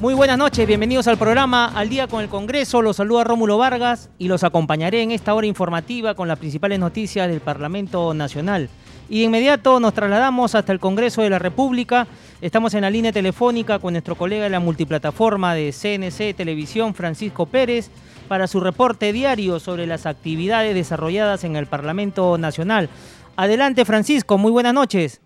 Muy 0.00 0.14
buenas 0.14 0.38
noches, 0.38 0.64
bienvenidos 0.64 1.08
al 1.08 1.18
programa 1.18 1.72
Al 1.74 1.88
día 1.88 2.06
con 2.06 2.22
el 2.22 2.28
Congreso. 2.28 2.82
Los 2.82 2.98
saluda 2.98 3.24
Rómulo 3.24 3.58
Vargas 3.58 4.10
y 4.16 4.28
los 4.28 4.44
acompañaré 4.44 5.02
en 5.02 5.10
esta 5.10 5.34
hora 5.34 5.48
informativa 5.48 6.14
con 6.14 6.28
las 6.28 6.38
principales 6.38 6.78
noticias 6.78 7.28
del 7.28 7.40
Parlamento 7.40 8.14
Nacional. 8.14 8.68
Y 9.08 9.18
de 9.18 9.24
inmediato 9.24 9.80
nos 9.80 9.94
trasladamos 9.94 10.54
hasta 10.54 10.72
el 10.72 10.78
Congreso 10.78 11.22
de 11.22 11.30
la 11.30 11.40
República. 11.40 12.06
Estamos 12.40 12.74
en 12.74 12.82
la 12.82 12.90
línea 12.90 13.10
telefónica 13.10 13.80
con 13.80 13.94
nuestro 13.94 14.14
colega 14.14 14.44
de 14.44 14.50
la 14.50 14.60
multiplataforma 14.60 15.54
de 15.54 15.72
CNC 15.72 16.36
Televisión, 16.36 16.94
Francisco 16.94 17.46
Pérez, 17.46 17.90
para 18.28 18.46
su 18.46 18.60
reporte 18.60 19.12
diario 19.12 19.58
sobre 19.58 19.88
las 19.88 20.06
actividades 20.06 20.76
desarrolladas 20.76 21.42
en 21.42 21.56
el 21.56 21.66
Parlamento 21.66 22.38
Nacional. 22.38 22.88
Adelante, 23.34 23.84
Francisco, 23.84 24.38
muy 24.38 24.52
buenas 24.52 24.74
noches. 24.74 25.20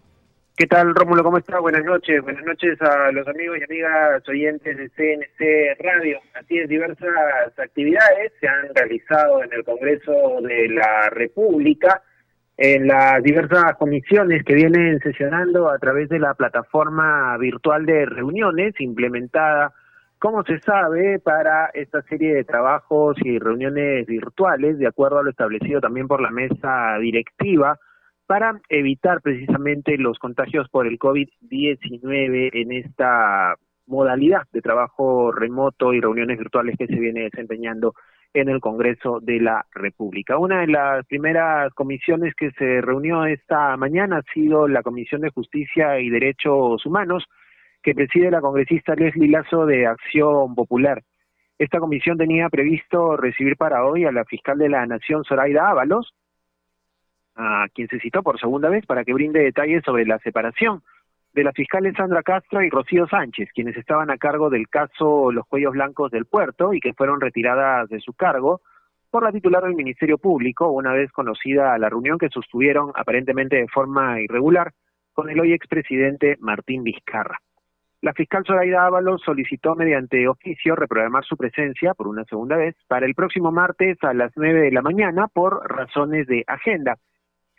¿Qué 0.63 0.69
tal, 0.69 0.95
Rómulo? 0.95 1.25
¿Cómo 1.25 1.39
estás? 1.39 1.61
Buenas 1.61 1.85
noches. 1.85 2.23
Buenas 2.23 2.45
noches 2.45 2.81
a 2.83 3.11
los 3.11 3.27
amigos 3.27 3.59
y 3.59 3.65
amigas 3.65 4.23
oyentes 4.29 4.77
de 4.77 4.89
CNC 4.91 5.83
Radio. 5.83 6.21
Así 6.35 6.57
es, 6.57 6.69
diversas 6.69 7.59
actividades 7.59 8.33
se 8.39 8.47
han 8.47 8.73
realizado 8.73 9.43
en 9.43 9.53
el 9.53 9.65
Congreso 9.65 10.41
de 10.41 10.69
la 10.69 11.11
República, 11.11 12.03
en 12.57 12.87
las 12.87 13.21
diversas 13.25 13.77
comisiones 13.77 14.45
que 14.45 14.55
vienen 14.55 15.01
sesionando 15.01 15.69
a 15.69 15.81
través 15.81 16.09
de 16.09 16.21
la 16.21 16.35
plataforma 16.35 17.37
virtual 17.39 17.85
de 17.85 18.07
reuniones 18.07 18.81
implementada, 18.81 19.73
como 20.21 20.45
se 20.45 20.61
sabe, 20.61 21.19
para 21.19 21.71
esta 21.75 22.03
serie 22.03 22.35
de 22.35 22.45
trabajos 22.45 23.17
y 23.25 23.41
reuniones 23.41 24.07
virtuales, 24.07 24.79
de 24.79 24.87
acuerdo 24.87 25.19
a 25.19 25.25
lo 25.25 25.31
establecido 25.31 25.81
también 25.81 26.07
por 26.07 26.23
la 26.23 26.31
mesa 26.31 26.99
directiva 27.01 27.81
para 28.33 28.63
evitar 28.71 29.21
precisamente 29.21 29.99
los 29.99 30.19
contagios 30.19 30.67
por 30.71 30.87
el 30.87 30.99
COVID-19 30.99 32.49
en 32.55 32.73
esta 32.73 33.57
modalidad 33.87 34.45
de 34.55 34.63
trabajo 34.63 35.33
remoto 35.33 35.93
y 35.93 36.01
reuniones 36.01 36.39
virtuales 36.39 36.77
que 36.79 36.87
se 36.87 36.95
viene 36.95 37.25
desempeñando 37.25 37.93
en 38.33 38.49
el 38.49 38.59
Congreso 38.61 39.21
de 39.21 39.39
la 39.39 39.67
República. 39.75 40.39
Una 40.39 40.63
de 40.63 40.69
las 40.69 41.05
primeras 41.05 41.75
comisiones 41.75 42.35
que 42.35 42.53
se 42.53 42.81
reunió 42.81 43.27
esta 43.27 43.77
mañana 43.77 44.21
ha 44.21 44.33
sido 44.33 44.67
la 44.67 44.83
Comisión 44.83 45.21
de 45.21 45.29
Justicia 45.29 46.01
y 46.01 46.09
Derechos 46.09 46.87
Humanos, 46.87 47.27
que 47.83 47.95
preside 47.95 48.31
la 48.31 48.41
congresista 48.41 48.95
Leslie 48.95 49.29
Lazo 49.29 49.67
de 49.67 49.87
Acción 49.87 50.55
Popular. 50.55 51.03
Esta 51.59 51.81
comisión 51.81 52.17
tenía 52.17 52.49
previsto 52.49 53.15
recibir 53.19 53.59
para 53.59 53.85
hoy 53.85 54.07
a 54.07 54.11
la 54.11 54.25
fiscal 54.25 54.57
de 54.57 54.71
la 54.71 54.87
Nación, 54.87 55.23
Zoraida 55.23 55.69
Ábalos, 55.69 56.15
a 57.37 57.67
quien 57.75 57.89
se 57.89 57.99
citó 58.01 58.23
por 58.23 58.39
segunda 58.39 58.69
vez 58.69 58.85
para 58.87 59.05
que 59.05 59.13
brinde 59.13 59.41
detalles 59.41 59.83
sobre 59.85 60.07
la 60.07 60.19
separación 60.19 60.83
de 61.33 61.45
las 61.45 61.55
fiscales 61.55 61.95
Sandra 61.97 62.23
Castro 62.23 62.63
y 62.63 62.69
Rocío 62.69 63.07
Sánchez, 63.07 63.49
quienes 63.55 63.77
estaban 63.77 64.11
a 64.11 64.19
cargo 64.19 64.51
del 64.51 64.69
caso 64.69 65.33
Los 65.33 65.47
Cuellos 65.47 65.73
Blancos 65.73 66.11
del 66.11 66.27
Puerto 66.27 66.75
y 66.75 66.81
que 66.81 66.93
fueron 66.93 67.21
retiradas 67.21 67.89
de 67.89 68.01
su 68.01 68.13
cargo 68.13 68.61
por 69.11 69.25
la 69.25 69.33
titular 69.33 69.63
del 69.63 69.75
Ministerio 69.75 70.19
Público, 70.19 70.71
una 70.71 70.93
vez 70.93 71.11
conocida 71.13 71.77
la 71.79 71.89
reunión 71.89 72.19
que 72.19 72.29
sostuvieron 72.29 72.93
aparentemente 72.95 73.57
de 73.57 73.69
forma 73.69 74.21
irregular 74.21 74.73
con 75.13 75.31
el 75.31 75.41
hoy 75.41 75.53
expresidente 75.53 76.37
Martín 76.41 76.83
Vizcarra. 76.83 77.39
La 78.01 78.15
fiscal 78.15 78.43
Zoraida 78.45 78.85
Ábalos 78.85 79.23
solicitó 79.23 79.77
mediante 79.77 80.27
oficio 80.27 80.75
reprogramar 80.75 81.25
su 81.25 81.37
presencia 81.37 81.95
por 81.95 82.09
una 82.09 82.25
segunda 82.25 82.57
vez 82.57 82.75
para 82.89 83.07
el 83.07 83.15
próximo 83.15 83.53
martes 83.53 83.97
a 84.03 84.13
las 84.13 84.33
nueve 84.35 84.63
de 84.63 84.73
la 84.73 84.83
mañana 84.83 85.29
por 85.29 85.71
razones 85.71 86.27
de 86.27 86.43
agenda 86.47 86.97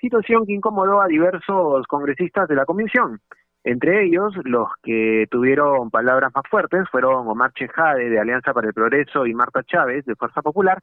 situación 0.04 0.46
que 0.46 0.52
incomodó 0.52 1.02
a 1.02 1.08
diversos 1.08 1.88
congresistas 1.88 2.50
de 2.50 2.56
la 2.56 2.66
comisión. 2.66 3.22
Entre 3.64 4.04
ellos, 4.04 4.34
los 4.44 4.68
que 4.84 5.28
tuvieron 5.32 5.90
palabras 5.90 6.30
más 6.36 6.44
fuertes 6.50 6.90
fueron 6.92 7.26
Omar 7.26 7.54
Chejade, 7.54 8.10
de 8.10 8.20
Alianza 8.20 8.54
para 8.54 8.68
el 8.68 8.74
Progreso, 8.74 9.26
y 9.26 9.34
Marta 9.34 9.64
Chávez, 9.64 10.04
de 10.04 10.16
Fuerza 10.16 10.42
Popular, 10.42 10.80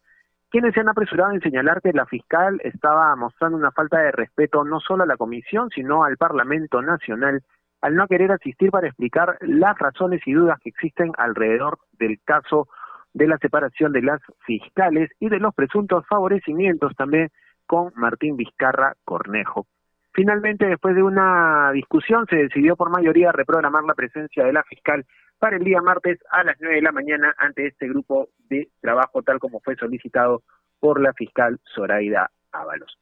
quienes 0.49 0.73
se 0.73 0.81
han 0.81 0.89
apresurado 0.89 1.33
en 1.33 1.43
señalar 1.43 1.83
que 1.83 1.93
la 1.93 2.07
fiscal 2.07 2.63
estaba 2.65 3.15
mostrando 3.15 3.59
una 3.59 3.73
falta 3.73 3.99
de 3.99 4.11
respeto 4.11 4.65
no 4.65 4.81
solo 4.81 5.03
a 5.03 5.07
la 5.07 5.19
comisión, 5.19 5.69
sino 5.69 6.03
al 6.03 6.17
Parlamento 6.17 6.81
Nacional, 6.81 7.43
al 7.83 7.97
no 7.97 8.09
querer 8.09 8.33
asistir 8.33 8.71
para 8.71 8.87
explicar 8.87 9.37
las 9.43 9.79
razones 9.79 10.23
y 10.25 10.33
dudas 10.33 10.59
que 10.61 10.71
existen 10.71 11.13
alrededor 11.19 11.79
del 11.99 12.19
caso 12.25 12.69
de 13.13 13.29
la 13.29 13.37
separación 13.37 13.93
de 13.93 14.01
las 14.01 14.23
fiscales 14.47 15.11
y 15.21 15.29
de 15.29 15.41
los 15.41 15.55
presuntos 15.55 16.07
favorecimientos 16.07 16.97
también 16.97 17.29
con 17.71 17.93
Martín 17.95 18.37
Vizcarra 18.37 18.97
Cornejo. 19.05 19.69
Finalmente, 20.13 20.67
después 20.67 20.97
de 20.97 21.05
una 21.05 21.71
discusión, 21.73 22.27
se 22.29 22.35
decidió 22.35 22.75
por 22.75 22.91
mayoría 22.91 23.31
reprogramar 23.31 23.85
la 23.85 23.95
presencia 23.95 24.45
de 24.45 24.53
la 24.53 24.65
fiscal 24.65 25.07
para 25.39 25.57
el 25.57 25.63
día 25.63 25.81
martes 25.81 26.19
a 26.33 26.43
las 26.43 26.57
nueve 26.59 26.75
de 26.75 26.83
la 26.83 26.91
mañana 26.91 27.33
ante 27.39 27.69
este 27.69 27.87
grupo 27.87 28.31
de 28.49 28.71
trabajo, 28.81 29.23
tal 29.23 29.39
como 29.39 29.61
fue 29.61 29.77
solicitado 29.77 30.43
por 30.81 31.01
la 31.01 31.13
fiscal 31.13 31.61
Zoraida 31.73 32.33
Ábalos. 32.51 32.99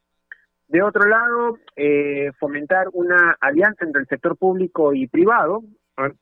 De 0.67 0.83
otro 0.83 1.09
lado, 1.09 1.57
eh, 1.75 2.31
fomentar 2.39 2.89
una 2.93 3.37
alianza 3.41 3.85
entre 3.85 4.01
el 4.01 4.07
sector 4.07 4.37
público 4.37 4.93
y 4.93 5.07
privado 5.07 5.63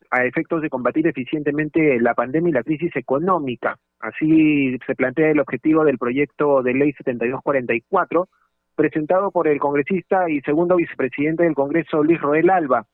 a 0.09 0.25
efectos 0.25 0.61
de 0.61 0.69
combatir 0.69 1.07
eficientemente 1.07 1.99
la 1.99 2.13
pandemia 2.13 2.49
y 2.49 2.53
la 2.53 2.63
crisis 2.63 2.95
económica. 2.95 3.77
Así 3.99 4.77
se 4.85 4.95
plantea 4.95 5.31
el 5.31 5.39
objetivo 5.39 5.83
del 5.83 5.97
proyecto 5.97 6.63
de 6.63 6.73
ley 6.73 6.93
7244, 6.93 8.27
presentado 8.75 9.31
por 9.31 9.47
el 9.47 9.59
congresista 9.59 10.29
y 10.29 10.41
segundo 10.41 10.75
vicepresidente 10.75 11.43
del 11.43 11.55
Congreso, 11.55 12.03
Luis 12.03 12.21
Roel 12.21 12.49
Alba. 12.49 12.85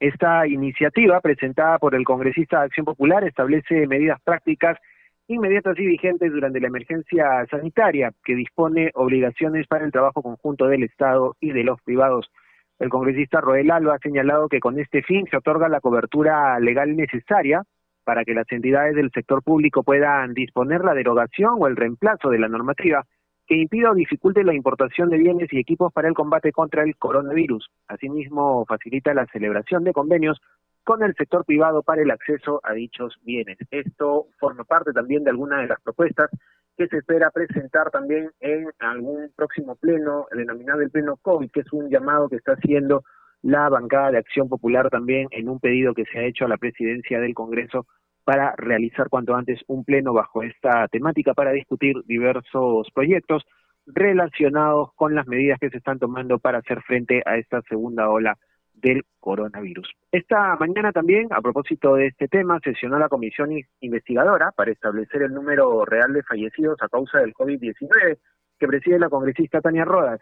Esta 0.00 0.46
iniciativa, 0.46 1.20
presentada 1.20 1.78
por 1.78 1.94
el 1.94 2.04
congresista 2.04 2.60
de 2.60 2.66
Acción 2.66 2.86
Popular, 2.86 3.24
establece 3.24 3.86
medidas 3.86 4.20
prácticas 4.22 4.78
inmediatas 5.26 5.78
y 5.78 5.86
vigentes 5.86 6.32
durante 6.32 6.60
la 6.60 6.68
emergencia 6.68 7.46
sanitaria, 7.50 8.12
que 8.24 8.34
dispone 8.34 8.90
obligaciones 8.94 9.66
para 9.66 9.84
el 9.84 9.92
trabajo 9.92 10.22
conjunto 10.22 10.66
del 10.66 10.84
Estado 10.84 11.36
y 11.40 11.52
de 11.52 11.64
los 11.64 11.80
privados. 11.82 12.30
El 12.78 12.90
congresista 12.90 13.40
Roel 13.40 13.70
Alba 13.70 13.94
ha 13.94 13.98
señalado 13.98 14.48
que 14.48 14.60
con 14.60 14.78
este 14.78 15.02
fin 15.02 15.26
se 15.30 15.36
otorga 15.36 15.68
la 15.68 15.80
cobertura 15.80 16.58
legal 16.60 16.96
necesaria 16.96 17.62
para 18.04 18.24
que 18.24 18.34
las 18.34 18.50
entidades 18.50 18.94
del 18.94 19.10
sector 19.10 19.42
público 19.42 19.82
puedan 19.82 20.32
disponer 20.32 20.84
la 20.84 20.94
derogación 20.94 21.56
o 21.58 21.66
el 21.66 21.76
reemplazo 21.76 22.30
de 22.30 22.38
la 22.38 22.48
normativa 22.48 23.04
que 23.46 23.56
impida 23.56 23.90
o 23.90 23.94
dificulte 23.94 24.44
la 24.44 24.54
importación 24.54 25.08
de 25.08 25.16
bienes 25.16 25.52
y 25.52 25.58
equipos 25.58 25.92
para 25.92 26.06
el 26.06 26.14
combate 26.14 26.52
contra 26.52 26.84
el 26.84 26.96
coronavirus. 26.96 27.68
Asimismo, 27.88 28.64
facilita 28.66 29.14
la 29.14 29.26
celebración 29.26 29.84
de 29.84 29.92
convenios 29.92 30.38
con 30.84 31.02
el 31.02 31.14
sector 31.16 31.44
privado 31.44 31.82
para 31.82 32.02
el 32.02 32.10
acceso 32.10 32.60
a 32.62 32.72
dichos 32.74 33.18
bienes. 33.22 33.58
Esto 33.70 34.26
forma 34.38 34.64
parte 34.64 34.92
también 34.92 35.24
de 35.24 35.30
algunas 35.30 35.62
de 35.62 35.68
las 35.68 35.80
propuestas 35.80 36.30
que 36.78 36.86
se 36.86 36.98
espera 36.98 37.30
presentar 37.32 37.90
también 37.90 38.30
en 38.38 38.70
algún 38.78 39.32
próximo 39.34 39.74
pleno, 39.74 40.26
denominado 40.30 40.80
el 40.80 40.90
pleno 40.90 41.16
COVID, 41.16 41.50
que 41.50 41.60
es 41.60 41.72
un 41.72 41.90
llamado 41.90 42.28
que 42.28 42.36
está 42.36 42.52
haciendo 42.52 43.02
la 43.42 43.68
bancada 43.68 44.12
de 44.12 44.18
Acción 44.18 44.48
Popular 44.48 44.88
también 44.88 45.26
en 45.32 45.48
un 45.48 45.58
pedido 45.58 45.92
que 45.92 46.04
se 46.04 46.18
ha 46.18 46.22
hecho 46.22 46.44
a 46.44 46.48
la 46.48 46.56
presidencia 46.56 47.20
del 47.20 47.34
Congreso 47.34 47.86
para 48.24 48.54
realizar 48.56 49.08
cuanto 49.08 49.34
antes 49.34 49.60
un 49.66 49.84
pleno 49.84 50.12
bajo 50.12 50.44
esta 50.44 50.86
temática 50.86 51.34
para 51.34 51.50
discutir 51.50 51.96
diversos 52.06 52.88
proyectos 52.94 53.42
relacionados 53.86 54.90
con 54.94 55.16
las 55.16 55.26
medidas 55.26 55.58
que 55.58 55.70
se 55.70 55.78
están 55.78 55.98
tomando 55.98 56.38
para 56.38 56.58
hacer 56.58 56.80
frente 56.82 57.22
a 57.26 57.38
esta 57.38 57.60
segunda 57.62 58.08
ola 58.08 58.38
del 58.80 59.02
coronavirus. 59.20 59.88
Esta 60.12 60.56
mañana 60.56 60.92
también, 60.92 61.28
a 61.30 61.40
propósito 61.40 61.94
de 61.94 62.08
este 62.08 62.28
tema, 62.28 62.60
sesionó 62.62 62.98
la 62.98 63.08
comisión 63.08 63.50
investigadora 63.80 64.52
para 64.52 64.72
establecer 64.72 65.22
el 65.22 65.34
número 65.34 65.84
real 65.84 66.12
de 66.12 66.22
fallecidos 66.22 66.78
a 66.82 66.88
causa 66.88 67.18
del 67.18 67.34
COVID-19 67.34 68.18
que 68.58 68.66
preside 68.66 68.98
la 68.98 69.08
congresista 69.08 69.60
Tania 69.60 69.84
Rodas. 69.84 70.20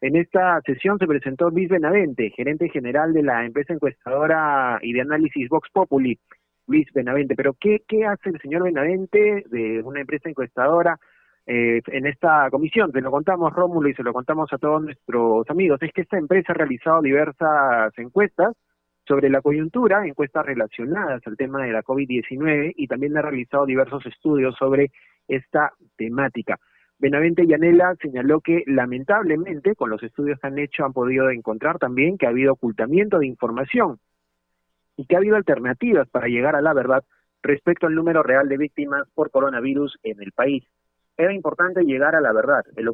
En 0.00 0.16
esta 0.16 0.60
sesión 0.62 0.98
se 0.98 1.06
presentó 1.06 1.50
Luis 1.50 1.68
Benavente, 1.68 2.30
gerente 2.30 2.68
general 2.68 3.12
de 3.12 3.22
la 3.22 3.44
empresa 3.44 3.72
encuestadora 3.72 4.78
y 4.82 4.92
de 4.92 5.00
análisis 5.00 5.48
Vox 5.48 5.68
Populi. 5.72 6.18
Luis 6.66 6.86
Benavente, 6.92 7.34
pero 7.36 7.54
¿qué, 7.54 7.82
qué 7.86 8.04
hace 8.04 8.30
el 8.30 8.40
señor 8.40 8.64
Benavente 8.64 9.44
de 9.48 9.82
una 9.82 10.00
empresa 10.00 10.28
encuestadora 10.28 10.98
eh, 11.46 11.80
en 11.86 12.06
esta 12.06 12.48
comisión. 12.50 12.92
Se 12.92 13.00
lo 13.00 13.10
contamos, 13.10 13.52
Rómulo, 13.52 13.88
y 13.88 13.94
se 13.94 14.02
lo 14.02 14.12
contamos 14.12 14.52
a 14.52 14.58
todos 14.58 14.82
nuestros 14.82 15.48
amigos. 15.50 15.82
Es 15.82 15.92
que 15.92 16.02
esta 16.02 16.18
empresa 16.18 16.52
ha 16.52 16.56
realizado 16.56 17.02
diversas 17.02 17.96
encuestas 17.98 18.54
sobre 19.06 19.28
la 19.28 19.40
coyuntura, 19.40 20.06
encuestas 20.06 20.46
relacionadas 20.46 21.20
al 21.26 21.36
tema 21.36 21.64
de 21.64 21.72
la 21.72 21.82
COVID-19 21.82 22.74
y 22.76 22.86
también 22.86 23.16
ha 23.16 23.22
realizado 23.22 23.66
diversos 23.66 24.06
estudios 24.06 24.54
sobre 24.56 24.90
esta 25.26 25.72
temática. 25.96 26.58
Benavente 26.98 27.46
Yanela 27.46 27.96
señaló 28.00 28.40
que 28.40 28.62
lamentablemente 28.66 29.74
con 29.74 29.90
los 29.90 30.02
estudios 30.04 30.38
que 30.38 30.46
han 30.46 30.58
hecho 30.58 30.84
han 30.84 30.92
podido 30.92 31.30
encontrar 31.30 31.78
también 31.78 32.16
que 32.16 32.26
ha 32.26 32.28
habido 32.28 32.52
ocultamiento 32.52 33.18
de 33.18 33.26
información 33.26 33.98
y 34.96 35.06
que 35.06 35.16
ha 35.16 35.18
habido 35.18 35.34
alternativas 35.34 36.08
para 36.08 36.28
llegar 36.28 36.54
a 36.54 36.62
la 36.62 36.72
verdad 36.74 37.02
respecto 37.42 37.88
al 37.88 37.96
número 37.96 38.22
real 38.22 38.48
de 38.48 38.56
víctimas 38.56 39.08
por 39.14 39.32
coronavirus 39.32 39.98
en 40.04 40.22
el 40.22 40.30
país. 40.30 40.64
Era 41.22 41.34
importante 41.34 41.84
llegar 41.84 42.16
a 42.16 42.20
la 42.20 42.32
verdad. 42.32 42.64
El, 42.74 42.88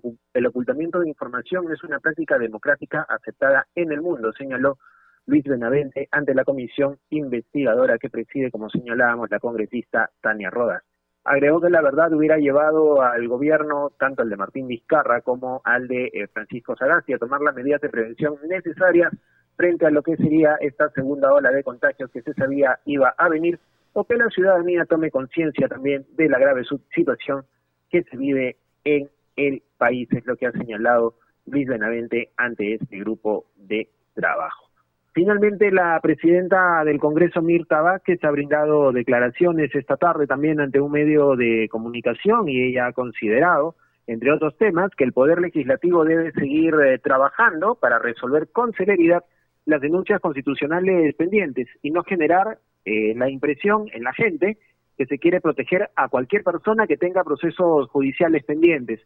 ocultamiento 0.45 1.01
de 1.01 1.09
información 1.09 1.73
es 1.73 1.83
una 1.83 1.99
práctica 1.99 2.37
democrática 2.37 3.07
aceptada 3.09 3.67
en 3.75 3.91
el 3.91 4.03
mundo, 4.03 4.35
señaló 4.35 4.77
Luis 5.25 5.45
Benavente 5.45 6.09
ante 6.11 6.35
la 6.35 6.45
comisión 6.45 6.99
investigadora 7.09 7.97
que 7.97 8.11
preside, 8.11 8.51
como 8.51 8.69
señalábamos, 8.69 9.31
la 9.31 9.41
congresista 9.41 10.11
Tania 10.21 10.51
Rodas. 10.51 10.83
Agregó 11.25 11.63
que 11.63 11.71
la 11.71 11.81
verdad 11.81 12.13
hubiera 12.13 12.37
llevado 12.37 13.01
al 13.01 13.27
gobierno, 13.29 13.93
tanto 13.99 14.21
al 14.21 14.29
de 14.29 14.37
Martín 14.37 14.67
Vizcarra 14.67 15.23
como 15.23 15.63
al 15.65 15.89
de 15.89 16.11
eh, 16.13 16.29
Francisco 16.31 16.77
Sagasti, 16.77 17.15
a 17.15 17.19
tomar 17.19 17.41
las 17.41 17.55
medidas 17.55 17.81
de 17.81 17.89
prevención 17.89 18.35
necesarias 18.47 19.11
frente 19.57 19.87
a 19.87 19.91
lo 19.91 20.03
que 20.03 20.19
sería 20.19 20.57
esta 20.61 20.91
segunda 20.91 21.33
ola 21.33 21.51
de 21.51 21.65
contagios 21.65 22.11
que 22.11 22.21
se 22.21 22.35
sabía 22.35 22.79
iba 22.85 23.09
a 23.17 23.31
venir, 23.31 23.59
o 23.95 24.05
que 24.05 24.17
la 24.17 24.29
ciudadanía 24.29 24.85
tome 24.85 25.11
conciencia 25.11 25.67
también 25.67 26.05
de 26.15 26.29
la 26.29 26.39
grave 26.39 26.65
situación 26.95 27.47
que 27.90 28.02
se 28.05 28.17
vive 28.17 28.56
en 28.85 29.08
el 29.37 29.62
país, 29.76 30.08
es 30.12 30.26
lo 30.26 30.37
que 30.37 30.46
ha 30.46 30.52
señalado 30.52 31.14
Luis 31.46 31.67
Benavente 31.67 32.31
ante 32.37 32.75
este 32.75 32.99
grupo 32.99 33.46
de 33.56 33.88
trabajo. 34.14 34.69
Finalmente, 35.12 35.73
la 35.73 35.99
presidenta 36.00 36.85
del 36.85 37.00
Congreso, 37.00 37.43
Mirta 37.43 37.81
Vázquez, 37.81 38.23
ha 38.23 38.31
brindado 38.31 38.93
declaraciones 38.93 39.75
esta 39.75 39.96
tarde 39.96 40.26
también 40.26 40.61
ante 40.61 40.81
un 40.81 40.93
medio 40.93 41.35
de 41.35 41.69
comunicación 41.70 42.49
y 42.49 42.62
ella 42.62 42.87
ha 42.87 42.93
considerado, 42.93 43.75
entre 44.06 44.32
otros 44.32 44.56
temas, 44.58 44.93
que 44.96 45.05
el 45.05 45.12
Poder 45.12 45.40
Legislativo 45.40 46.05
debe 46.05 46.31
seguir 46.32 46.75
eh, 46.75 46.99
trabajando 46.99 47.75
para 47.75 47.99
resolver 47.99 48.49
con 48.52 48.73
celeridad 48.75 49.25
las 49.64 49.81
denuncias 49.81 50.20
constitucionales 50.20 51.14
pendientes 51.17 51.67
y 51.82 51.90
no 51.90 52.05
generar 52.05 52.58
eh, 52.85 53.12
la 53.17 53.29
impresión 53.29 53.87
en 53.93 54.05
la 54.05 54.12
gente 54.12 54.56
que 54.99 55.06
se 55.06 55.19
quiere 55.19 55.41
proteger 55.41 55.91
a 55.95 56.09
cualquier 56.09 56.43
persona 56.43 56.89
que 56.89 56.97
tenga 56.97 57.23
procesos 57.23 57.89
judiciales 57.89 58.45
pendientes. 58.45 59.00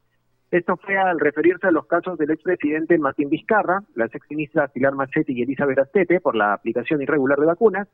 Esto 0.50 0.78
fue 0.78 0.96
al 0.96 1.20
referirse 1.20 1.66
a 1.66 1.70
los 1.70 1.86
casos 1.86 2.18
del 2.18 2.30
expresidente 2.30 2.98
Martín 2.98 3.28
Vizcarra, 3.28 3.82
las 3.94 4.14
exministras 4.14 4.70
Pilar 4.72 4.94
Machetti 4.94 5.34
y 5.34 5.42
Elizabeth 5.42 5.78
Astete 5.78 6.20
por 6.20 6.34
la 6.34 6.54
aplicación 6.54 7.02
irregular 7.02 7.38
de 7.38 7.46
vacunas, 7.46 7.88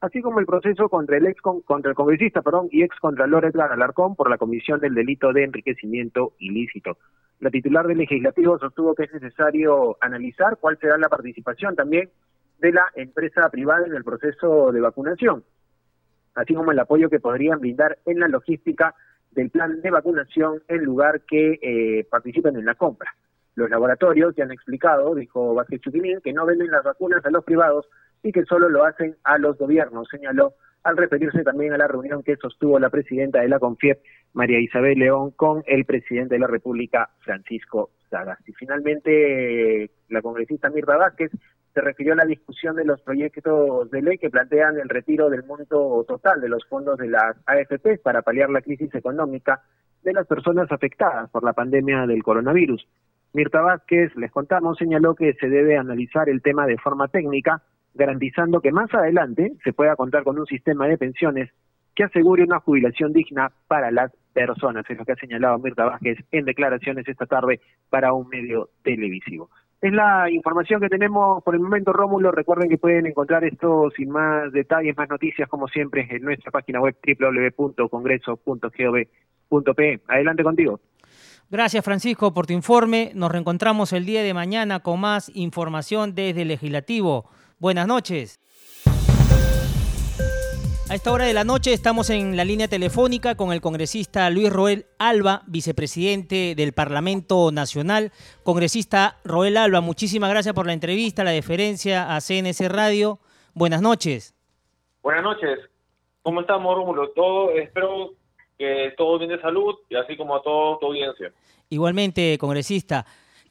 así 0.00 0.22
como 0.22 0.40
el 0.40 0.46
proceso 0.46 0.88
contra 0.88 1.16
el 1.16 1.26
ex 1.26 1.40
contra 1.40 1.90
el 1.90 1.96
congresista, 1.96 2.42
perdón, 2.42 2.68
y 2.70 2.82
ex 2.82 2.98
contralor 2.98 3.44
Edgar 3.44 3.72
Alarcón 3.72 4.16
por 4.16 4.28
la 4.28 4.38
comisión 4.38 4.80
del 4.80 4.94
delito 4.94 5.32
de 5.32 5.44
enriquecimiento 5.44 6.32
ilícito. 6.40 6.98
La 7.38 7.50
titular 7.50 7.86
del 7.86 7.98
legislativo 7.98 8.58
sostuvo 8.58 8.94
que 8.94 9.04
es 9.04 9.12
necesario 9.12 9.96
analizar 10.00 10.58
cuál 10.60 10.78
será 10.78 10.98
la 10.98 11.08
participación 11.08 11.76
también 11.76 12.10
de 12.58 12.72
la 12.72 12.84
empresa 12.94 13.48
privada 13.50 13.86
en 13.86 13.94
el 13.94 14.04
proceso 14.04 14.72
de 14.72 14.80
vacunación, 14.80 15.44
así 16.36 16.54
como 16.54 16.72
el 16.72 16.78
apoyo 16.78 17.10
que 17.10 17.20
podrían 17.20 17.60
brindar 17.60 17.98
en 18.06 18.20
la 18.20 18.28
logística 18.28 18.94
del 19.32 19.50
plan 19.50 19.80
de 19.80 19.90
vacunación 19.90 20.62
en 20.68 20.84
lugar 20.84 21.22
que 21.22 21.58
eh, 21.60 22.06
participen 22.10 22.56
en 22.56 22.64
la 22.64 22.74
compra. 22.74 23.14
Los 23.54 23.70
laboratorios 23.70 24.34
ya 24.36 24.44
han 24.44 24.52
explicado, 24.52 25.14
dijo 25.14 25.54
Vázquez 25.54 25.80
Chuquilín, 25.80 26.20
que 26.22 26.32
no 26.32 26.46
venden 26.46 26.70
las 26.70 26.84
vacunas 26.84 27.24
a 27.24 27.30
los 27.30 27.44
privados 27.44 27.86
y 28.22 28.32
que 28.32 28.44
solo 28.44 28.68
lo 28.68 28.84
hacen 28.84 29.16
a 29.24 29.38
los 29.38 29.56
gobiernos, 29.58 30.08
señaló 30.10 30.54
al 30.82 30.96
referirse 30.96 31.42
también 31.42 31.72
a 31.72 31.78
la 31.78 31.88
reunión 31.88 32.22
que 32.22 32.36
sostuvo 32.36 32.78
la 32.78 32.90
presidenta 32.90 33.40
de 33.40 33.48
la 33.48 33.58
CONFIEP, 33.58 33.98
María 34.34 34.60
Isabel 34.60 34.98
León, 34.98 35.32
con 35.32 35.64
el 35.66 35.84
presidente 35.84 36.36
de 36.36 36.40
la 36.40 36.46
República, 36.46 37.10
Francisco 37.20 37.90
Sagasti. 38.08 38.52
Finalmente, 38.52 39.90
la 40.08 40.22
congresista 40.22 40.70
Mirta 40.70 40.96
Vázquez 40.96 41.32
se 41.76 41.82
refirió 41.82 42.14
a 42.14 42.16
la 42.16 42.24
discusión 42.24 42.74
de 42.74 42.86
los 42.86 43.02
proyectos 43.02 43.90
de 43.90 44.00
ley 44.00 44.16
que 44.16 44.30
plantean 44.30 44.78
el 44.80 44.88
retiro 44.88 45.28
del 45.28 45.44
monto 45.44 46.06
total 46.08 46.40
de 46.40 46.48
los 46.48 46.64
fondos 46.64 46.96
de 46.96 47.06
las 47.06 47.36
AFP 47.44 47.98
para 47.98 48.22
paliar 48.22 48.48
la 48.48 48.62
crisis 48.62 48.94
económica 48.94 49.60
de 50.02 50.14
las 50.14 50.26
personas 50.26 50.72
afectadas 50.72 51.28
por 51.28 51.44
la 51.44 51.52
pandemia 51.52 52.06
del 52.06 52.22
coronavirus. 52.22 52.88
Mirta 53.34 53.60
Vázquez, 53.60 54.16
les 54.16 54.32
contamos, 54.32 54.78
señaló 54.78 55.14
que 55.14 55.34
se 55.34 55.50
debe 55.50 55.76
analizar 55.76 56.30
el 56.30 56.40
tema 56.40 56.66
de 56.66 56.78
forma 56.78 57.08
técnica, 57.08 57.60
garantizando 57.92 58.62
que 58.62 58.72
más 58.72 58.88
adelante 58.94 59.52
se 59.62 59.74
pueda 59.74 59.96
contar 59.96 60.24
con 60.24 60.38
un 60.38 60.46
sistema 60.46 60.88
de 60.88 60.96
pensiones 60.96 61.50
que 61.94 62.04
asegure 62.04 62.42
una 62.42 62.60
jubilación 62.60 63.12
digna 63.12 63.52
para 63.68 63.90
las 63.90 64.10
personas, 64.32 64.88
es 64.88 64.96
lo 64.96 65.04
que 65.04 65.12
ha 65.12 65.16
señalado 65.16 65.58
Mirta 65.58 65.84
Vázquez 65.84 66.20
en 66.32 66.46
declaraciones 66.46 67.06
esta 67.06 67.26
tarde 67.26 67.60
para 67.90 68.14
un 68.14 68.28
medio 68.30 68.70
televisivo. 68.82 69.50
Es 69.86 69.92
la 69.92 70.28
información 70.28 70.80
que 70.80 70.88
tenemos 70.88 71.44
por 71.44 71.54
el 71.54 71.60
momento, 71.60 71.92
Rómulo. 71.92 72.32
Recuerden 72.32 72.68
que 72.68 72.76
pueden 72.76 73.06
encontrar 73.06 73.44
esto 73.44 73.88
sin 73.96 74.10
más 74.10 74.50
detalles, 74.50 74.96
más 74.96 75.08
noticias, 75.08 75.48
como 75.48 75.68
siempre, 75.68 76.08
en 76.10 76.24
nuestra 76.24 76.50
página 76.50 76.80
web 76.80 76.96
www.congreso.gov.pe. 77.06 80.00
Adelante 80.08 80.42
contigo. 80.42 80.80
Gracias, 81.48 81.84
Francisco, 81.84 82.34
por 82.34 82.48
tu 82.48 82.52
informe. 82.52 83.12
Nos 83.14 83.30
reencontramos 83.30 83.92
el 83.92 84.06
día 84.06 84.24
de 84.24 84.34
mañana 84.34 84.80
con 84.80 84.98
más 84.98 85.30
información 85.36 86.16
desde 86.16 86.42
el 86.42 86.48
Legislativo. 86.48 87.30
Buenas 87.60 87.86
noches. 87.86 88.40
A 90.88 90.94
esta 90.94 91.10
hora 91.10 91.24
de 91.24 91.34
la 91.34 91.42
noche 91.42 91.72
estamos 91.72 92.10
en 92.10 92.36
la 92.36 92.44
línea 92.44 92.68
telefónica 92.68 93.34
con 93.34 93.52
el 93.52 93.60
congresista 93.60 94.30
Luis 94.30 94.52
Roel 94.52 94.86
Alba, 95.00 95.42
vicepresidente 95.48 96.54
del 96.54 96.74
Parlamento 96.74 97.50
Nacional. 97.50 98.12
Congresista 98.44 99.18
Roel 99.24 99.56
Alba, 99.56 99.80
muchísimas 99.80 100.30
gracias 100.30 100.54
por 100.54 100.64
la 100.64 100.74
entrevista, 100.74 101.24
la 101.24 101.32
deferencia 101.32 102.14
a 102.14 102.20
CNC 102.20 102.68
Radio. 102.68 103.18
Buenas 103.52 103.82
noches. 103.82 104.36
Buenas 105.02 105.24
noches. 105.24 105.58
¿Cómo 106.22 106.42
estamos, 106.42 106.72
Rómulo? 106.76 107.10
Todo, 107.10 107.50
espero 107.50 108.12
que 108.56 108.94
todo 108.96 109.18
bien 109.18 109.32
de 109.32 109.40
salud 109.40 109.74
y 109.88 109.96
así 109.96 110.16
como 110.16 110.36
a 110.36 110.42
toda 110.42 110.78
tu 110.78 110.86
audiencia. 110.86 111.32
Igualmente, 111.68 112.38
congresista. 112.38 113.04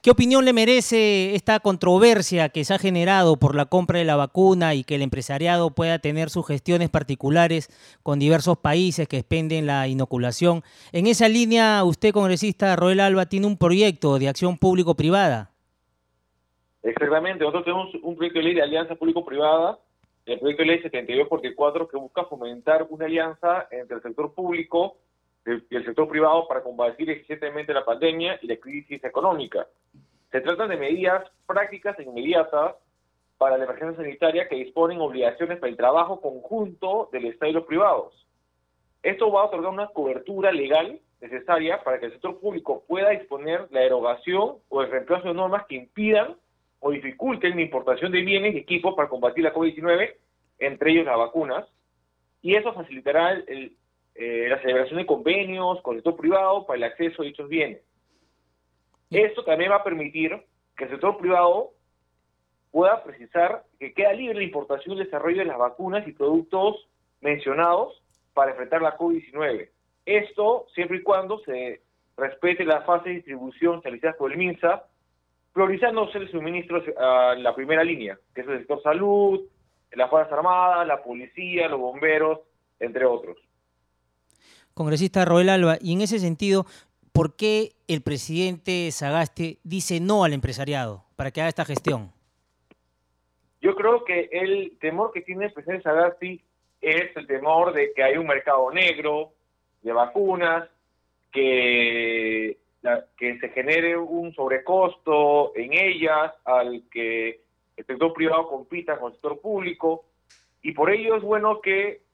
¿Qué 0.05 0.11
opinión 0.11 0.45
le 0.45 0.53
merece 0.53 1.33
esta 1.33 1.59
controversia 1.59 2.49
que 2.49 2.63
se 2.63 2.75
ha 2.75 2.77
generado 2.77 3.37
por 3.37 3.55
la 3.55 3.65
compra 3.65 3.97
de 3.97 4.05
la 4.05 4.15
vacuna 4.15 4.75
y 4.75 4.83
que 4.83 4.93
el 4.93 5.01
empresariado 5.01 5.71
pueda 5.71 5.97
tener 5.97 6.29
sus 6.29 6.45
gestiones 6.45 6.91
particulares 6.91 7.69
con 8.03 8.19
diversos 8.19 8.55
países 8.59 9.07
que 9.07 9.17
expenden 9.17 9.65
la 9.65 9.87
inoculación? 9.87 10.61
En 10.91 11.07
esa 11.07 11.27
línea, 11.27 11.83
usted, 11.83 12.11
congresista 12.11 12.75
Roel 12.75 12.99
Alba, 12.99 13.25
tiene 13.25 13.47
un 13.47 13.57
proyecto 13.57 14.19
de 14.19 14.27
acción 14.27 14.59
público-privada. 14.59 15.49
Exactamente, 16.83 17.39
nosotros 17.39 17.63
tenemos 17.63 17.89
un 18.03 18.15
proyecto 18.15 18.37
de 18.37 18.45
ley 18.45 18.53
de 18.53 18.61
alianza 18.61 18.93
público-privada, 18.93 19.79
el 20.27 20.37
proyecto 20.37 20.61
de 20.61 20.67
ley 20.67 20.81
7244, 20.83 21.87
que 21.87 21.97
busca 21.97 22.25
fomentar 22.25 22.85
una 22.91 23.05
alianza 23.05 23.67
entre 23.71 23.97
el 23.97 24.03
sector 24.03 24.35
público 24.35 24.97
y 25.45 25.75
el 25.75 25.85
sector 25.85 26.07
privado 26.07 26.47
para 26.47 26.63
combatir 26.63 27.09
eficientemente 27.09 27.73
la 27.73 27.85
pandemia 27.85 28.39
y 28.41 28.47
la 28.47 28.57
crisis 28.57 29.03
económica. 29.03 29.67
Se 30.31 30.41
trata 30.41 30.67
de 30.67 30.77
medidas 30.77 31.23
prácticas 31.45 31.97
e 31.99 32.03
inmediatas 32.03 32.75
para 33.37 33.57
la 33.57 33.65
emergencia 33.65 34.03
sanitaria 34.03 34.47
que 34.47 34.55
disponen 34.55 34.99
obligaciones 34.99 35.59
para 35.59 35.69
el 35.69 35.77
trabajo 35.77 36.21
conjunto 36.21 37.09
del 37.11 37.25
Estado 37.25 37.51
y 37.51 37.53
los 37.53 37.65
privados. 37.65 38.25
Esto 39.03 39.31
va 39.31 39.41
a 39.41 39.45
otorgar 39.45 39.71
una 39.71 39.87
cobertura 39.87 40.51
legal 40.51 40.99
necesaria 41.21 41.83
para 41.83 41.99
que 41.99 42.07
el 42.07 42.13
sector 42.13 42.39
público 42.39 42.83
pueda 42.87 43.09
disponer 43.11 43.67
la 43.71 43.81
derogación 43.81 44.57
o 44.69 44.81
el 44.81 44.89
reemplazo 44.89 45.27
de 45.27 45.33
normas 45.35 45.65
que 45.67 45.75
impidan 45.75 46.35
o 46.79 46.91
dificulten 46.91 47.55
la 47.55 47.61
importación 47.61 48.11
de 48.11 48.21
bienes 48.21 48.55
y 48.55 48.59
equipos 48.59 48.95
para 48.95 49.09
combatir 49.09 49.43
la 49.43 49.53
COVID-19, 49.53 50.15
entre 50.59 50.91
ellos 50.91 51.05
las 51.05 51.17
vacunas, 51.17 51.65
y 52.41 52.55
eso 52.55 52.73
facilitará 52.73 53.31
el, 53.31 53.75
eh, 54.15 54.47
la 54.49 54.61
celebración 54.61 54.97
de 54.97 55.05
convenios 55.05 55.81
con 55.81 55.95
el 55.95 56.01
sector 56.01 56.15
privado 56.15 56.65
para 56.65 56.77
el 56.77 56.83
acceso 56.85 57.21
a 57.21 57.25
dichos 57.25 57.49
bienes. 57.49 57.81
Esto 59.09 59.43
también 59.43 59.71
va 59.71 59.77
a 59.77 59.83
permitir 59.83 60.41
que 60.77 60.85
el 60.85 60.89
sector 60.89 61.17
privado 61.17 61.71
pueda 62.71 63.03
precisar 63.03 63.63
que 63.77 63.93
queda 63.93 64.13
libre 64.13 64.37
la 64.37 64.43
importación 64.43 64.95
y 64.95 65.03
desarrollo 65.03 65.39
de 65.39 65.45
las 65.45 65.57
vacunas 65.57 66.07
y 66.07 66.13
productos 66.13 66.87
mencionados 67.19 68.01
para 68.33 68.51
enfrentar 68.51 68.81
la 68.81 68.97
COVID-19. 68.97 69.69
Esto 70.05 70.65
siempre 70.73 70.97
y 70.97 71.03
cuando 71.03 71.39
se 71.39 71.81
respete 72.15 72.63
la 72.63 72.81
fase 72.81 73.09
de 73.09 73.15
distribución 73.15 73.81
realizada 73.81 74.15
por 74.17 74.31
el 74.31 74.37
MINSA, 74.37 74.85
priorizándose 75.53 76.19
el 76.19 76.31
suministro 76.31 76.81
a 76.97 77.35
la 77.35 77.53
primera 77.53 77.83
línea, 77.83 78.17
que 78.33 78.41
es 78.41 78.47
el 78.47 78.59
sector 78.59 78.81
salud, 78.81 79.41
las 79.91 80.09
Fuerzas 80.09 80.33
Armadas, 80.33 80.87
la 80.87 81.03
policía, 81.03 81.67
los 81.67 81.79
bomberos, 81.79 82.39
entre 82.79 83.05
otros 83.05 83.37
congresista 84.75 85.25
Roel 85.25 85.49
Alba, 85.49 85.77
y 85.81 85.93
en 85.93 86.01
ese 86.01 86.19
sentido, 86.19 86.65
¿por 87.11 87.35
qué 87.35 87.71
el 87.87 88.01
presidente 88.01 88.91
Sagaste 88.91 89.57
dice 89.63 89.99
no 89.99 90.23
al 90.23 90.33
empresariado 90.33 91.03
para 91.15 91.31
que 91.31 91.41
haga 91.41 91.49
esta 91.49 91.65
gestión? 91.65 92.11
Yo 93.61 93.73
creo 93.73 94.03
que 94.05 94.29
el 94.31 94.77
temor 94.79 95.11
que 95.11 95.21
tiene 95.21 95.45
el 95.45 95.53
presidente 95.53 95.83
Sagasti 95.83 96.43
es 96.81 97.15
el 97.15 97.25
temor 97.25 97.73
de 97.73 97.93
que 97.95 98.03
hay 98.03 98.17
un 98.17 98.27
mercado 98.27 98.69
negro 98.69 99.31
de 99.81 99.91
vacunas, 99.91 100.69
que, 101.31 102.57
que 103.17 103.39
se 103.39 103.49
genere 103.49 103.97
un 103.97 104.33
sobrecosto 104.35 105.55
en 105.55 105.73
ellas 105.73 106.31
al 106.45 106.83
que 106.91 107.41
el 107.75 107.85
sector 107.85 108.13
privado 108.13 108.47
compita 108.47 108.99
con 108.99 109.07
el 109.07 109.13
sector 109.13 109.41
público, 109.41 110.05
y 110.61 110.71
por 110.71 110.91
ello 110.91 111.15
es 111.15 111.23
bueno 111.23 111.59
que 111.61 112.04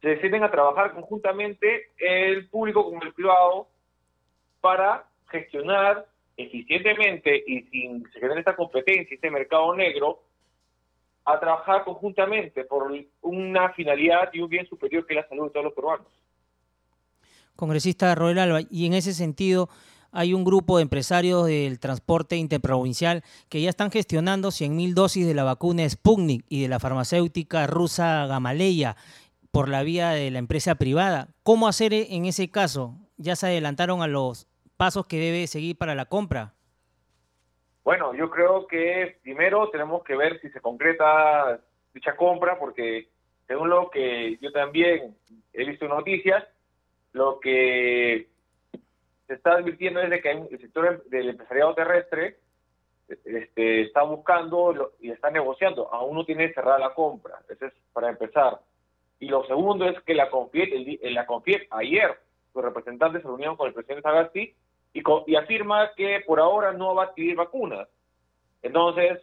se 0.00 0.08
deciden 0.08 0.44
a 0.44 0.50
trabajar 0.50 0.92
conjuntamente 0.92 1.90
el 1.98 2.48
público 2.48 2.90
con 2.90 3.02
el 3.02 3.12
privado 3.12 3.68
para 4.60 5.04
gestionar 5.28 6.06
eficientemente 6.36 7.42
y 7.46 7.62
sin 7.62 8.04
que 8.04 8.12
se 8.12 8.20
genere 8.20 8.40
esta 8.40 8.56
competencia, 8.56 9.14
este 9.14 9.30
mercado 9.30 9.74
negro, 9.74 10.22
a 11.24 11.40
trabajar 11.40 11.84
conjuntamente 11.84 12.64
por 12.64 12.92
una 13.22 13.72
finalidad 13.72 14.30
y 14.32 14.40
un 14.40 14.48
bien 14.48 14.66
superior 14.66 15.06
que 15.06 15.14
es 15.14 15.22
la 15.22 15.28
salud 15.28 15.46
de 15.46 15.50
todos 15.50 15.64
los 15.64 15.74
peruanos. 15.74 16.06
Congresista 17.56 18.14
Roel 18.14 18.38
Alba, 18.38 18.60
y 18.70 18.86
en 18.86 18.92
ese 18.92 19.12
sentido 19.12 19.68
hay 20.12 20.34
un 20.34 20.44
grupo 20.44 20.76
de 20.76 20.82
empresarios 20.82 21.46
del 21.46 21.80
transporte 21.80 22.36
interprovincial 22.36 23.24
que 23.48 23.60
ya 23.60 23.70
están 23.70 23.90
gestionando 23.90 24.48
100.000 24.48 24.94
dosis 24.94 25.26
de 25.26 25.34
la 25.34 25.42
vacuna 25.42 25.88
Sputnik 25.88 26.44
y 26.48 26.62
de 26.62 26.68
la 26.68 26.78
farmacéutica 26.78 27.66
rusa 27.66 28.26
Gamaleya 28.26 28.96
por 29.50 29.68
la 29.68 29.82
vía 29.82 30.10
de 30.10 30.30
la 30.30 30.38
empresa 30.38 30.74
privada. 30.74 31.28
¿Cómo 31.42 31.68
hacer 31.68 31.92
en 31.92 32.24
ese 32.24 32.50
caso? 32.50 32.94
¿Ya 33.16 33.36
se 33.36 33.46
adelantaron 33.46 34.02
a 34.02 34.06
los 34.06 34.48
pasos 34.76 35.06
que 35.06 35.18
debe 35.18 35.46
seguir 35.46 35.76
para 35.76 35.94
la 35.94 36.06
compra? 36.06 36.54
Bueno, 37.84 38.14
yo 38.14 38.30
creo 38.30 38.66
que 38.66 39.18
primero 39.22 39.70
tenemos 39.70 40.02
que 40.02 40.16
ver 40.16 40.40
si 40.40 40.50
se 40.50 40.60
concreta 40.60 41.60
dicha 41.94 42.16
compra, 42.16 42.58
porque 42.58 43.08
según 43.46 43.70
lo 43.70 43.90
que 43.90 44.38
yo 44.40 44.52
también 44.52 45.16
he 45.52 45.64
visto 45.64 45.88
noticias, 45.88 46.44
lo 47.12 47.40
que 47.40 48.28
se 49.26 49.34
está 49.34 49.52
advirtiendo 49.52 50.00
es 50.00 50.10
de 50.10 50.20
que 50.20 50.30
el 50.30 50.60
sector 50.60 51.04
del 51.04 51.30
empresariado 51.30 51.74
terrestre 51.74 52.38
este, 53.08 53.82
está 53.82 54.02
buscando 54.02 54.92
y 55.00 55.10
está 55.10 55.30
negociando, 55.30 55.92
aún 55.92 56.16
no 56.16 56.24
tiene 56.24 56.52
cerrada 56.52 56.78
la 56.78 56.94
compra, 56.94 57.38
eso 57.48 57.66
es 57.66 57.72
para 57.92 58.10
empezar. 58.10 58.60
Y 59.18 59.28
lo 59.28 59.44
segundo 59.46 59.86
es 59.86 60.00
que 60.02 60.14
la 60.14 60.30
CONFIET, 60.30 61.00
el, 61.02 61.14
la 61.14 61.26
CONFIET 61.26 61.68
ayer, 61.70 62.18
sus 62.52 62.62
representantes 62.62 63.22
se 63.22 63.28
reunieron 63.28 63.56
con 63.56 63.68
el 63.68 63.74
presidente 63.74 64.02
Sagasti 64.02 64.54
y, 64.92 65.36
afirma 65.36 65.90
que 65.94 66.22
por 66.26 66.40
ahora 66.40 66.72
no 66.72 66.94
va 66.94 67.04
a 67.04 67.06
adquirir 67.06 67.36
vacunas. 67.36 67.88
Entonces, 68.62 69.22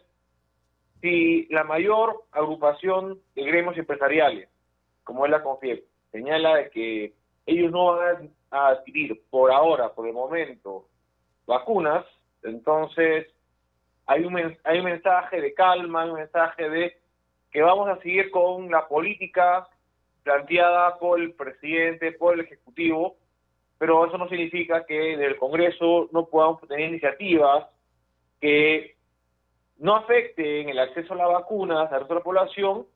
si 1.00 1.46
la 1.46 1.64
mayor 1.64 2.24
agrupación 2.32 3.20
de 3.34 3.44
gremios 3.44 3.76
empresariales, 3.76 4.48
como 5.04 5.24
es 5.24 5.30
la 5.30 5.42
CONFIEP, 5.42 5.84
señala 6.10 6.56
de 6.56 6.70
que 6.70 7.12
ellos 7.46 7.70
no 7.70 7.96
van 7.96 8.30
a 8.50 8.68
adquirir 8.68 9.20
por 9.30 9.52
ahora, 9.52 9.92
por 9.92 10.06
el 10.06 10.12
momento, 10.12 10.86
vacunas, 11.46 12.04
entonces 12.42 13.26
hay 14.06 14.24
un, 14.24 14.36
hay 14.64 14.78
un 14.78 14.84
mensaje 14.84 15.40
de 15.40 15.54
calma, 15.54 16.04
un 16.04 16.14
mensaje 16.14 16.68
de 16.68 16.96
que 17.50 17.62
vamos 17.62 17.88
a 17.88 18.00
seguir 18.00 18.30
con 18.30 18.70
la 18.70 18.88
política 18.88 19.68
planteada 20.24 20.98
por 20.98 21.20
el 21.20 21.32
presidente, 21.34 22.12
por 22.12 22.34
el 22.34 22.40
Ejecutivo, 22.40 23.16
pero 23.78 24.06
eso 24.06 24.18
no 24.18 24.28
significa 24.28 24.84
que 24.84 25.12
en 25.12 25.22
el 25.22 25.36
Congreso 25.36 26.08
no 26.10 26.26
podamos 26.26 26.60
tener 26.66 26.88
iniciativas 26.88 27.66
que 28.40 28.96
no 29.78 29.96
afecten 29.96 30.68
el 30.68 30.78
acceso 30.78 31.12
a 31.12 31.16
las 31.16 31.28
vacunas 31.28 31.92
a 31.92 32.00
la 32.00 32.20
población 32.20 32.86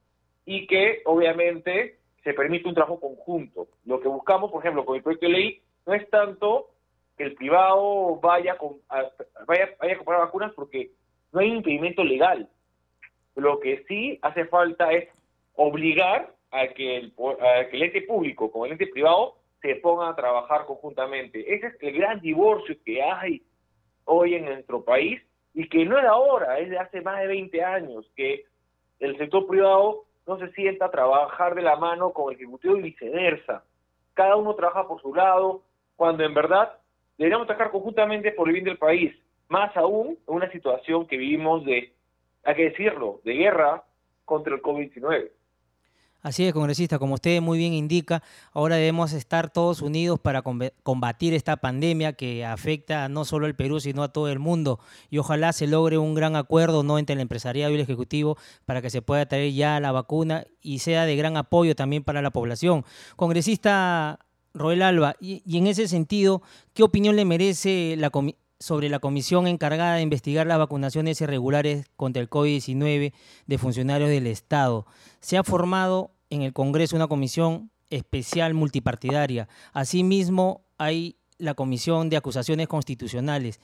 y 0.44 0.66
que 0.66 1.02
obviamente 1.04 1.98
se 2.24 2.32
permite 2.32 2.68
un 2.68 2.74
trabajo 2.74 2.98
conjunto. 2.98 3.68
Lo 3.84 4.00
que 4.00 4.08
buscamos, 4.08 4.50
por 4.50 4.62
ejemplo, 4.62 4.84
con 4.84 4.96
el 4.96 5.02
proyecto 5.02 5.26
de 5.26 5.32
ley, 5.32 5.62
no 5.86 5.94
es 5.94 6.08
tanto 6.10 6.70
que 7.16 7.24
el 7.24 7.34
privado 7.34 8.16
vaya, 8.16 8.56
a, 8.88 9.02
vaya, 9.46 9.70
vaya 9.78 9.94
a 9.94 9.96
comprar 9.96 10.20
vacunas 10.20 10.52
porque 10.54 10.90
no 11.32 11.40
hay 11.40 11.48
impedimento 11.48 12.02
legal. 12.02 12.48
Lo 13.34 13.60
que 13.60 13.84
sí 13.88 14.18
hace 14.22 14.46
falta 14.46 14.90
es 14.92 15.08
obligar 15.54 16.32
a 16.50 16.68
que 16.68 16.96
el, 16.96 17.14
a 17.40 17.68
que 17.68 17.76
el 17.76 17.82
ente 17.82 18.02
público 18.02 18.50
con 18.50 18.66
el 18.66 18.72
ente 18.72 18.86
privado 18.86 19.36
se 19.60 19.74
pongan 19.76 20.12
a 20.12 20.16
trabajar 20.16 20.66
conjuntamente. 20.66 21.54
Ese 21.54 21.68
es 21.68 21.74
el 21.80 21.92
gran 21.92 22.20
divorcio 22.20 22.76
que 22.84 23.02
hay 23.02 23.42
hoy 24.04 24.34
en 24.34 24.44
nuestro 24.44 24.84
país 24.84 25.20
y 25.54 25.68
que 25.68 25.84
no 25.84 25.98
es 25.98 26.04
ahora, 26.04 26.58
es 26.58 26.70
de 26.70 26.78
hace 26.78 27.00
más 27.00 27.20
de 27.20 27.26
20 27.26 27.64
años, 27.64 28.10
que 28.14 28.44
el 29.00 29.16
sector 29.18 29.46
privado 29.46 30.04
no 30.26 30.38
se 30.38 30.50
sienta 30.52 30.86
a 30.86 30.90
trabajar 30.90 31.54
de 31.54 31.62
la 31.62 31.76
mano 31.76 32.12
con 32.12 32.30
el 32.30 32.36
Ejecutivo 32.36 32.76
y 32.76 32.82
viceversa. 32.82 33.64
Cada 34.14 34.36
uno 34.36 34.54
trabaja 34.54 34.86
por 34.86 35.00
su 35.00 35.14
lado, 35.14 35.62
cuando 35.96 36.24
en 36.24 36.34
verdad 36.34 36.78
deberíamos 37.16 37.46
trabajar 37.46 37.72
conjuntamente 37.72 38.32
por 38.32 38.48
el 38.48 38.54
bien 38.54 38.64
del 38.64 38.78
país, 38.78 39.14
más 39.48 39.76
aún 39.76 40.18
en 40.28 40.34
una 40.34 40.50
situación 40.52 41.06
que 41.06 41.16
vivimos 41.16 41.64
de, 41.64 41.92
hay 42.44 42.54
que 42.54 42.70
decirlo, 42.70 43.20
de 43.24 43.34
guerra 43.34 43.82
contra 44.24 44.54
el 44.54 44.62
COVID-19. 44.62 45.30
Así 46.20 46.44
es, 46.44 46.52
congresista, 46.52 46.98
como 46.98 47.14
usted 47.14 47.40
muy 47.40 47.58
bien 47.58 47.74
indica, 47.74 48.24
ahora 48.52 48.74
debemos 48.74 49.12
estar 49.12 49.50
todos 49.50 49.82
unidos 49.82 50.18
para 50.18 50.42
combatir 50.42 51.32
esta 51.32 51.58
pandemia 51.58 52.14
que 52.14 52.44
afecta 52.44 53.08
no 53.08 53.24
solo 53.24 53.46
al 53.46 53.54
Perú, 53.54 53.78
sino 53.78 54.02
a 54.02 54.12
todo 54.12 54.28
el 54.28 54.40
mundo. 54.40 54.80
Y 55.10 55.18
ojalá 55.18 55.52
se 55.52 55.68
logre 55.68 55.96
un 55.96 56.14
gran 56.14 56.34
acuerdo 56.34 56.82
¿no? 56.82 56.98
entre 56.98 57.14
el 57.14 57.20
empresariado 57.20 57.70
y 57.70 57.76
el 57.76 57.82
Ejecutivo 57.82 58.36
para 58.66 58.82
que 58.82 58.90
se 58.90 59.00
pueda 59.00 59.26
traer 59.26 59.52
ya 59.52 59.78
la 59.78 59.92
vacuna 59.92 60.44
y 60.60 60.80
sea 60.80 61.06
de 61.06 61.14
gran 61.14 61.36
apoyo 61.36 61.76
también 61.76 62.02
para 62.02 62.20
la 62.20 62.30
población. 62.30 62.84
Congresista 63.14 64.18
Roel 64.54 64.82
Alba, 64.82 65.14
y, 65.20 65.42
en 65.56 65.68
ese 65.68 65.86
sentido, 65.86 66.42
¿qué 66.74 66.82
opinión 66.82 67.14
le 67.14 67.24
merece 67.24 67.94
la 67.96 68.10
sobre 68.60 68.88
la 68.88 68.98
comisión 68.98 69.46
encargada 69.46 69.96
de 69.96 70.02
investigar 70.02 70.46
las 70.46 70.58
vacunaciones 70.58 71.20
irregulares 71.20 71.86
contra 71.96 72.22
el 72.22 72.28
COVID-19 72.28 73.12
de 73.46 73.58
funcionarios 73.58 74.10
del 74.10 74.26
Estado? 74.26 74.86
Se 75.20 75.36
ha 75.36 75.44
formado 75.44 76.10
en 76.30 76.42
el 76.42 76.52
Congreso 76.52 76.96
una 76.96 77.08
comisión 77.08 77.70
especial 77.90 78.54
multipartidaria. 78.54 79.48
Asimismo, 79.72 80.62
hay 80.76 81.16
la 81.38 81.54
Comisión 81.54 82.10
de 82.10 82.16
Acusaciones 82.16 82.68
Constitucionales. 82.68 83.60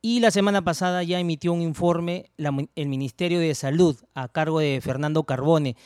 Y 0.00 0.20
la 0.20 0.30
semana 0.30 0.62
pasada 0.62 1.02
ya 1.02 1.18
emitió 1.18 1.52
un 1.52 1.62
informe 1.62 2.30
el 2.36 2.88
Ministerio 2.88 3.40
de 3.40 3.54
Salud 3.54 3.96
a 4.14 4.28
cargo 4.28 4.60
de 4.60 4.80
Fernando 4.80 5.24
Carbone. 5.24 5.76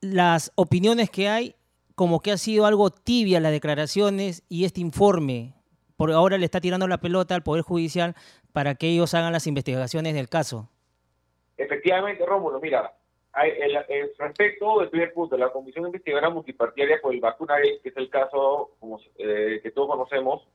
Las 0.00 0.52
opiniones 0.54 1.10
que 1.10 1.28
hay, 1.28 1.54
como 1.94 2.20
que 2.20 2.32
ha 2.32 2.38
sido 2.38 2.64
algo 2.64 2.90
tibia 2.90 3.40
las 3.40 3.52
declaraciones 3.52 4.44
y 4.48 4.64
este 4.64 4.80
informe, 4.80 5.54
por 5.98 6.12
ahora 6.12 6.38
le 6.38 6.44
está 6.44 6.60
tirando 6.60 6.86
la 6.86 6.98
pelota 6.98 7.34
al 7.34 7.42
Poder 7.42 7.62
Judicial 7.62 8.14
para 8.52 8.76
que 8.76 8.86
ellos 8.86 9.14
hagan 9.14 9.32
las 9.32 9.48
investigaciones 9.48 10.14
del 10.14 10.28
caso. 10.28 10.70
Efectivamente, 11.56 12.24
Rómulo, 12.24 12.60
mira, 12.60 12.94
el, 13.42 14.12
respecto 14.16 14.78
del 14.78 14.90
primer 14.90 15.12
punto, 15.12 15.36
la 15.36 15.50
Comisión 15.50 15.86
Investigadora 15.86 16.30
Multipartidaria 16.30 17.00
por 17.02 17.12
el 17.12 17.20
vacuna 17.20 17.56
que 17.82 17.88
es 17.88 17.96
el 17.96 18.08
caso 18.10 18.76
como, 18.78 19.00
eh, 19.18 19.58
que 19.60 19.72
todos 19.72 19.88
conocemos, 19.88 20.46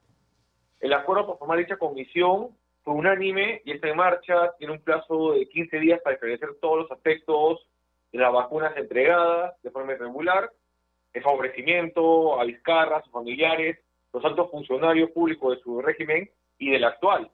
el 0.80 0.94
acuerdo 0.94 1.28
para 1.28 1.40
formar 1.40 1.58
dicha 1.58 1.76
comisión 1.76 2.56
fue 2.84 2.94
unánime 2.94 3.62
y 3.66 3.72
está 3.72 3.90
en 3.90 3.98
marcha, 3.98 4.54
tiene 4.58 4.74
un 4.74 4.80
plazo 4.80 5.34
de 5.34 5.50
15 5.50 5.78
días 5.80 6.00
para 6.02 6.14
esclarecer 6.16 6.56
todos 6.62 6.84
los 6.84 6.92
aspectos 6.92 7.68
de 8.14 8.20
las 8.20 8.32
vacunas 8.32 8.78
entregadas 8.78 9.62
de 9.62 9.72
forma 9.72 9.92
irregular, 9.92 10.50
el 11.12 11.22
favorecimiento 11.22 12.40
a 12.40 12.46
Vizcarra, 12.46 12.98
a 12.98 13.04
sus 13.04 13.12
familiares, 13.12 13.78
los 14.14 14.24
altos 14.24 14.50
funcionarios 14.52 15.10
públicos 15.12 15.56
de 15.56 15.64
su 15.64 15.82
régimen 15.82 16.30
y 16.60 16.70
del 16.70 16.84
actual. 16.84 17.30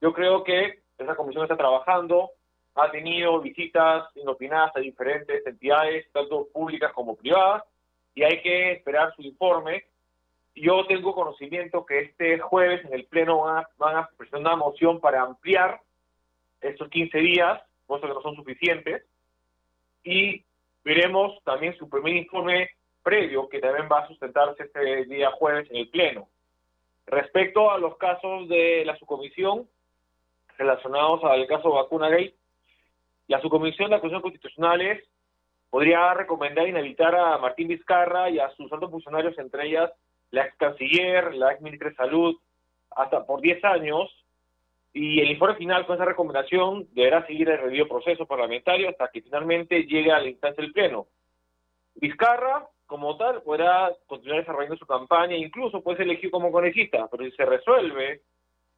Yo 0.00 0.12
creo 0.12 0.42
que 0.42 0.80
esa 0.98 1.14
comisión 1.14 1.44
está 1.44 1.56
trabajando, 1.56 2.30
ha 2.74 2.90
tenido 2.90 3.40
visitas 3.40 4.04
inopinadas 4.16 4.74
a 4.76 4.80
diferentes 4.80 5.46
entidades, 5.46 6.10
tanto 6.12 6.48
públicas 6.52 6.92
como 6.92 7.16
privadas, 7.16 7.64
y 8.14 8.22
hay 8.22 8.40
que 8.42 8.72
esperar 8.72 9.14
su 9.14 9.22
informe. 9.22 9.84
Yo 10.54 10.86
tengo 10.86 11.14
conocimiento 11.14 11.84
que 11.84 12.00
este 12.00 12.38
jueves 12.38 12.84
en 12.86 12.94
el 12.94 13.04
Pleno 13.04 13.42
van 13.78 13.96
a, 13.96 14.08
presentar 14.16 14.40
una 14.40 14.56
moción 14.56 15.00
para 15.00 15.22
ampliar 15.22 15.80
estos 16.60 16.88
15 16.88 17.18
días, 17.18 17.62
puesto 17.86 18.08
que 18.08 18.14
no 18.14 18.22
son 18.22 18.36
suficientes, 18.36 19.04
y 20.02 20.42
veremos 20.82 21.42
también 21.44 21.76
su 21.76 21.88
primer 21.90 22.16
informe 22.16 22.70
previo, 23.06 23.48
que 23.48 23.60
también 23.60 23.88
va 23.90 24.00
a 24.00 24.08
sustentarse 24.08 24.64
este 24.64 25.04
día 25.04 25.30
jueves 25.30 25.70
en 25.70 25.76
el 25.76 25.88
Pleno. 25.90 26.28
Respecto 27.06 27.70
a 27.70 27.78
los 27.78 27.96
casos 27.98 28.48
de 28.48 28.84
la 28.84 28.96
subcomisión 28.96 29.68
relacionados 30.58 31.22
al 31.22 31.46
caso 31.46 31.70
Vacuna 31.70 32.08
Gate, 32.08 32.34
la 33.28 33.40
subcomisión 33.40 33.90
de 33.90 33.96
acusaciones 33.96 34.22
constitucionales 34.22 35.04
podría 35.70 36.14
recomendar 36.14 36.66
inhabilitar 36.66 37.14
a 37.14 37.38
Martín 37.38 37.68
Vizcarra 37.68 38.28
y 38.28 38.40
a 38.40 38.50
sus 38.56 38.72
altos 38.72 38.90
funcionarios, 38.90 39.38
entre 39.38 39.68
ellas 39.68 39.92
la 40.32 40.46
ex 40.46 40.56
canciller, 40.56 41.32
la 41.32 41.52
ex 41.52 41.62
ministra 41.62 41.90
de 41.90 41.94
Salud, 41.94 42.36
hasta 42.90 43.24
por 43.24 43.40
10 43.40 43.64
años, 43.66 44.10
y 44.92 45.20
el 45.20 45.30
informe 45.30 45.54
final 45.54 45.86
con 45.86 45.94
esa 45.94 46.06
recomendación 46.06 46.88
deberá 46.92 47.24
seguir 47.24 47.50
el 47.50 47.60
debido 47.60 47.86
proceso 47.86 48.26
parlamentario 48.26 48.88
hasta 48.88 49.08
que 49.12 49.22
finalmente 49.22 49.84
llegue 49.84 50.10
a 50.10 50.18
la 50.18 50.28
instancia 50.28 50.60
del 50.60 50.72
Pleno. 50.72 51.06
Vizcarra, 51.94 52.66
como 52.86 53.16
tal, 53.16 53.42
podrá 53.42 53.92
continuar 54.06 54.40
desarrollando 54.40 54.76
su 54.76 54.86
campaña 54.86 55.36
incluso 55.36 55.82
puede 55.82 55.98
ser 55.98 56.06
elegido 56.06 56.30
como 56.30 56.52
congresista, 56.52 57.08
pero 57.10 57.24
si 57.24 57.32
se 57.32 57.44
resuelve 57.44 58.22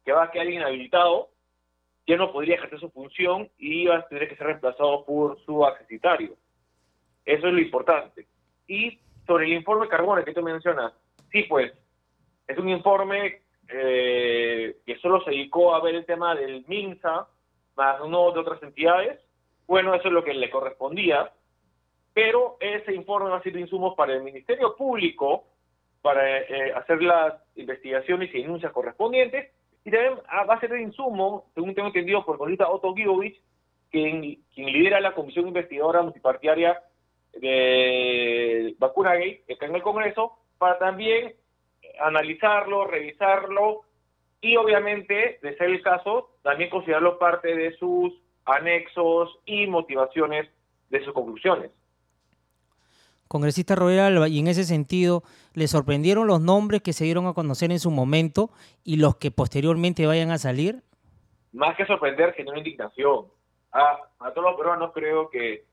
que 0.03 0.11
va 0.11 0.23
a 0.23 0.31
quedar 0.31 0.49
inhabilitado, 0.49 1.29
ya 2.07 2.17
no 2.17 2.31
podría 2.31 2.55
ejercer 2.55 2.79
su 2.79 2.89
función 2.89 3.49
y 3.57 3.85
va 3.85 3.97
a 3.97 4.07
tener 4.07 4.27
que 4.27 4.35
ser 4.35 4.47
reemplazado 4.47 5.05
por 5.05 5.39
su 5.45 5.63
accesitario. 5.63 6.35
Eso 7.23 7.47
es 7.47 7.53
lo 7.53 7.59
importante. 7.59 8.25
Y 8.67 8.99
sobre 9.27 9.45
el 9.45 9.53
informe 9.53 9.87
Carbone 9.87 10.23
que 10.23 10.33
tú 10.33 10.41
mencionas, 10.41 10.93
sí, 11.31 11.43
pues, 11.43 11.71
es 12.47 12.57
un 12.57 12.69
informe 12.69 13.41
eh, 13.67 14.77
que 14.83 14.97
solo 14.97 15.23
se 15.23 15.29
dedicó 15.29 15.75
a 15.75 15.81
ver 15.81 15.93
el 15.93 16.05
tema 16.05 16.33
del 16.33 16.65
MINSA, 16.67 17.27
más 17.75 18.01
uno 18.01 18.31
de 18.31 18.39
otras 18.39 18.63
entidades. 18.63 19.19
Bueno, 19.67 19.93
eso 19.93 20.07
es 20.07 20.13
lo 20.13 20.23
que 20.23 20.33
le 20.33 20.49
correspondía, 20.49 21.31
pero 22.19 22.57
ese 22.59 22.93
informe 22.93 23.29
va 23.29 23.37
a 23.37 23.43
ser 23.43 23.53
de 23.53 23.61
insumos 23.61 23.95
para 23.95 24.11
el 24.11 24.21
Ministerio 24.21 24.75
Público 24.75 25.45
para 26.01 26.39
eh, 26.39 26.73
hacer 26.75 27.01
las 27.01 27.35
investigaciones 27.55 28.29
y 28.35 28.41
denuncias 28.41 28.73
correspondientes, 28.73 29.49
y 29.85 29.89
también 29.89 30.15
ah, 30.27 30.43
va 30.43 30.55
a 30.55 30.59
ser 30.59 30.71
de 30.71 30.81
insumo, 30.81 31.45
según 31.55 31.73
tengo 31.73 31.87
entendido, 31.87 32.25
por 32.25 32.35
el 32.49 32.57
Otto 32.61 32.93
Gibovich, 32.93 33.41
quien, 33.89 34.37
quien 34.53 34.67
lidera 34.67 34.99
la 34.99 35.15
Comisión 35.15 35.47
Investigadora 35.47 36.01
Multipartidaria 36.01 36.81
de 37.31 38.75
Vacuna 38.79 39.15
Gay, 39.15 39.41
que 39.47 39.53
está 39.53 39.67
en 39.67 39.75
el 39.75 39.81
Congreso, 39.81 40.39
para 40.57 40.77
también 40.77 41.35
analizarlo, 42.01 42.85
revisarlo 42.85 43.83
y 44.41 44.57
obviamente, 44.57 45.39
de 45.41 45.55
ser 45.55 45.69
el 45.69 45.81
caso, 45.81 46.31
también 46.43 46.69
considerarlo 46.69 47.17
parte 47.17 47.55
de 47.55 47.77
sus 47.77 48.13
anexos 48.43 49.39
y 49.45 49.67
motivaciones 49.67 50.49
de 50.89 51.01
sus 51.05 51.13
conclusiones. 51.13 51.71
Congresista 53.29 53.75
Royal 53.75 54.27
y 54.27 54.39
en 54.39 54.47
ese 54.47 54.63
sentido, 54.63 55.21
¿le 55.53 55.67
sorprendieron 55.67 56.25
los 56.25 56.41
nombres 56.41 56.81
que 56.81 56.93
se 56.93 57.05
dieron 57.05 57.27
a 57.27 57.33
conocer 57.33 57.71
en 57.71 57.79
su 57.79 57.91
momento 57.91 58.49
y 58.83 58.97
los 58.97 59.17
que 59.17 59.29
posteriormente 59.29 60.07
vayan 60.07 60.31
a 60.31 60.39
salir? 60.39 60.81
Más 61.53 61.77
que 61.77 61.85
sorprender, 61.85 62.33
generó 62.33 62.57
indignación. 62.57 63.27
A, 63.71 63.99
a 64.19 64.33
todos 64.33 64.49
los 64.49 64.57
peruanos 64.57 64.91
creo 64.95 65.29
que 65.29 65.63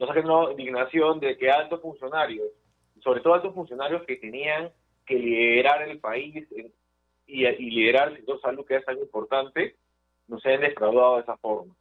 nos 0.00 0.10
ha 0.10 0.14
generado 0.14 0.50
indignación 0.50 1.20
de 1.20 1.38
que 1.38 1.52
altos 1.52 1.80
funcionarios, 1.80 2.48
sobre 3.00 3.20
todo 3.20 3.34
altos 3.34 3.54
funcionarios 3.54 4.02
que 4.02 4.16
tenían 4.16 4.72
que 5.06 5.14
liderar 5.14 5.88
el 5.88 6.00
país 6.00 6.46
y, 7.28 7.46
liderar 7.46 8.08
el 8.08 8.16
sector 8.16 8.40
salud, 8.40 8.66
que 8.66 8.76
es 8.76 8.84
tan 8.84 8.98
importante, 8.98 9.76
nos 10.26 10.44
hayan 10.46 10.62
defraudado 10.62 11.16
de 11.16 11.22
esa 11.22 11.36
forma. 11.36 11.74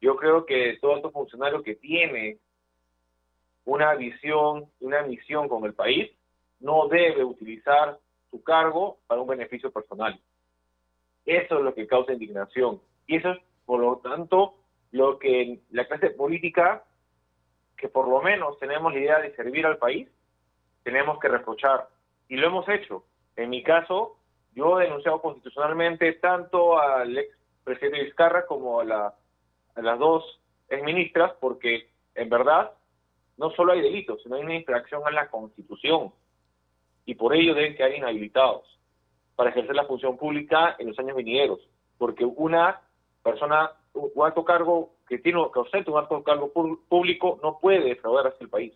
Yo 0.00 0.16
creo 0.16 0.46
que 0.46 0.78
todo 0.80 0.96
estos 0.96 1.12
funcionario 1.12 1.62
que 1.62 1.74
tiene 1.74 2.38
una 3.64 3.94
visión, 3.94 4.66
una 4.80 5.02
misión 5.02 5.48
con 5.48 5.64
el 5.64 5.74
país, 5.74 6.10
no 6.60 6.88
debe 6.88 7.24
utilizar 7.24 7.98
su 8.30 8.42
cargo 8.42 8.98
para 9.06 9.20
un 9.20 9.28
beneficio 9.28 9.70
personal. 9.70 10.18
Eso 11.24 11.58
es 11.58 11.64
lo 11.64 11.74
que 11.74 11.86
causa 11.86 12.12
indignación. 12.12 12.80
Y 13.06 13.16
eso 13.16 13.30
es, 13.30 13.38
por 13.64 13.80
lo 13.80 13.96
tanto, 13.98 14.54
lo 14.92 15.18
que 15.18 15.60
la 15.70 15.86
clase 15.86 16.10
política, 16.10 16.84
que 17.76 17.88
por 17.88 18.08
lo 18.08 18.20
menos 18.22 18.58
tenemos 18.58 18.92
la 18.92 19.00
idea 19.00 19.18
de 19.20 19.34
servir 19.34 19.66
al 19.66 19.78
país, 19.78 20.08
tenemos 20.82 21.18
que 21.18 21.28
reprochar 21.28 21.88
y 22.28 22.36
lo 22.36 22.46
hemos 22.46 22.68
hecho. 22.68 23.04
En 23.36 23.50
mi 23.50 23.62
caso, 23.62 24.16
yo 24.54 24.80
he 24.80 24.84
denunciado 24.84 25.20
constitucionalmente 25.20 26.12
tanto 26.14 26.78
al 26.78 27.18
ex 27.18 27.36
presidente 27.64 28.04
Vizcarra 28.04 28.46
como 28.46 28.80
a, 28.80 28.84
la, 28.84 29.14
a 29.74 29.82
las 29.82 29.98
dos 29.98 30.40
exministras, 30.68 31.32
porque 31.40 31.88
en 32.14 32.28
verdad 32.28 32.72
no 33.36 33.50
solo 33.50 33.72
hay 33.72 33.80
delitos, 33.80 34.22
sino 34.22 34.36
hay 34.36 34.42
una 34.42 34.54
infracción 34.54 35.02
a 35.06 35.10
la 35.10 35.30
Constitución. 35.30 36.12
Y 37.06 37.14
por 37.14 37.34
ello 37.34 37.54
deben 37.54 37.76
quedar 37.76 37.94
inhabilitados 37.94 38.64
para 39.36 39.50
ejercer 39.50 39.74
la 39.74 39.86
función 39.86 40.16
pública 40.16 40.76
en 40.78 40.88
los 40.88 40.98
años 40.98 41.16
venideros. 41.16 41.60
Porque 41.98 42.24
una 42.24 42.80
persona, 43.22 43.72
un 43.92 44.24
alto 44.24 44.44
cargo 44.44 44.94
que 45.08 45.18
tiene 45.18 45.40
que 45.52 45.58
ostenta 45.58 45.90
un 45.90 45.98
alto 45.98 46.22
cargo 46.22 46.52
público 46.88 47.38
no 47.42 47.58
puede 47.58 47.84
defraudar 47.84 48.28
hacia 48.28 48.44
el 48.44 48.50
país 48.50 48.72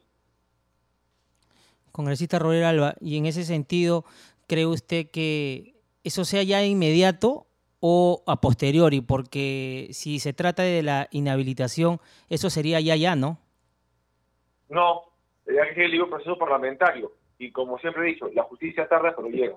congresista 1.99 2.39
Roger 2.39 2.63
Alba, 2.63 2.95
y 3.01 3.17
en 3.17 3.27
ese 3.27 3.45
sentido, 3.45 4.05
¿cree 4.47 4.67
usted 4.67 5.11
que 5.11 5.75
eso 6.05 6.25
sea 6.25 6.45
ya 6.45 6.65
inmediato 6.65 7.49
o 7.81 8.23
a 8.29 8.41
posteriori? 8.41 9.01
Porque 9.01 9.89
si 9.91 10.21
se 10.21 10.33
trata 10.33 10.63
de 10.63 10.85
la 10.85 11.09
inhabilitación, 11.11 12.01
eso 12.29 12.51
sería 12.51 12.79
ya 12.79 12.95
ya, 12.95 13.17
¿no? 13.17 13.41
No, 14.69 15.05
ya 15.47 15.73
que 15.75 15.85
es 15.85 15.93
el 15.93 16.09
proceso 16.09 16.39
parlamentario. 16.39 17.13
Y 17.39 17.51
como 17.53 17.79
siempre 17.79 18.03
he 18.03 18.13
dicho, 18.13 18.29
la 18.35 18.43
justicia 18.45 18.89
tarda, 18.89 19.15
pero 19.15 19.29
llega. 19.29 19.57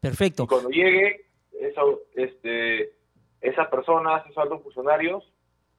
Perfecto. 0.00 0.44
Y 0.44 0.46
cuando 0.46 0.70
llegue, 0.70 1.26
eso, 1.52 2.02
este, 2.14 2.92
esas 3.40 3.68
personas, 3.68 4.24
esos 4.26 4.38
altos 4.38 4.62
funcionarios, 4.62 5.32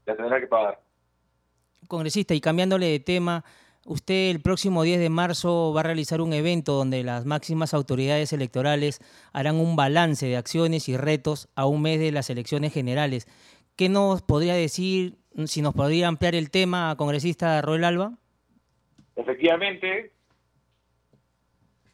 la 0.05 0.15
tendrán 0.15 0.41
que 0.41 0.47
pagar. 0.47 0.79
Congresista, 1.87 2.33
y 2.33 2.41
cambiándole 2.41 2.87
de 2.87 2.99
tema, 2.99 3.43
Usted 3.87 4.31
el 4.31 4.41
próximo 4.41 4.83
10 4.83 4.99
de 4.99 5.09
marzo 5.09 5.71
va 5.73 5.79
a 5.79 5.83
realizar 5.83 6.19
un 6.19 6.33
evento 6.33 6.73
donde 6.73 7.05
las 7.05 7.23
máximas 7.23 7.73
autoridades 7.73 8.33
electorales 8.33 8.99
harán 9.31 9.55
un 9.55 9.77
balance 9.77 10.25
de 10.25 10.35
acciones 10.35 10.89
y 10.89 10.97
retos 10.97 11.47
a 11.55 11.65
un 11.67 11.83
mes 11.83 11.97
de 12.01 12.11
las 12.11 12.29
elecciones 12.29 12.73
generales. 12.73 13.29
¿Qué 13.77 13.87
nos 13.87 14.21
podría 14.21 14.55
decir, 14.55 15.15
si 15.45 15.61
nos 15.61 15.73
podría 15.75 16.07
ampliar 16.07 16.33
el 16.33 16.49
tema, 16.49 16.95
congresista 16.97 17.61
Roel 17.61 17.83
Alba? 17.83 18.13
Efectivamente, 19.15 20.11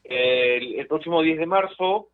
el, 0.03 0.87
próximo 0.87 1.21
10 1.21 1.39
de 1.39 1.45
marzo 1.45 2.09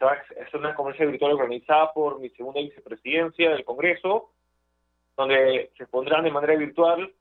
es 0.00 0.54
una 0.54 0.74
conferencia 0.74 1.06
virtual 1.06 1.32
organizada 1.32 1.92
por 1.92 2.20
mi 2.20 2.28
segunda 2.30 2.60
vicepresidencia 2.60 3.50
del 3.50 3.64
Congreso, 3.64 4.30
donde 5.16 5.70
se 5.78 5.86
pondrán 5.86 6.24
de 6.24 6.30
manera 6.30 6.56
virtual 6.56 7.12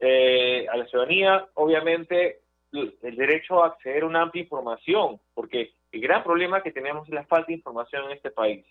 eh, 0.00 0.66
a 0.70 0.76
la 0.76 0.86
ciudadanía, 0.86 1.46
obviamente, 1.54 2.40
el 2.72 3.16
derecho 3.16 3.62
a 3.62 3.68
acceder 3.68 4.02
a 4.02 4.06
una 4.06 4.22
amplia 4.22 4.42
información, 4.42 5.20
porque 5.34 5.72
el 5.90 6.00
gran 6.00 6.22
problema 6.22 6.62
que 6.62 6.72
tenemos 6.72 7.06
es 7.06 7.14
la 7.14 7.24
falta 7.24 7.48
de 7.48 7.54
información 7.54 8.04
en 8.06 8.12
este 8.12 8.30
país. 8.30 8.64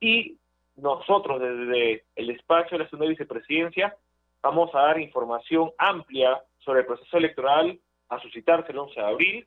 Y 0.00 0.38
nosotros, 0.76 1.40
desde 1.40 2.04
el 2.14 2.26
despacho 2.28 2.76
de 2.76 2.84
la 2.84 2.90
segunda 2.90 3.08
vicepresidencia, 3.08 3.96
vamos 4.42 4.74
a 4.74 4.80
dar 4.80 5.00
información 5.00 5.70
amplia 5.78 6.40
sobre 6.58 6.80
el 6.80 6.86
proceso 6.86 7.16
electoral 7.16 7.78
a 8.08 8.20
suscitarse 8.20 8.72
el 8.72 8.78
11 8.78 9.00
de 9.00 9.06
abril. 9.06 9.46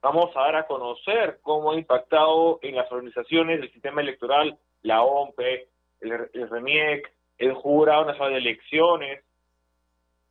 Vamos 0.00 0.34
a 0.36 0.40
dar 0.40 0.56
a 0.56 0.66
conocer 0.66 1.40
cómo 1.42 1.72
ha 1.72 1.76
impactado 1.76 2.60
en 2.62 2.76
las 2.76 2.90
organizaciones 2.92 3.60
del 3.60 3.72
sistema 3.72 4.00
electoral 4.00 4.56
la 4.82 5.02
OMPE, 5.02 5.68
el, 6.00 6.30
el 6.32 6.48
REMIEC, 6.48 7.12
el 7.38 7.52
Jurado 7.54 8.04
Nacional 8.04 8.32
de 8.32 8.38
Elecciones, 8.38 9.24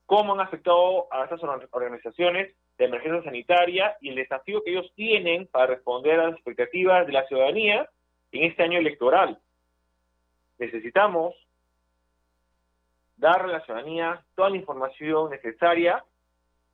cómo 0.05 0.33
han 0.33 0.39
afectado 0.39 1.07
a 1.11 1.25
estas 1.25 1.41
organizaciones 1.71 2.55
de 2.77 2.85
emergencia 2.85 3.23
sanitaria 3.23 3.97
y 4.01 4.09
el 4.09 4.15
desafío 4.15 4.63
que 4.63 4.71
ellos 4.71 4.91
tienen 4.95 5.47
para 5.47 5.67
responder 5.67 6.19
a 6.19 6.27
las 6.27 6.35
expectativas 6.35 7.05
de 7.05 7.13
la 7.13 7.27
ciudadanía 7.27 7.89
en 8.31 8.43
este 8.43 8.63
año 8.63 8.79
electoral. 8.79 9.39
Necesitamos 10.59 11.35
darle 13.17 13.55
a 13.55 13.57
la 13.57 13.65
ciudadanía 13.65 14.23
toda 14.35 14.49
la 14.49 14.57
información 14.57 15.29
necesaria 15.31 16.03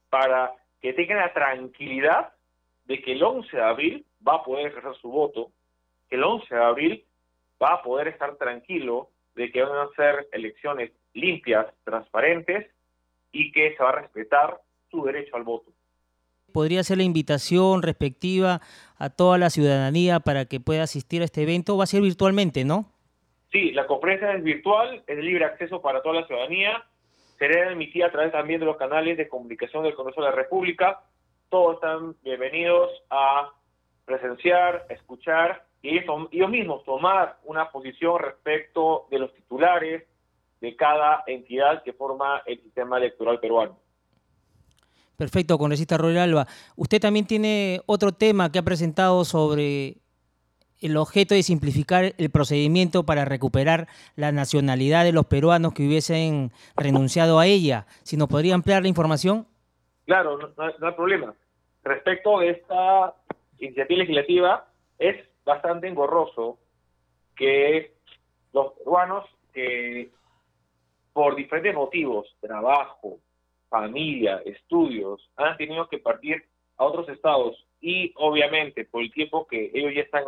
para 0.09 0.53
que 0.81 0.93
tengan 0.93 1.17
la 1.17 1.33
tranquilidad 1.33 2.33
de 2.85 3.01
que 3.01 3.13
el 3.13 3.23
11 3.23 3.55
de 3.55 3.63
abril 3.63 4.05
va 4.27 4.35
a 4.35 4.43
poder 4.43 4.67
ejercer 4.67 4.95
su 5.01 5.09
voto, 5.09 5.51
que 6.09 6.15
el 6.15 6.23
11 6.23 6.53
de 6.53 6.63
abril 6.63 7.05
va 7.61 7.75
a 7.75 7.81
poder 7.81 8.09
estar 8.09 8.35
tranquilo 8.35 9.09
de 9.35 9.51
que 9.51 9.63
van 9.63 9.87
a 9.87 9.95
ser 9.95 10.27
elecciones 10.31 10.91
limpias, 11.13 11.67
transparentes 11.83 12.69
y 13.31 13.51
que 13.51 13.75
se 13.75 13.83
va 13.83 13.89
a 13.89 14.01
respetar 14.01 14.59
su 14.91 15.03
derecho 15.03 15.35
al 15.35 15.43
voto. 15.43 15.71
¿Podría 16.51 16.83
ser 16.83 16.97
la 16.97 17.03
invitación 17.03 17.81
respectiva 17.81 18.61
a 18.97 19.09
toda 19.09 19.39
la 19.39 19.49
ciudadanía 19.49 20.19
para 20.19 20.45
que 20.45 20.59
pueda 20.59 20.83
asistir 20.83 21.21
a 21.21 21.25
este 21.25 21.41
evento? 21.41 21.77
Va 21.77 21.85
a 21.85 21.87
ser 21.87 22.01
virtualmente, 22.01 22.63
¿no? 22.63 22.92
Sí, 23.53 23.71
la 23.71 23.85
conferencia 23.85 24.33
es 24.33 24.43
virtual, 24.43 25.03
es 25.05 25.15
de 25.15 25.21
libre 25.21 25.45
acceso 25.45 25.79
para 25.79 26.01
toda 26.01 26.21
la 26.21 26.27
ciudadanía, 26.27 26.83
será 27.37 27.71
emitida 27.71 28.07
a 28.07 28.11
través 28.11 28.31
también 28.31 28.59
de 28.59 28.65
los 28.65 28.77
canales 28.77 29.15
de 29.15 29.29
comunicación 29.29 29.83
del 29.83 29.93
Congreso 29.93 30.21
de 30.21 30.29
la 30.29 30.35
República. 30.35 31.01
Todos 31.49 31.75
están 31.75 32.15
bienvenidos 32.23 32.89
a 33.11 33.51
presenciar, 34.05 34.87
escuchar 34.89 35.67
y 35.83 35.99
ellos 35.99 36.49
mismos 36.49 36.83
tomar 36.83 37.37
una 37.43 37.69
posición 37.69 38.23
respecto 38.23 39.05
de 39.11 39.19
los 39.19 39.31
titulares, 39.35 40.03
de 40.59 40.75
cada 40.75 41.23
entidad 41.27 41.83
que 41.83 41.93
forma 41.93 42.41
el 42.47 42.59
sistema 42.59 42.97
electoral 42.97 43.39
peruano. 43.39 43.77
Perfecto, 45.15 45.59
congresista 45.59 45.95
Roy 45.99 46.17
Alba. 46.17 46.47
Usted 46.75 46.99
también 46.99 47.27
tiene 47.27 47.81
otro 47.85 48.13
tema 48.13 48.51
que 48.51 48.57
ha 48.57 48.63
presentado 48.63 49.23
sobre 49.25 49.97
el 50.83 50.97
objeto 50.97 51.33
de 51.33 51.43
simplificar 51.43 52.13
el 52.17 52.29
procedimiento 52.29 53.03
para 53.03 53.25
recuperar 53.25 53.87
la 54.15 54.31
nacionalidad 54.31 55.05
de 55.05 55.13
los 55.13 55.25
peruanos 55.25 55.73
que 55.73 55.87
hubiesen 55.87 56.51
renunciado 56.75 57.39
a 57.39 57.47
ella. 57.47 57.85
Si 58.03 58.17
nos 58.17 58.27
podría 58.27 58.53
ampliar 58.53 58.81
la 58.81 58.89
información. 58.89 59.47
Claro, 60.05 60.37
no, 60.37 60.87
hay 60.87 60.93
problema. 60.93 61.33
Respecto 61.83 62.39
de 62.39 62.49
esta 62.49 63.15
iniciativa 63.59 63.99
legislativa, 63.99 64.67
es 64.99 65.15
bastante 65.45 65.87
engorroso 65.87 66.59
que 67.35 67.93
los 68.51 68.73
peruanos 68.73 69.25
que 69.53 70.09
por 71.13 71.35
diferentes 71.35 71.75
motivos, 71.75 72.27
trabajo, 72.41 73.19
familia, 73.69 74.41
estudios, 74.45 75.29
han 75.37 75.55
tenido 75.57 75.87
que 75.87 75.99
partir 75.99 76.43
a 76.77 76.85
otros 76.85 77.07
estados 77.09 77.55
y 77.79 78.11
obviamente 78.15 78.85
por 78.85 79.03
el 79.03 79.11
tiempo 79.11 79.47
que 79.47 79.71
ellos 79.73 79.93
ya 79.95 80.01
están 80.01 80.23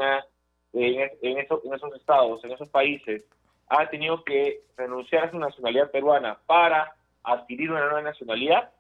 en, 0.75 1.11
en, 1.21 1.37
esos 1.37 1.95
estados, 1.95 2.43
en 2.43 2.51
esos 2.51 2.69
países, 2.69 3.23
han 3.69 3.89
tenido 3.89 4.23
que 4.23 4.61
renunciar 4.77 5.25
a 5.25 5.31
su 5.31 5.39
nacionalidad 5.39 5.89
peruana 5.91 6.37
para 6.45 6.93
adquirir 7.23 7.71
una 7.71 7.81
nueva 7.85 8.01
nacionalidad, 8.01 8.71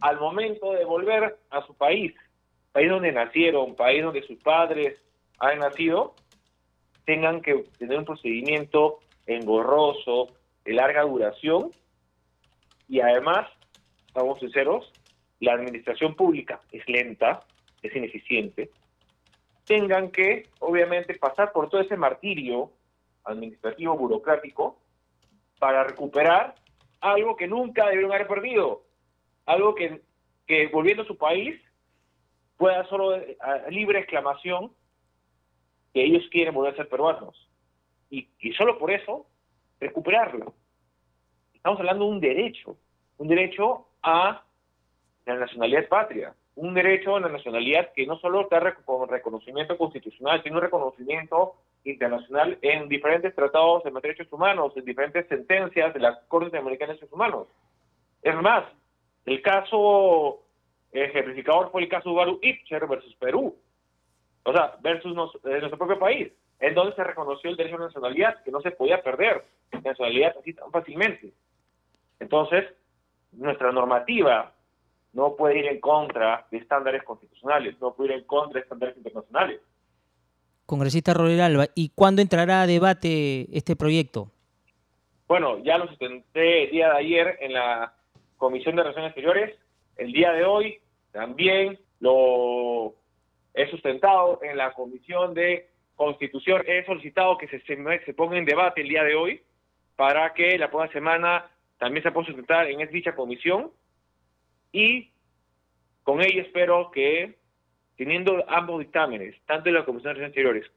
al 0.00 0.18
momento 0.18 0.72
de 0.72 0.84
volver 0.84 1.36
a 1.50 1.64
su 1.66 1.74
país, 1.74 2.12
país 2.72 2.90
donde 2.90 3.12
nacieron, 3.12 3.76
país 3.76 4.02
donde 4.02 4.22
sus 4.22 4.38
padres 4.40 4.98
han 5.38 5.58
nacido, 5.58 6.14
tengan 7.04 7.42
que 7.42 7.64
tener 7.78 7.98
un 7.98 8.04
procedimiento 8.04 8.98
engorroso, 9.26 10.28
de 10.64 10.72
larga 10.72 11.02
duración, 11.02 11.70
y 12.88 13.00
además, 13.00 13.48
estamos 14.06 14.38
sinceros, 14.38 14.92
la 15.40 15.54
administración 15.54 16.14
pública 16.14 16.60
es 16.72 16.88
lenta, 16.88 17.44
es 17.82 17.94
ineficiente, 17.94 18.70
tengan 19.64 20.10
que, 20.10 20.48
obviamente, 20.60 21.14
pasar 21.14 21.52
por 21.52 21.68
todo 21.68 21.80
ese 21.80 21.96
martirio 21.96 22.70
administrativo, 23.24 23.96
burocrático, 23.96 24.78
para 25.58 25.84
recuperar 25.84 26.54
algo 27.00 27.36
que 27.36 27.46
nunca 27.46 27.86
debieron 27.86 28.12
haber 28.12 28.26
perdido, 28.26 28.82
algo 29.46 29.74
que, 29.74 30.02
que 30.46 30.66
volviendo 30.68 31.02
a 31.02 31.06
su 31.06 31.16
país 31.16 31.60
pueda 32.56 32.84
solo 32.88 33.14
a 33.40 33.70
libre 33.70 34.00
exclamación 34.00 34.72
que 35.92 36.04
ellos 36.04 36.22
quieren 36.30 36.54
volver 36.54 36.72
a 36.72 36.76
ser 36.76 36.88
peruanos. 36.88 37.48
Y, 38.10 38.28
y 38.38 38.52
solo 38.52 38.78
por 38.78 38.90
eso, 38.90 39.26
recuperarlo. 39.80 40.54
Estamos 41.54 41.78
hablando 41.80 42.04
de 42.04 42.10
un 42.10 42.20
derecho, 42.20 42.76
un 43.18 43.28
derecho 43.28 43.88
a 44.02 44.44
la 45.26 45.34
nacionalidad 45.36 45.88
patria, 45.88 46.34
un 46.54 46.74
derecho 46.74 47.16
a 47.16 47.20
la 47.20 47.28
nacionalidad 47.28 47.92
que 47.94 48.06
no 48.06 48.18
solo 48.18 48.42
está 48.42 48.74
con 48.84 49.08
reconocimiento 49.08 49.76
constitucional, 49.78 50.42
sino 50.42 50.56
un 50.56 50.62
reconocimiento 50.62 51.54
internacional 51.84 52.58
en 52.62 52.88
diferentes 52.88 53.34
tratados 53.34 53.82
de 53.84 53.90
derechos 53.90 54.30
humanos, 54.30 54.72
en 54.76 54.84
diferentes 54.84 55.26
sentencias 55.28 55.94
de 55.94 56.00
las 56.00 56.18
Cortes 56.28 56.54
Americanas 56.54 56.96
de 56.96 57.00
Derechos 57.00 57.12
Humanos. 57.12 57.48
Es 58.22 58.34
más, 58.36 58.64
el 59.24 59.40
caso 59.40 60.42
ejemplificador 60.92 61.70
fue 61.72 61.82
el 61.82 61.88
caso 61.88 62.12
Baru 62.12 62.38
Ipcher 62.42 62.86
versus 62.86 63.14
Perú, 63.16 63.56
o 64.44 64.52
sea, 64.52 64.76
versus 64.80 65.12
eh, 65.44 65.58
nuestro 65.58 65.78
propio 65.78 65.98
país, 65.98 66.30
en 66.60 66.74
donde 66.74 66.94
se 66.94 67.02
reconoció 67.02 67.50
el 67.50 67.56
derecho 67.56 67.76
a 67.76 67.80
la 67.80 67.86
nacionalidad, 67.86 68.42
que 68.42 68.50
no 68.50 68.60
se 68.60 68.72
podía 68.72 69.02
perder 69.02 69.44
nacionalidad 69.82 70.36
así 70.38 70.52
tan 70.52 70.70
fácilmente. 70.70 71.32
Entonces, 72.20 72.64
nuestra 73.32 73.72
normativa 73.72 74.52
no 75.12 75.36
puede 75.36 75.58
ir 75.58 75.66
en 75.66 75.80
contra 75.80 76.46
de 76.50 76.58
estándares 76.58 77.02
constitucionales, 77.02 77.78
no 77.80 77.94
puede 77.94 78.14
ir 78.14 78.20
en 78.20 78.24
contra 78.24 78.54
de 78.54 78.62
estándares 78.62 78.96
internacionales. 78.96 79.60
Congresista 80.66 81.12
Roger 81.12 81.40
Alba, 81.42 81.66
¿y 81.74 81.90
cuándo 81.90 82.22
entrará 82.22 82.62
a 82.62 82.66
debate 82.66 83.46
este 83.56 83.76
proyecto? 83.76 84.30
Bueno, 85.28 85.58
ya 85.58 85.78
lo 85.78 85.86
sustenté 85.88 86.64
el 86.64 86.70
día 86.70 86.90
de 86.90 86.98
ayer 86.98 87.38
en 87.40 87.52
la 87.52 87.94
Comisión 88.36 88.76
de 88.76 88.82
Relaciones 88.82 89.10
Exteriores. 89.10 89.58
El 89.96 90.12
día 90.12 90.32
de 90.32 90.44
hoy 90.44 90.78
también 91.10 91.78
lo 92.00 92.94
he 93.54 93.70
sustentado 93.70 94.40
en 94.42 94.56
la 94.56 94.72
Comisión 94.72 95.34
de 95.34 95.68
Constitución. 95.96 96.62
He 96.66 96.84
solicitado 96.86 97.38
que 97.38 97.48
se, 97.48 97.60
se, 97.60 98.14
ponga 98.14 98.38
en 98.38 98.44
debate 98.44 98.80
el 98.80 98.88
día 98.88 99.04
de 99.04 99.14
hoy 99.14 99.42
para 99.96 100.32
que 100.32 100.58
la 100.58 100.70
próxima 100.70 100.92
semana 100.92 101.50
también 101.78 102.02
se 102.02 102.12
pueda 102.12 102.26
sustentar 102.26 102.66
en 102.68 102.90
dicha 102.90 103.14
comisión 103.14 103.70
y 104.72 105.10
con 106.02 106.20
ello 106.20 106.42
espero 106.42 106.90
que, 106.90 107.36
teniendo 107.96 108.44
ambos 108.48 108.80
dictámenes, 108.80 109.36
tanto 109.46 109.68
en 109.68 109.76
la 109.76 109.84
Comisión 109.84 110.16
de 110.16 110.24
Exteriores 110.24 110.70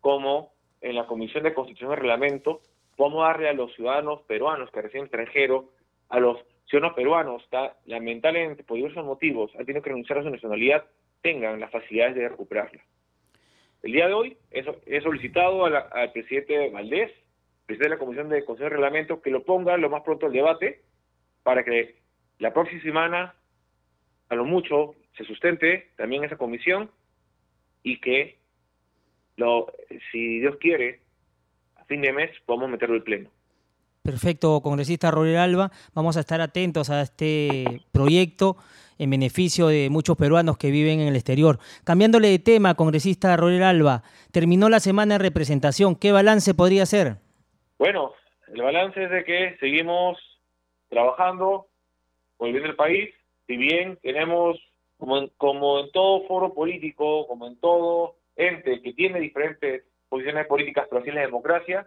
como 0.00 0.52
en 0.80 0.94
la 0.94 1.06
Comisión 1.06 1.42
de 1.42 1.54
Constitución 1.54 1.92
y 1.92 1.96
Reglamento, 1.96 2.60
podamos 2.96 3.24
darle 3.24 3.48
a 3.48 3.52
los 3.54 3.74
ciudadanos 3.74 4.20
peruanos 4.22 4.70
que 4.70 4.82
residen 4.82 5.04
extranjero, 5.04 5.70
a 6.08 6.20
los 6.20 6.38
ciudadanos 6.66 6.96
peruanos 6.96 7.42
que 7.50 7.70
lamentablemente 7.86 8.62
por 8.62 8.76
diversos 8.76 9.04
motivos 9.04 9.50
han 9.58 9.66
tenido 9.66 9.82
que 9.82 9.90
renunciar 9.90 10.18
a 10.18 10.22
su 10.22 10.30
nacionalidad, 10.30 10.84
tengan 11.22 11.58
las 11.58 11.70
facilidades 11.70 12.14
de 12.14 12.28
recuperarla. 12.28 12.82
El 13.82 13.92
día 13.92 14.06
de 14.06 14.12
hoy 14.12 14.36
he, 14.50 15.00
solicitado 15.00 15.64
al 15.64 16.12
presidente 16.12 16.68
Valdés, 16.70 17.10
presidente 17.66 17.84
de 17.84 17.96
la 17.96 17.98
Comisión 17.98 18.28
de 18.28 18.44
Constitución 18.44 18.66
y 18.66 18.74
Reglamento, 18.74 19.22
que 19.22 19.30
lo 19.30 19.42
ponga 19.42 19.76
lo 19.76 19.88
más 19.88 20.02
pronto 20.02 20.26
al 20.26 20.32
debate 20.32 20.82
para 21.42 21.64
que 21.64 21.96
la 22.40 22.52
próxima 22.52 22.82
semana, 22.82 23.34
a 24.28 24.34
lo 24.34 24.44
mucho, 24.44 24.96
se 25.16 25.24
sustente 25.24 25.90
también 25.96 26.24
esa 26.24 26.36
comisión 26.36 26.90
y 27.82 28.00
que, 28.00 28.38
lo, 29.36 29.72
si 30.10 30.40
Dios 30.40 30.56
quiere, 30.58 31.00
a 31.76 31.84
fin 31.84 32.00
de 32.00 32.12
mes 32.12 32.30
podamos 32.46 32.70
meterlo 32.70 32.96
al 32.96 33.02
pleno. 33.02 33.30
Perfecto, 34.02 34.62
congresista 34.62 35.10
Roger 35.10 35.36
Alba. 35.36 35.70
Vamos 35.94 36.16
a 36.16 36.20
estar 36.20 36.40
atentos 36.40 36.88
a 36.88 37.02
este 37.02 37.82
proyecto 37.92 38.56
en 38.98 39.10
beneficio 39.10 39.68
de 39.68 39.88
muchos 39.90 40.16
peruanos 40.16 40.56
que 40.56 40.70
viven 40.70 41.00
en 41.00 41.08
el 41.08 41.16
exterior. 41.16 41.58
Cambiándole 41.84 42.28
de 42.28 42.38
tema, 42.38 42.74
congresista 42.74 43.36
Roger 43.36 43.62
Alba, 43.62 44.02
terminó 44.32 44.70
la 44.70 44.80
semana 44.80 45.14
de 45.14 45.24
representación. 45.24 45.94
¿Qué 45.94 46.12
balance 46.12 46.54
podría 46.54 46.86
ser? 46.86 47.16
Bueno, 47.78 48.12
el 48.48 48.62
balance 48.62 49.04
es 49.04 49.10
de 49.10 49.24
que 49.24 49.56
seguimos 49.60 50.18
trabajando, 50.88 51.69
volviendo 52.40 52.70
al 52.70 52.74
país, 52.76 53.14
si 53.46 53.56
bien 53.56 53.98
tenemos, 54.02 54.58
como 54.96 55.18
en, 55.18 55.28
como 55.36 55.80
en 55.80 55.92
todo 55.92 56.26
foro 56.26 56.54
político, 56.54 57.26
como 57.28 57.46
en 57.46 57.60
todo 57.60 58.16
ente 58.34 58.80
que 58.80 58.94
tiene 58.94 59.20
diferentes 59.20 59.84
posiciones 60.08 60.46
políticas, 60.46 60.86
pero 60.88 61.02
así 61.02 61.10
la 61.10 61.20
democracia, 61.20 61.86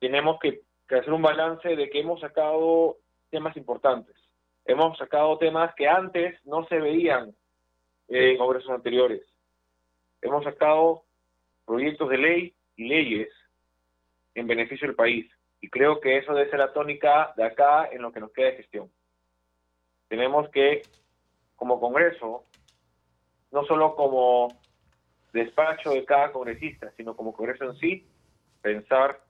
tenemos 0.00 0.38
que, 0.40 0.60
hacer 0.88 1.12
un 1.12 1.22
balance 1.22 1.76
de 1.76 1.88
que 1.88 2.00
hemos 2.00 2.20
sacado 2.20 2.96
temas 3.30 3.56
importantes. 3.56 4.16
Hemos 4.64 4.98
sacado 4.98 5.38
temas 5.38 5.72
que 5.76 5.86
antes 5.86 6.44
no 6.44 6.66
se 6.66 6.78
veían 6.78 7.32
en 8.08 8.36
congresos 8.38 8.70
anteriores. 8.70 9.22
Hemos 10.20 10.42
sacado 10.42 11.04
proyectos 11.64 12.08
de 12.08 12.18
ley 12.18 12.54
y 12.76 12.88
leyes 12.88 13.28
en 14.34 14.48
beneficio 14.48 14.88
del 14.88 14.96
país. 14.96 15.30
Y 15.60 15.70
creo 15.70 16.00
que 16.00 16.18
eso 16.18 16.34
debe 16.34 16.50
ser 16.50 16.58
la 16.58 16.72
tónica 16.72 17.32
de 17.36 17.44
acá 17.44 17.88
en 17.92 18.02
lo 18.02 18.10
que 18.10 18.18
nos 18.18 18.32
queda 18.32 18.46
de 18.46 18.56
gestión 18.56 18.90
tenemos 20.10 20.48
que, 20.48 20.82
como 21.54 21.78
Congreso, 21.78 22.44
no 23.52 23.64
solo 23.64 23.94
como 23.94 24.48
despacho 25.32 25.90
de 25.90 26.04
cada 26.04 26.32
congresista, 26.32 26.92
sino 26.96 27.14
como 27.14 27.32
Congreso 27.32 27.64
en 27.64 27.76
sí, 27.76 28.04
pensar 28.60 29.20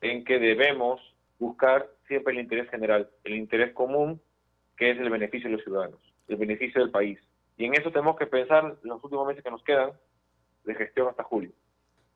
en 0.00 0.24
que 0.24 0.40
debemos 0.40 1.00
buscar 1.38 1.86
siempre 2.08 2.34
el 2.34 2.40
interés 2.40 2.68
general, 2.70 3.08
el 3.22 3.36
interés 3.36 3.72
común, 3.72 4.20
que 4.76 4.90
es 4.90 4.98
el 4.98 5.10
beneficio 5.10 5.48
de 5.48 5.56
los 5.56 5.64
ciudadanos, 5.64 6.00
el 6.26 6.36
beneficio 6.36 6.80
del 6.80 6.90
país. 6.90 7.20
Y 7.56 7.66
en 7.66 7.74
eso 7.74 7.92
tenemos 7.92 8.16
que 8.16 8.26
pensar 8.26 8.64
en 8.64 8.88
los 8.88 9.02
últimos 9.04 9.28
meses 9.28 9.44
que 9.44 9.50
nos 9.52 9.62
quedan 9.62 9.92
de 10.64 10.74
gestión 10.74 11.06
hasta 11.08 11.22
julio. 11.22 11.52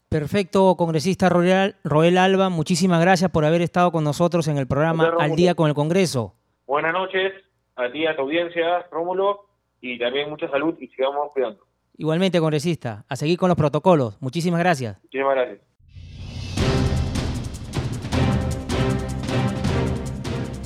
Perfecto, 0.08 0.74
congresista 0.76 1.28
Roel, 1.28 2.18
Alba, 2.18 2.48
muchísimas 2.48 3.00
gracias 3.00 3.30
por 3.30 3.44
haber 3.44 3.62
estado 3.62 3.92
con 3.92 4.02
nosotros 4.02 4.48
en 4.48 4.58
el 4.58 4.66
programa 4.66 5.14
Al 5.20 5.36
Día 5.36 5.54
con 5.54 5.68
el 5.68 5.74
Congreso. 5.74 6.34
Buenas 6.66 6.92
noches 6.92 7.32
a 7.80 7.92
ti, 7.92 8.06
a 8.06 8.14
tu 8.14 8.22
audiencia, 8.22 8.86
Rómulo, 8.90 9.46
y 9.80 9.98
también 9.98 10.30
mucha 10.30 10.48
salud 10.50 10.74
y 10.78 10.88
sigamos 10.88 11.32
cuidando. 11.32 11.64
Igualmente, 11.96 12.40
congresista, 12.40 13.04
a 13.08 13.16
seguir 13.16 13.38
con 13.38 13.48
los 13.48 13.58
protocolos. 13.58 14.16
Muchísimas 14.20 14.60
gracias. 14.60 14.98
Muchísimas 15.02 15.34
gracias. 15.34 15.60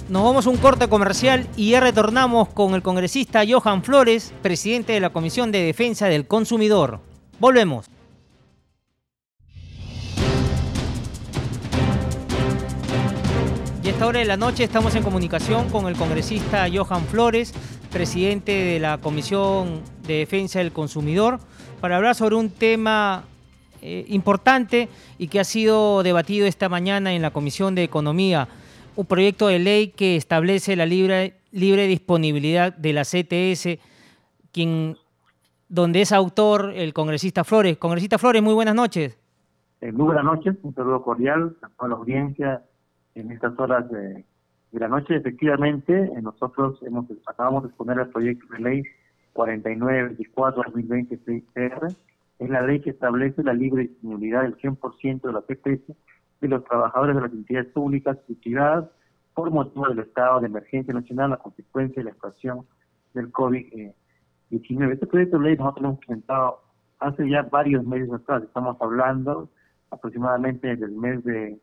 Nos 0.08 0.22
vamos 0.22 0.46
a 0.46 0.50
un 0.50 0.58
corte 0.58 0.88
comercial 0.88 1.48
y 1.56 1.70
ya 1.70 1.80
retornamos 1.80 2.50
con 2.50 2.74
el 2.74 2.82
congresista 2.82 3.42
Johan 3.48 3.82
Flores, 3.82 4.34
presidente 4.42 4.92
de 4.92 5.00
la 5.00 5.10
Comisión 5.10 5.50
de 5.50 5.62
Defensa 5.62 6.08
del 6.08 6.28
Consumidor. 6.28 7.00
Volvemos. 7.40 7.90
Esta 13.94 14.08
hora 14.08 14.18
de 14.18 14.24
la 14.24 14.36
noche 14.36 14.64
estamos 14.64 14.96
en 14.96 15.04
comunicación 15.04 15.70
con 15.70 15.86
el 15.86 15.94
congresista 15.94 16.66
Johan 16.68 17.02
Flores, 17.02 17.52
presidente 17.92 18.50
de 18.50 18.80
la 18.80 18.98
Comisión 18.98 19.82
de 20.04 20.14
Defensa 20.14 20.58
del 20.58 20.72
Consumidor, 20.72 21.38
para 21.80 21.96
hablar 21.96 22.16
sobre 22.16 22.34
un 22.34 22.50
tema 22.50 23.22
eh, 23.82 24.04
importante 24.08 24.88
y 25.16 25.28
que 25.28 25.38
ha 25.38 25.44
sido 25.44 26.02
debatido 26.02 26.48
esta 26.48 26.68
mañana 26.68 27.14
en 27.14 27.22
la 27.22 27.30
Comisión 27.30 27.76
de 27.76 27.84
Economía, 27.84 28.48
un 28.96 29.06
proyecto 29.06 29.46
de 29.46 29.60
ley 29.60 29.88
que 29.90 30.16
establece 30.16 30.74
la 30.74 30.86
libre, 30.86 31.36
disponibilidad 31.52 32.76
de 32.76 32.92
la 32.94 33.02
CTS, 33.02 33.78
quien, 34.50 34.96
donde 35.68 36.00
es 36.00 36.10
autor 36.10 36.72
el 36.74 36.92
congresista 36.92 37.44
Flores. 37.44 37.76
Congresista 37.76 38.18
Flores, 38.18 38.42
muy 38.42 38.54
buenas 38.54 38.74
noches. 38.74 39.16
Eh, 39.80 39.92
muy 39.92 40.06
buenas 40.06 40.24
noches, 40.24 40.56
un 40.62 40.74
saludo 40.74 41.00
cordial 41.00 41.56
a 41.62 41.68
toda 41.68 41.90
la 41.90 41.94
audiencia 41.94 42.64
en 43.14 43.32
estas 43.32 43.58
horas 43.58 43.90
de, 43.90 44.24
la 44.72 44.88
noche. 44.88 45.14
Efectivamente, 45.14 46.10
nosotros 46.20 46.82
hemos, 46.82 47.06
acabamos 47.26 47.62
de 47.62 47.68
exponer 47.68 47.96
el 47.98 48.08
proyecto 48.08 48.44
de 48.54 48.58
ley 48.58 48.82
4924-2020-CR, 49.34 51.94
es 52.40 52.50
la 52.50 52.62
ley 52.62 52.80
que 52.80 52.90
establece 52.90 53.44
la 53.44 53.54
libre 53.54 53.82
disponibilidad 53.82 54.42
del 54.42 54.56
100% 54.56 55.22
de 55.22 55.32
la 55.32 55.42
PPS 55.42 55.92
de 56.40 56.48
los 56.48 56.64
trabajadores 56.64 57.14
de 57.14 57.22
las 57.22 57.32
entidades 57.32 57.70
públicas 57.72 58.18
y 58.28 58.34
privadas 58.34 58.86
por 59.34 59.52
motivo 59.52 59.88
del 59.88 60.00
estado 60.00 60.40
de 60.40 60.46
emergencia 60.46 60.92
nacional 60.92 61.32
a 61.32 61.36
consecuencia 61.36 62.02
de 62.02 62.10
la 62.10 62.14
situación 62.14 62.66
del 63.14 63.32
COVID-19. 63.32 64.92
Este 64.92 65.06
proyecto 65.06 65.38
de 65.38 65.44
ley 65.44 65.56
nosotros 65.56 65.82
lo 65.82 65.88
hemos 65.90 66.00
presentado 66.00 66.64
hace 66.98 67.28
ya 67.28 67.42
varios 67.42 67.84
meses 67.84 68.12
atrás, 68.12 68.42
estamos 68.42 68.76
hablando 68.80 69.48
aproximadamente 69.90 70.74
del 70.76 70.92
mes 70.92 71.22
de, 71.24 71.58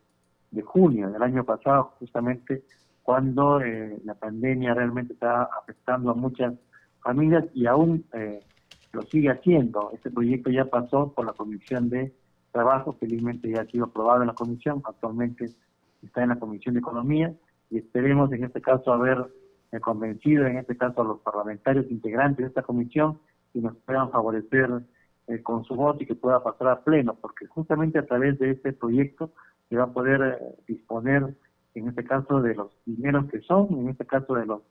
junio 0.60 1.10
del 1.10 1.24
año 1.24 1.46
pasado, 1.46 1.94
justamente 2.00 2.64
cuando 3.04 3.62
eh, 3.62 3.98
la 4.04 4.16
pandemia 4.16 4.74
realmente 4.74 5.14
está 5.14 5.44
afectando 5.44 6.12
a 6.12 6.14
muchas 6.14 6.54
familias 7.02 7.46
y 7.54 7.66
aún 7.66 8.06
eh, 8.14 8.42
lo 8.92 9.02
sigue 9.04 9.30
haciendo. 9.30 9.92
Este 9.94 10.12
proyecto 10.12 10.50
ya 10.50 10.66
pasó 10.66 11.14
por 11.14 11.26
la 11.26 11.34
Comisión 11.34 11.90
de 11.90 12.14
Trabajo, 12.52 12.98
felizmente 13.00 13.50
ya 13.50 13.62
ha 13.62 13.66
sido 13.66 13.86
aprobado 13.86 14.22
en 14.22 14.28
la 14.28 14.34
Comisión, 14.34 14.82
actualmente 14.84 15.52
está 16.04 16.24
en 16.24 16.30
la 16.30 16.40
Comisión 16.40 16.74
de 16.74 16.82
Economía 16.82 17.34
y 17.70 17.78
esperemos 17.78 18.32
en 18.34 18.44
este 18.44 18.62
caso 18.62 18.92
haber 18.92 19.26
eh, 19.72 19.80
convencido, 19.80 20.46
en 20.46 20.58
este 20.58 20.76
caso 20.76 21.02
a 21.02 21.06
los 21.06 21.22
parlamentarios 21.22 21.90
integrantes 21.90 22.44
de 22.44 22.48
esta 22.50 22.62
comisión, 22.62 23.20
que 23.54 23.62
nos 23.62 23.76
puedan 23.78 24.12
favorecer 24.12 24.70
eh, 25.28 25.42
con 25.42 25.64
su 25.64 25.76
voto 25.76 26.04
y 26.04 26.06
que 26.06 26.16
pueda 26.16 26.44
pasar 26.44 26.68
a 26.68 26.84
pleno, 26.84 27.16
porque 27.16 27.46
justamente 27.48 28.00
a 28.00 28.06
través 28.06 28.38
de 28.40 28.52
este 28.52 28.74
proyecto 28.74 29.32
se 29.72 29.78
va 29.78 29.86
a 29.86 29.94
poder 29.94 30.38
disponer, 30.68 31.34
en 31.76 31.88
este 31.88 32.04
caso, 32.04 32.42
de 32.42 32.56
los 32.56 32.72
dineros 32.86 33.26
que 33.32 33.40
son, 33.40 33.70
en 33.72 33.88
este 33.88 34.06
caso 34.06 34.36
de 34.36 34.46
los 34.46 34.64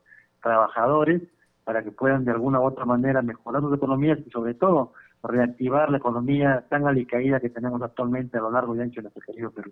trabajadores, 0.43 1.23
para 1.63 1.83
que 1.83 1.89
puedan 1.89 2.23
de 2.23 2.29
alguna 2.29 2.59
u 2.59 2.65
otra 2.65 2.85
manera 2.85 3.23
mejorar 3.23 3.63
sus 3.63 3.75
economías 3.75 4.19
y 4.23 4.29
sobre 4.29 4.53
todo 4.53 4.93
reactivar 5.23 5.89
la 5.89 5.97
economía 5.97 6.65
tan 6.69 6.85
alicaída 6.85 7.39
que 7.39 7.49
tenemos 7.49 7.81
actualmente 7.81 8.37
a 8.37 8.41
lo 8.41 8.51
largo 8.51 8.75
y 8.75 8.81
ancho 8.81 8.97
de 8.97 9.03
nuestro 9.03 9.23
querido 9.25 9.49
Perú. 9.49 9.71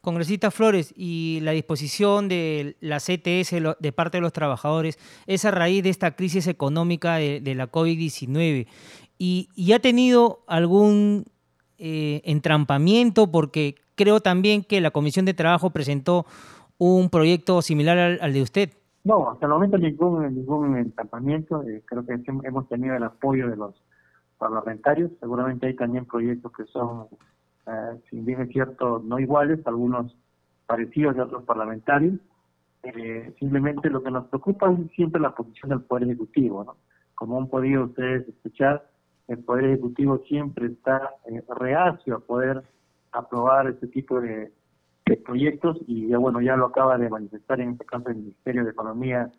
Congresista 0.00 0.50
Flores, 0.50 0.92
y 0.96 1.38
la 1.42 1.52
disposición 1.52 2.28
de 2.28 2.76
la 2.80 2.98
CTS 2.98 3.54
de 3.78 3.92
parte 3.92 4.16
de 4.16 4.22
los 4.22 4.32
trabajadores 4.32 4.98
es 5.28 5.44
a 5.44 5.52
raíz 5.52 5.84
de 5.84 5.90
esta 5.90 6.16
crisis 6.16 6.48
económica 6.48 7.16
de, 7.16 7.54
la 7.54 7.70
COVID-19 7.70 8.66
y, 9.16 9.72
ha 9.72 9.78
tenido 9.78 10.42
algún 10.48 11.24
eh, 11.78 12.20
entrampamiento 12.24 13.30
porque 13.30 13.76
creo 13.94 14.20
también 14.20 14.64
que 14.64 14.80
la 14.80 14.90
Comisión 14.90 15.24
de 15.24 15.34
Trabajo 15.34 15.70
presentó 15.70 16.26
un 16.78 17.08
proyecto 17.10 17.62
similar 17.62 18.18
al 18.20 18.32
de 18.32 18.42
usted. 18.42 18.70
No, 19.04 19.30
hasta 19.30 19.46
el 19.46 19.52
momento 19.52 19.76
ningún 19.78 20.34
ningún 20.34 20.76
encampamiento. 20.78 21.62
Eh, 21.62 21.82
creo 21.84 22.06
que 22.06 22.18
hemos 22.42 22.68
tenido 22.68 22.96
el 22.96 23.02
apoyo 23.02 23.48
de 23.48 23.56
los 23.56 23.74
parlamentarios. 24.38 25.10
Seguramente 25.20 25.66
hay 25.66 25.76
también 25.76 26.06
proyectos 26.06 26.52
que 26.52 26.64
son, 26.64 27.06
eh, 27.66 28.00
si 28.08 28.20
bien 28.20 28.40
es 28.40 28.48
cierto, 28.48 29.02
no 29.04 29.18
iguales, 29.18 29.60
algunos 29.66 30.16
parecidos 30.66 31.16
de 31.16 31.22
otros 31.22 31.44
parlamentarios. 31.44 32.14
Eh, 32.82 33.34
simplemente 33.38 33.90
lo 33.90 34.02
que 34.02 34.10
nos 34.10 34.26
preocupa 34.28 34.70
es 34.72 34.90
siempre 34.92 35.20
la 35.20 35.34
posición 35.34 35.70
del 35.70 35.82
Poder 35.82 36.04
Ejecutivo. 36.04 36.64
¿no? 36.64 36.76
Como 37.14 37.38
han 37.38 37.48
podido 37.48 37.84
ustedes 37.84 38.26
escuchar, 38.28 38.88
el 39.28 39.38
Poder 39.38 39.66
Ejecutivo 39.66 40.18
siempre 40.28 40.66
está 40.66 41.10
reacio 41.48 42.16
a 42.16 42.20
poder 42.20 42.62
aprobar 43.14 43.68
este 43.68 43.86
tipo 43.88 44.20
de, 44.20 44.52
de 45.06 45.16
proyectos 45.16 45.78
y 45.86 46.08
ya 46.08 46.18
bueno, 46.18 46.40
ya 46.40 46.56
lo 46.56 46.66
acaba 46.66 46.98
de 46.98 47.08
manifestar 47.08 47.60
en 47.60 47.70
este 47.70 47.84
caso 47.84 48.08
el 48.08 48.16
Ministerio 48.16 48.64
de 48.64 48.70
Economía 48.70 49.30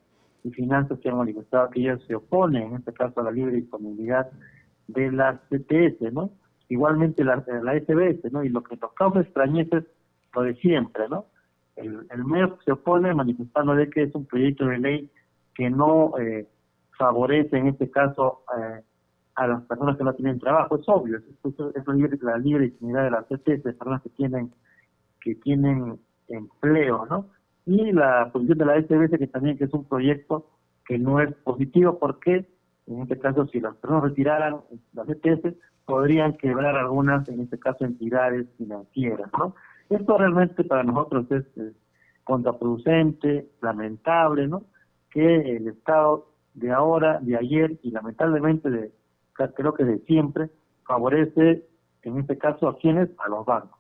y 0.44 0.52
Finanzas 0.52 1.00
que 1.00 1.10
ha 1.10 1.16
manifestado 1.16 1.70
que 1.70 1.82
ellos 1.82 2.04
se 2.08 2.16
oponen 2.16 2.70
en 2.70 2.76
este 2.76 2.94
caso 2.94 3.20
a 3.20 3.24
la 3.24 3.32
libre 3.32 3.56
disponibilidad 3.56 4.30
de 4.88 5.12
las 5.12 5.40
CTS, 5.50 6.14
¿no? 6.14 6.30
Igualmente 6.70 7.24
la, 7.24 7.44
la 7.64 7.74
SBS, 7.80 8.32
¿no? 8.32 8.44
Y 8.44 8.50
lo 8.50 8.64
que 8.64 8.78
nos 8.78 8.94
causa 8.94 9.22
extrañeza 9.22 9.84
lo 10.34 10.42
de 10.44 10.56
siempre, 10.56 11.10
¿no? 11.10 11.26
El, 11.76 12.06
el 12.10 12.26
MEP 12.26 12.60
se 12.64 12.72
opone 12.72 13.14
manifestando 13.14 13.76
de 13.76 13.90
que 13.90 14.04
es 14.04 14.16
un 14.16 14.26
proyecto 14.26 14.66
de 14.66 14.78
ley 14.78 15.10
que 15.56 15.70
no 15.70 16.18
eh, 16.20 16.48
favorece 16.98 17.58
en 17.58 17.68
este 17.68 17.90
caso 17.90 18.44
eh, 18.58 18.82
a 19.36 19.48
las 19.48 19.64
personas 19.64 19.98
que 19.98 20.04
no 20.04 20.14
tienen 20.14 20.40
trabajo, 20.40 20.78
es 20.78 20.88
obvio, 20.88 21.18
es, 21.18 21.24
es, 21.44 22.22
la 22.22 22.38
libre 22.38 22.66
disponibilidad 22.66 23.04
de 23.04 23.12
las 23.12 23.26
CTS, 23.26 23.64
personas 23.64 24.02
que 24.02 24.10
tienen 24.10 24.52
que 25.22 25.36
tienen 25.36 26.00
empleo, 26.28 27.06
¿no? 27.10 27.28
Y 27.66 27.92
la 27.92 28.30
posición 28.32 28.60
de 28.60 28.66
la 28.66 28.80
SBS 28.80 29.18
que 29.18 29.28
también 29.28 29.58
que 29.58 29.66
es 29.66 29.74
un 29.74 29.86
proyecto 29.86 30.52
que 30.86 31.00
no 31.00 31.20
es 31.20 31.34
positivo 31.44 31.98
porque 31.98 32.48
en 32.88 33.02
este 33.02 33.18
caso 33.18 33.48
si 33.48 33.60
las 33.60 33.76
personas 33.78 34.04
retiraran 34.04 34.58
las 34.94 35.10
ETS 35.10 35.56
podrían 35.86 36.34
quebrar 36.34 36.76
algunas, 36.76 37.28
en 37.30 37.42
este 37.42 37.60
caso 37.60 37.86
entidades 37.86 38.48
financieras, 38.58 39.30
¿no? 39.38 39.56
Esto 39.90 40.18
realmente 40.18 40.64
para 40.64 40.84
nosotros 40.84 41.32
es, 41.32 41.46
contraproducente, 42.24 43.52
lamentable, 43.62 44.48
¿no? 44.48 44.64
Que 45.12 45.58
el 45.58 45.68
Estado 45.68 46.28
de 46.56 46.72
ahora, 46.72 47.20
de 47.22 47.38
ayer 47.38 47.78
y 47.84 47.92
lamentablemente 47.92 48.72
de 48.72 48.92
creo 49.56 49.74
que 49.74 49.84
de 49.84 50.00
siempre 50.00 50.50
favorece 50.86 51.66
en 52.04 52.20
este 52.20 52.38
caso 52.38 52.68
a 52.68 52.78
quienes, 52.78 53.10
a 53.20 53.30
los 53.30 53.46
bancos 53.46 53.80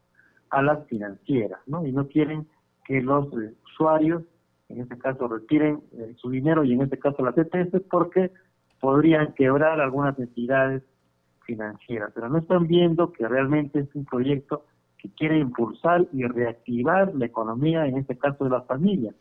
a 0.49 0.61
las 0.61 0.85
financieras, 0.87 1.59
¿no? 1.65 1.85
Y 1.85 1.91
no 1.91 2.07
quieren 2.07 2.47
que 2.85 3.01
los 3.01 3.25
eh, 3.33 3.53
usuarios, 3.65 4.23
en 4.69 4.81
este 4.81 4.97
caso, 4.97 5.27
retiren 5.27 5.81
eh, 5.93 6.15
su 6.17 6.29
dinero 6.29 6.63
y 6.63 6.73
en 6.73 6.81
este 6.81 6.97
caso 6.97 7.23
las 7.23 7.37
ETS 7.37 7.81
porque 7.89 8.31
podrían 8.79 9.33
quebrar 9.33 9.81
algunas 9.81 10.17
entidades 10.19 10.83
financieras. 11.41 12.11
Pero 12.13 12.29
no 12.29 12.37
están 12.37 12.67
viendo 12.67 13.11
que 13.11 13.27
realmente 13.27 13.79
es 13.79 13.95
un 13.95 14.05
proyecto 14.05 14.65
que 14.97 15.09
quiere 15.09 15.39
impulsar 15.39 16.07
y 16.13 16.23
reactivar 16.23 17.13
la 17.15 17.25
economía, 17.25 17.85
en 17.85 17.97
este 17.97 18.17
caso 18.17 18.43
de 18.45 18.51
las 18.51 18.65
familias. 18.65 19.15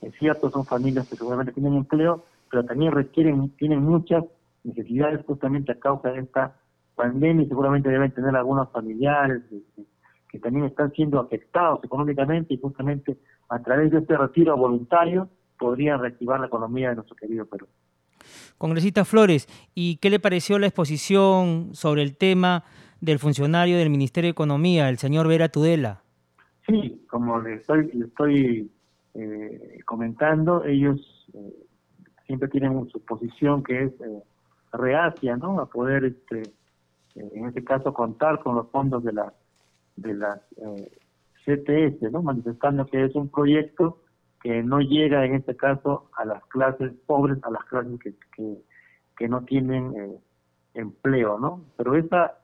Es 0.00 0.14
cierto, 0.18 0.50
son 0.50 0.64
familias 0.64 1.08
que 1.08 1.16
seguramente 1.16 1.52
tienen 1.52 1.74
empleo, 1.74 2.24
pero 2.50 2.64
también 2.64 2.92
requieren, 2.92 3.50
tienen 3.50 3.82
muchas 3.82 4.24
necesidades 4.64 5.24
justamente 5.26 5.72
a 5.72 5.78
causa 5.78 6.10
de 6.10 6.20
esta 6.20 6.56
pandemia 6.94 7.44
y 7.44 7.48
seguramente 7.48 7.88
deben 7.88 8.12
tener 8.12 8.34
algunos 8.36 8.70
familiares, 8.70 9.42
que 10.28 10.38
también 10.38 10.66
están 10.66 10.92
siendo 10.92 11.18
afectados 11.18 11.80
económicamente 11.82 12.54
y 12.54 12.60
justamente 12.60 13.16
a 13.48 13.60
través 13.60 13.90
de 13.90 13.98
este 13.98 14.16
retiro 14.16 14.56
voluntario 14.56 15.28
podrían 15.58 16.00
reactivar 16.00 16.40
la 16.40 16.46
economía 16.46 16.90
de 16.90 16.96
nuestro 16.96 17.16
querido 17.16 17.46
Perú. 17.46 17.66
Congresista 18.58 19.04
Flores, 19.04 19.48
¿y 19.74 19.96
qué 19.96 20.10
le 20.10 20.20
pareció 20.20 20.58
la 20.58 20.66
exposición 20.66 21.70
sobre 21.72 22.02
el 22.02 22.16
tema 22.16 22.64
del 23.00 23.18
funcionario 23.18 23.78
del 23.78 23.90
Ministerio 23.90 24.28
de 24.28 24.32
Economía, 24.32 24.88
el 24.88 24.98
señor 24.98 25.26
Vera 25.26 25.48
Tudela? 25.48 26.02
Sí, 26.66 27.04
como 27.08 27.40
le 27.40 27.54
estoy, 27.54 27.90
le 27.92 28.06
estoy 28.06 28.70
eh, 29.14 29.80
comentando, 29.86 30.64
ellos 30.64 31.00
eh, 31.32 31.54
siempre 32.26 32.48
tienen 32.48 32.88
su 32.90 33.00
posición 33.00 33.62
que 33.62 33.84
es 33.84 33.92
eh, 34.00 34.22
reacia, 34.72 35.36
¿no? 35.36 35.60
A 35.60 35.66
poder, 35.66 36.04
este, 36.04 36.42
en 37.14 37.46
este 37.46 37.64
caso, 37.64 37.92
contar 37.92 38.40
con 38.40 38.54
los 38.54 38.68
fondos 38.70 39.02
de 39.04 39.12
la 39.12 39.32
de 39.96 40.14
las 40.14 40.40
eh, 40.56 40.90
CTS, 41.44 42.10
¿no? 42.12 42.22
manifestando 42.22 42.86
que 42.86 43.04
es 43.04 43.14
un 43.14 43.28
proyecto 43.28 43.98
que 44.42 44.62
no 44.62 44.80
llega 44.80 45.24
en 45.24 45.34
este 45.34 45.56
caso 45.56 46.10
a 46.16 46.24
las 46.24 46.44
clases 46.46 46.92
pobres, 47.06 47.38
a 47.42 47.50
las 47.50 47.64
clases 47.64 47.98
que, 48.00 48.14
que, 49.16 49.28
no 49.28 49.42
tienen 49.42 49.92
eh, 49.94 50.18
empleo, 50.72 51.38
¿no? 51.38 51.62
Pero 51.76 51.94
esa, 51.94 52.38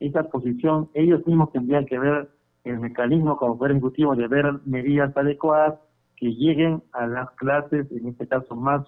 esa 0.00 0.24
posición, 0.24 0.90
ellos 0.94 1.24
mismos 1.24 1.52
tendrían 1.52 1.86
que 1.86 2.00
ver 2.00 2.28
el 2.64 2.80
mecanismo 2.80 3.36
como 3.36 3.56
poder 3.56 3.72
ejecutivo 3.72 4.16
de 4.16 4.26
ver 4.26 4.54
medidas 4.64 5.16
adecuadas 5.16 5.78
que 6.16 6.34
lleguen 6.34 6.82
a 6.92 7.06
las 7.06 7.30
clases, 7.32 7.86
en 7.92 8.08
este 8.08 8.26
caso 8.26 8.56
más 8.56 8.84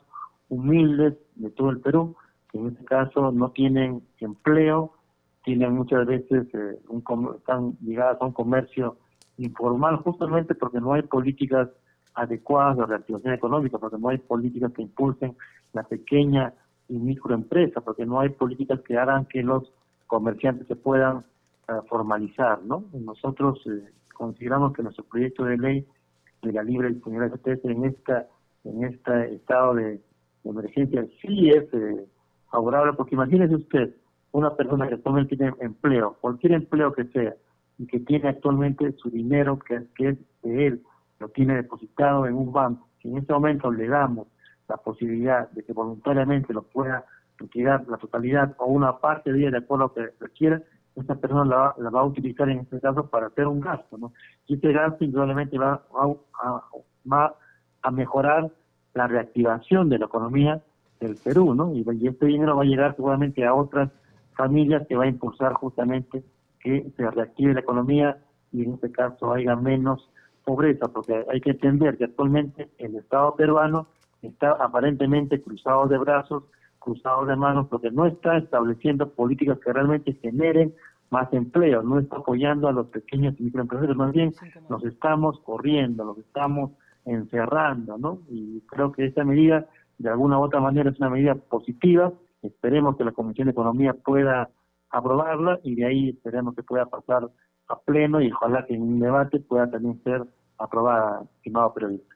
humildes 0.48 1.14
de 1.37 1.51
todo 1.51 1.70
el 1.70 1.79
Perú, 1.79 2.16
en 2.53 2.69
este 2.69 2.85
caso 2.85 3.33
no 3.33 3.51
tienen 3.51 4.03
empleo, 4.19 4.93
tienen 5.45 5.75
muchas 5.75 6.07
veces 6.07 6.47
eh, 6.55 6.79
un, 6.89 7.03
están 7.37 7.77
ligadas 7.83 8.21
a 8.21 8.27
un 8.27 8.33
comercio 8.33 8.97
informal 9.37 9.97
justamente 9.97 10.55
porque 10.55 10.81
no 10.81 10.95
hay 10.95 11.03
políticas 11.03 11.69
adecuadas 12.15 12.79
de 12.79 12.87
reactivación 12.87 13.35
económica, 13.35 13.79
porque 13.79 13.99
no 13.99 14.09
hay 14.09 14.19
políticas 14.19 14.73
que 14.73 14.83
impulsen 14.83 15.37
la 15.73 15.85
pequeña 15.85 16.53
y 16.89 16.99
microempresa, 16.99 17.81
porque 17.81 18.05
no 18.05 18.21
hay 18.21 18.31
políticas 18.31 18.81
que 18.81 18.97
hagan 18.97 19.27
que 19.27 19.43
los 19.43 19.73
comerciantes 20.07 20.67
se 20.67 20.75
puedan 20.75 21.25
formalizar, 21.89 22.63
¿no? 22.65 22.85
Nosotros 22.93 23.61
eh, 23.67 23.85
consideramos 24.15 24.73
que 24.73 24.83
nuestro 24.83 25.05
proyecto 25.05 25.45
de 25.45 25.59
ley 25.59 25.87
de 26.43 26.53
la 26.53 26.63
libre 26.63 26.89
disponibilidad 26.89 27.39
de 27.39 27.61
en 27.65 27.85
esta 27.85 28.27
en 28.65 28.85
este 28.85 29.35
estado 29.35 29.75
de, 29.75 30.01
emergencia 30.45 31.05
sí 31.21 31.51
es 31.51 31.65
eh, 31.75 32.07
favorable, 32.51 32.93
porque 32.95 33.15
imagínese 33.15 33.55
usted 33.55 33.95
una 34.33 34.55
persona 34.55 34.87
que 34.89 34.95
actualmente 34.95 35.37
tiene 35.37 35.53
empleo, 35.61 36.17
cualquier 36.21 36.53
empleo 36.53 36.93
que 36.93 37.05
sea, 37.05 37.35
y 37.79 37.87
que 37.87 38.01
tiene 38.01 38.29
actualmente 38.29 38.93
su 38.93 39.11
dinero 39.11 39.59
que, 39.59 39.85
que 39.95 40.09
es 40.11 40.19
de 40.43 40.67
él, 40.67 40.83
lo 41.21 41.29
tiene 41.29 41.57
depositado 41.57 42.27
en 42.27 42.35
un 42.35 42.53
banco, 42.53 42.89
si 43.01 43.09
en 43.09 43.19
este 43.19 43.33
momento 43.33 43.71
le 43.71 43.89
damos 43.89 44.29
la 44.69 44.77
posibilidad 44.77 45.49
de 45.51 45.65
que 45.65 45.73
voluntariamente 45.73 46.53
lo 46.53 46.63
pueda 46.63 47.05
retirar 47.39 47.87
la 47.89 47.97
totalidad 47.97 48.55
o 48.59 48.67
una 48.67 48.99
parte 48.99 49.33
de 49.33 49.41
ella 49.41 49.51
de 49.53 49.59
acuerdo 49.59 49.85
a 49.85 49.89
lo 49.89 49.95
que 49.95 50.15
requiera, 50.21 50.63
esa 50.97 51.15
persona 51.15 51.45
la, 51.45 51.91
va 51.91 52.01
a 52.01 52.05
utilizar 52.05 52.49
en 52.49 52.61
este 52.61 52.81
caso 52.81 53.09
para 53.09 53.29
hacer 53.29 53.47
un 53.47 53.61
gasto, 53.61 53.97
¿no? 53.97 54.13
Y 54.47 54.55
este 54.55 54.73
gasto 54.73 55.05
indudablemente 55.05 55.57
va 55.57 55.83
va 57.11 57.35
a 57.83 57.91
mejorar 57.91 58.51
la 58.95 59.07
reactivación 59.07 59.89
de 59.89 59.99
la 59.99 60.07
economía 60.07 60.61
del 61.01 61.17
Perú, 61.17 61.55
¿no? 61.55 61.75
Y, 61.75 61.85
este 62.07 62.27
dinero 62.27 62.57
va 62.57 62.63
a 62.63 62.67
llegar 62.67 62.97
seguramente 62.97 63.45
a 63.45 63.55
otras 63.55 63.91
familias 64.37 64.87
que 64.89 64.97
va 64.97 65.05
a 65.05 65.09
impulsar 65.09 65.53
justamente 65.55 66.23
que 66.61 66.91
se 66.97 67.11
reactive 67.11 67.55
la 67.55 67.61
economía 67.61 68.19
y 68.53 68.65
en 68.65 68.75
este 68.75 68.91
caso 68.91 69.33
haya 69.33 69.57
menos 69.57 70.11
pobreza, 70.45 70.89
porque 70.89 71.25
hay 71.31 71.41
que 71.41 71.51
entender 71.51 71.97
que 71.99 72.05
actualmente 72.05 72.69
el 72.79 72.97
Estado 72.97 73.35
peruano 73.37 73.87
está 74.23 74.53
aparentemente 74.53 75.41
cruzado 75.43 75.87
de 75.87 75.99
brazos, 75.99 76.45
cruzado 76.79 77.27
de 77.27 77.37
manos, 77.37 77.67
porque 77.69 77.91
no 77.91 78.07
está 78.07 78.39
estableciendo 78.39 79.11
políticas 79.11 79.59
que 79.59 79.73
realmente 79.73 80.15
generen 80.15 80.75
más 81.11 81.33
empleo, 81.33 81.83
no 81.83 81.99
está 81.99 82.17
apoyando 82.17 82.69
a 82.69 82.73
los 82.73 82.87
pequeños 82.89 83.35
y 83.39 83.45
microempresarios, 83.45 83.97
más 83.97 84.13
bien 84.13 84.35
nos 84.69 84.85
estamos 84.85 85.41
corriendo, 85.41 86.05
nos 86.05 86.19
estamos 86.19 86.73
encerrando, 87.05 87.97
¿no? 87.99 88.21
Y 88.29 88.61
creo 88.63 88.93
que 88.93 89.07
esta 89.07 89.25
medida, 89.25 89.67
de 89.99 90.09
alguna 90.09 90.39
u 90.39 90.43
otra 90.43 90.61
manera, 90.61 90.91
es 90.91 90.99
una 90.99 91.11
medida 91.11 91.35
positiva, 91.35 92.13
esperemos 92.43 92.97
que 92.97 93.05
la 93.05 93.13
Comisión 93.13 93.47
de 93.47 93.53
Economía 93.53 93.93
pueda 93.93 94.49
aprobarla 94.91 95.59
y 95.63 95.75
de 95.75 95.87
ahí 95.87 96.09
esperemos 96.11 96.55
que 96.55 96.63
pueda 96.63 96.87
pasar 96.87 97.29
a 97.69 97.79
pleno 97.81 98.21
y 98.21 98.33
ojalá 98.33 98.65
que 98.67 98.75
en 98.75 98.83
un 98.83 99.01
debate 99.01 99.41
pueda 99.41 99.71
también 99.71 100.01
ser 100.03 100.25
aprobada, 100.59 101.23
estimado 101.37 101.75
periodista. 101.75 102.15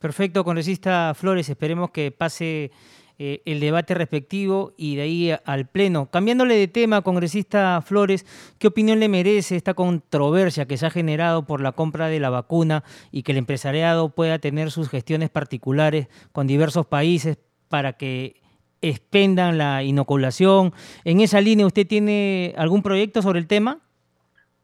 Perfecto, 0.00 0.44
congresista 0.44 1.12
Flores, 1.14 1.48
esperemos 1.48 1.90
que 1.90 2.10
pase 2.10 2.70
eh, 3.16 3.42
el 3.44 3.60
debate 3.60 3.94
respectivo 3.94 4.72
y 4.76 4.96
de 4.96 5.02
ahí 5.02 5.30
al 5.44 5.66
Pleno. 5.68 6.06
Cambiándole 6.06 6.56
de 6.56 6.66
tema, 6.66 7.02
congresista 7.02 7.80
Flores, 7.80 8.26
¿qué 8.58 8.66
opinión 8.66 8.98
le 8.98 9.08
merece 9.08 9.54
esta 9.54 9.74
controversia 9.74 10.66
que 10.66 10.76
se 10.76 10.86
ha 10.86 10.90
generado 10.90 11.46
por 11.46 11.60
la 11.60 11.70
compra 11.70 12.08
de 12.08 12.18
la 12.18 12.30
vacuna 12.30 12.82
y 13.12 13.22
que 13.22 13.30
el 13.30 13.38
empresariado 13.38 14.08
pueda 14.08 14.40
tener 14.40 14.72
sus 14.72 14.88
gestiones 14.88 15.30
particulares 15.30 16.08
con 16.32 16.48
diversos 16.48 16.86
países 16.86 17.38
para 17.68 17.92
que 17.92 18.42
expendan 18.80 19.58
la 19.58 19.84
inoculación? 19.84 20.72
En 21.04 21.20
esa 21.20 21.40
línea, 21.40 21.66
¿usted 21.66 21.86
tiene 21.86 22.52
algún 22.56 22.82
proyecto 22.82 23.22
sobre 23.22 23.38
el 23.38 23.46
tema? 23.46 23.78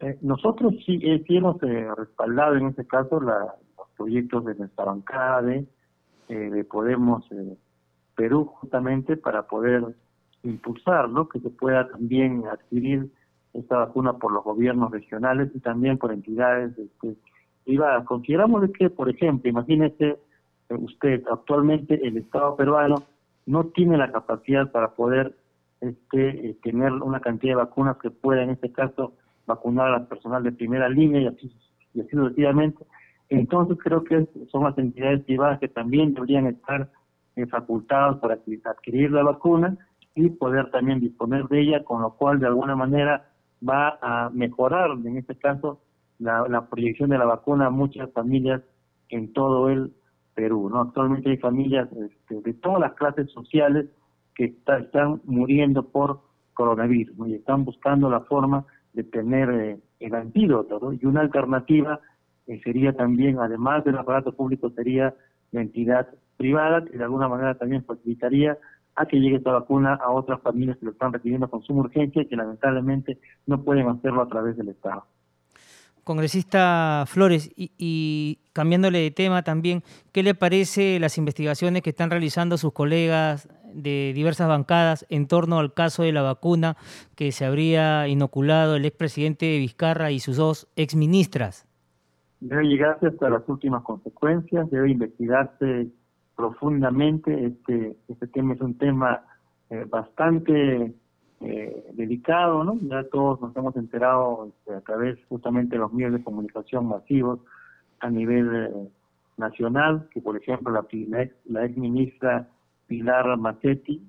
Eh, 0.00 0.18
nosotros 0.22 0.74
sí, 0.84 0.98
eh, 1.04 1.22
hemos 1.28 1.60
respaldado 1.60 2.56
en 2.56 2.66
este 2.66 2.84
caso 2.84 3.20
los 3.20 3.86
proyectos 3.96 4.44
de 4.44 4.56
nuestra 4.56 4.86
bancada 4.86 5.40
de, 5.42 5.66
de 6.28 6.64
Podemos 6.64 7.24
Perú 8.20 8.44
justamente 8.44 9.16
para 9.16 9.44
poder 9.44 9.82
impulsar 10.42 11.08
¿no? 11.08 11.26
que 11.26 11.40
se 11.40 11.48
pueda 11.48 11.88
también 11.88 12.44
adquirir 12.52 13.10
esta 13.54 13.78
vacuna 13.78 14.12
por 14.12 14.30
los 14.32 14.44
gobiernos 14.44 14.90
regionales 14.90 15.50
y 15.54 15.60
también 15.60 15.96
por 15.96 16.12
entidades 16.12 16.76
este, 16.76 17.16
privadas. 17.64 18.04
Consideramos 18.04 18.70
que, 18.78 18.90
por 18.90 19.08
ejemplo, 19.08 19.48
imagínese 19.48 20.18
eh, 20.68 20.74
usted, 20.74 21.22
actualmente 21.32 22.06
el 22.06 22.18
Estado 22.18 22.56
peruano 22.56 23.04
no 23.46 23.64
tiene 23.68 23.96
la 23.96 24.12
capacidad 24.12 24.70
para 24.70 24.90
poder 24.90 25.34
este, 25.80 26.50
eh, 26.50 26.56
tener 26.62 26.92
una 26.92 27.20
cantidad 27.20 27.52
de 27.52 27.64
vacunas 27.64 27.96
que 27.96 28.10
pueda, 28.10 28.42
en 28.42 28.50
este 28.50 28.70
caso, 28.70 29.14
vacunar 29.46 29.94
al 29.94 30.08
personal 30.08 30.42
de 30.42 30.52
primera 30.52 30.90
línea 30.90 31.22
y 31.22 31.26
así, 31.26 31.50
y 31.94 32.02
así 32.02 32.10
sucesivamente. 32.10 32.84
Entonces 33.30 33.78
creo 33.82 34.04
que 34.04 34.28
son 34.52 34.64
las 34.64 34.76
entidades 34.76 35.24
privadas 35.24 35.58
que 35.58 35.68
también 35.68 36.12
deberían 36.12 36.48
estar 36.48 36.90
facultados 37.46 38.18
para 38.18 38.34
adquirir 38.34 39.10
la 39.10 39.22
vacuna 39.22 39.76
y 40.14 40.30
poder 40.30 40.70
también 40.70 41.00
disponer 41.00 41.46
de 41.48 41.60
ella, 41.60 41.84
con 41.84 42.02
lo 42.02 42.12
cual 42.12 42.40
de 42.40 42.46
alguna 42.46 42.76
manera 42.76 43.30
va 43.66 43.98
a 44.00 44.30
mejorar, 44.30 44.90
en 44.90 45.16
este 45.16 45.36
caso, 45.36 45.80
la, 46.18 46.66
proyección 46.68 47.10
de 47.10 47.18
la 47.18 47.24
vacuna 47.24 47.66
a 47.66 47.70
muchas 47.70 48.10
familias 48.12 48.62
en 49.08 49.32
todo 49.32 49.68
el 49.68 49.92
Perú. 50.34 50.70
Actualmente 50.74 51.30
hay 51.30 51.36
familias 51.38 51.88
este, 51.92 52.40
de 52.40 52.54
todas 52.54 52.80
las 52.80 52.92
clases 52.94 53.30
sociales 53.30 53.86
que 54.34 54.56
están 54.68 55.20
muriendo 55.24 55.88
por 55.88 56.20
coronavirus 56.54 57.28
y 57.28 57.34
están 57.34 57.64
buscando 57.64 58.08
la 58.08 58.20
forma 58.20 58.64
de 58.92 59.04
tener 59.04 59.50
eh, 59.50 59.78
el 59.98 60.14
antídoto. 60.14 60.92
Y 60.92 61.04
una 61.06 61.20
alternativa 61.20 62.00
eh, 62.46 62.60
sería 62.62 62.92
también, 62.92 63.38
además 63.38 63.84
del 63.84 63.98
aparato 63.98 64.32
público, 64.32 64.70
sería 64.70 65.14
la 65.52 65.60
entidad 65.62 66.08
privada 66.40 66.82
que 66.82 66.96
de 66.96 67.04
alguna 67.04 67.28
manera 67.28 67.54
también 67.54 67.84
facilitaría 67.84 68.56
a 68.96 69.04
que 69.04 69.20
llegue 69.20 69.36
esta 69.36 69.52
vacuna 69.52 69.94
a 69.94 70.10
otras 70.10 70.40
familias 70.40 70.78
que 70.78 70.86
lo 70.86 70.92
están 70.92 71.12
requiriendo 71.12 71.50
con 71.50 71.62
suma 71.62 71.80
urgencia 71.80 72.22
y 72.22 72.26
que 72.26 72.34
lamentablemente 72.34 73.18
no 73.46 73.62
pueden 73.62 73.86
hacerlo 73.88 74.22
a 74.22 74.28
través 74.28 74.56
del 74.56 74.70
Estado. 74.70 75.04
Congresista 76.02 77.04
Flores, 77.06 77.52
y, 77.56 78.38
cambiándole 78.54 79.00
de 79.00 79.10
tema 79.10 79.42
también, 79.42 79.82
¿qué 80.12 80.22
le 80.22 80.34
parece 80.34 80.98
las 80.98 81.18
investigaciones 81.18 81.82
que 81.82 81.90
están 81.90 82.10
realizando 82.10 82.56
sus 82.56 82.72
colegas 82.72 83.48
de 83.74 84.12
diversas 84.14 84.48
bancadas 84.48 85.06
en 85.10 85.28
torno 85.28 85.58
al 85.58 85.74
caso 85.74 86.02
de 86.02 86.12
la 86.12 86.22
vacuna 86.22 86.76
que 87.16 87.32
se 87.32 87.44
habría 87.44 88.08
inoculado 88.08 88.76
el 88.76 88.86
expresidente 88.86 89.58
Vizcarra 89.58 90.10
y 90.10 90.20
sus 90.20 90.38
dos 90.38 90.68
exministras? 90.74 91.66
Debe 92.40 92.64
llegarse 92.64 93.08
hasta 93.08 93.28
las 93.28 93.46
últimas 93.46 93.82
consecuencias, 93.82 94.70
debe 94.70 94.90
investigarse 94.90 95.90
profundamente. 96.40 97.46
Este, 97.46 97.96
este 98.08 98.26
tema 98.28 98.54
es 98.54 98.60
un 98.60 98.76
tema 98.78 99.22
eh, 99.68 99.84
bastante 99.88 100.94
eh, 101.40 101.90
delicado, 101.92 102.64
¿no? 102.64 102.78
Ya 102.82 103.04
todos 103.04 103.40
nos 103.40 103.54
hemos 103.56 103.76
enterado 103.76 104.48
este, 104.48 104.74
a 104.74 104.80
través 104.80 105.18
justamente 105.28 105.76
de 105.76 105.80
los 105.80 105.92
medios 105.92 106.14
de 106.14 106.24
comunicación 106.24 106.86
masivos 106.86 107.40
a 108.00 108.10
nivel 108.10 108.48
eh, 108.54 108.88
nacional, 109.36 110.08
que 110.12 110.20
por 110.20 110.36
ejemplo 110.36 110.72
la, 110.72 111.22
ex, 111.22 111.76
ministra 111.76 112.48
Pilar 112.86 113.36
Macetti 113.36 114.02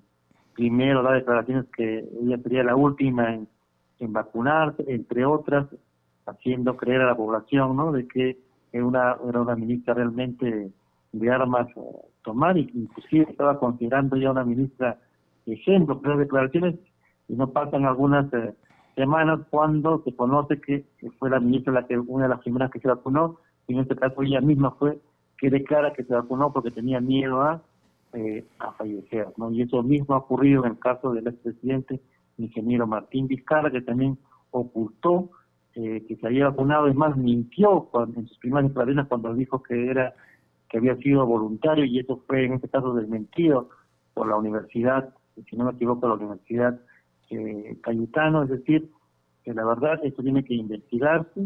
primero 0.55 1.03
da 1.03 1.13
declaraciones 1.13 1.65
que 1.75 1.99
ella 2.21 2.37
sería 2.43 2.63
la 2.63 2.75
última 2.75 3.33
en, 3.33 3.47
en 3.99 4.13
vacunarse, 4.13 4.83
entre 4.87 5.25
otras, 5.25 5.67
haciendo 6.25 6.75
creer 6.75 7.01
a 7.01 7.07
la 7.07 7.15
población, 7.15 7.75
¿no? 7.75 7.91
De 7.91 8.07
que 8.07 8.37
una, 8.73 9.17
era 9.27 9.41
una 9.41 9.55
ministra 9.55 9.93
realmente 9.93 10.71
de 11.11 11.29
armas 11.29 11.67
tomar, 12.23 12.57
y 12.57 12.69
inclusive 12.73 13.27
estaba 13.29 13.59
considerando 13.59 14.15
ya 14.15 14.31
una 14.31 14.43
ministra 14.43 14.97
ejemplo, 15.45 15.99
pero 16.01 16.17
declaraciones 16.17 16.75
y 17.27 17.33
no 17.33 17.49
pasan 17.51 17.85
algunas 17.85 18.31
eh, 18.33 18.53
semanas 18.95 19.39
cuando 19.49 20.01
se 20.03 20.15
conoce 20.15 20.59
que, 20.61 20.85
fue 21.17 21.29
la 21.29 21.39
ministra 21.39 21.73
la 21.73 21.87
que 21.87 21.97
una 21.97 22.25
de 22.25 22.29
las 22.29 22.41
primeras 22.41 22.71
que 22.71 22.79
se 22.79 22.87
vacunó, 22.87 23.39
y 23.67 23.73
en 23.73 23.79
este 23.79 23.95
caso 23.95 24.21
ella 24.21 24.41
misma 24.41 24.71
fue 24.71 24.99
que 25.37 25.49
declara 25.49 25.93
que 25.93 26.03
se 26.03 26.13
vacunó 26.13 26.53
porque 26.53 26.71
tenía 26.71 26.99
miedo 26.99 27.41
a, 27.41 27.61
eh, 28.13 28.45
a 28.59 28.71
fallecer, 28.73 29.27
¿no? 29.37 29.51
Y 29.51 29.63
eso 29.63 29.81
mismo 29.81 30.13
ha 30.13 30.19
ocurrido 30.19 30.65
en 30.65 30.73
el 30.73 30.79
caso 30.79 31.13
del 31.13 31.27
expresidente 31.27 31.99
ingeniero 32.37 32.85
Martín 32.85 33.27
Vizcarra, 33.27 33.71
que 33.71 33.81
también 33.81 34.17
ocultó 34.51 35.31
eh, 35.73 36.03
que 36.07 36.17
se 36.17 36.27
había 36.27 36.49
vacunado, 36.49 36.87
es 36.87 36.95
más, 36.95 37.15
mintió 37.15 37.89
en 38.15 38.27
sus 38.27 38.37
primeras 38.39 38.67
declaraciones 38.67 39.07
cuando 39.07 39.33
dijo 39.33 39.63
que 39.63 39.89
era 39.89 40.13
que 40.71 40.77
había 40.77 40.95
sido 40.97 41.25
voluntario 41.25 41.83
y 41.83 41.99
eso 41.99 42.23
fue 42.25 42.45
en 42.45 42.53
este 42.53 42.69
caso 42.69 42.93
desmentido 42.93 43.69
por 44.13 44.27
la 44.27 44.37
universidad, 44.37 45.13
si 45.49 45.57
no 45.57 45.65
me 45.65 45.71
equivoco, 45.71 46.07
la 46.07 46.13
Universidad 46.13 46.79
eh, 47.29 47.77
Cayetano, 47.81 48.43
es 48.43 48.49
decir, 48.49 48.89
que 49.43 49.53
la 49.53 49.65
verdad 49.65 49.99
esto 50.03 50.23
tiene 50.23 50.45
que 50.45 50.53
investigarse 50.53 51.41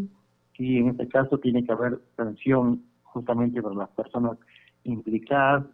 y 0.59 0.77
en 0.77 0.89
este 0.89 1.07
caso 1.07 1.39
tiene 1.39 1.65
que 1.65 1.71
haber 1.71 1.99
sanción 2.15 2.83
justamente 3.01 3.63
por 3.63 3.75
las 3.75 3.89
personas 3.89 4.37
implicadas 4.83 5.65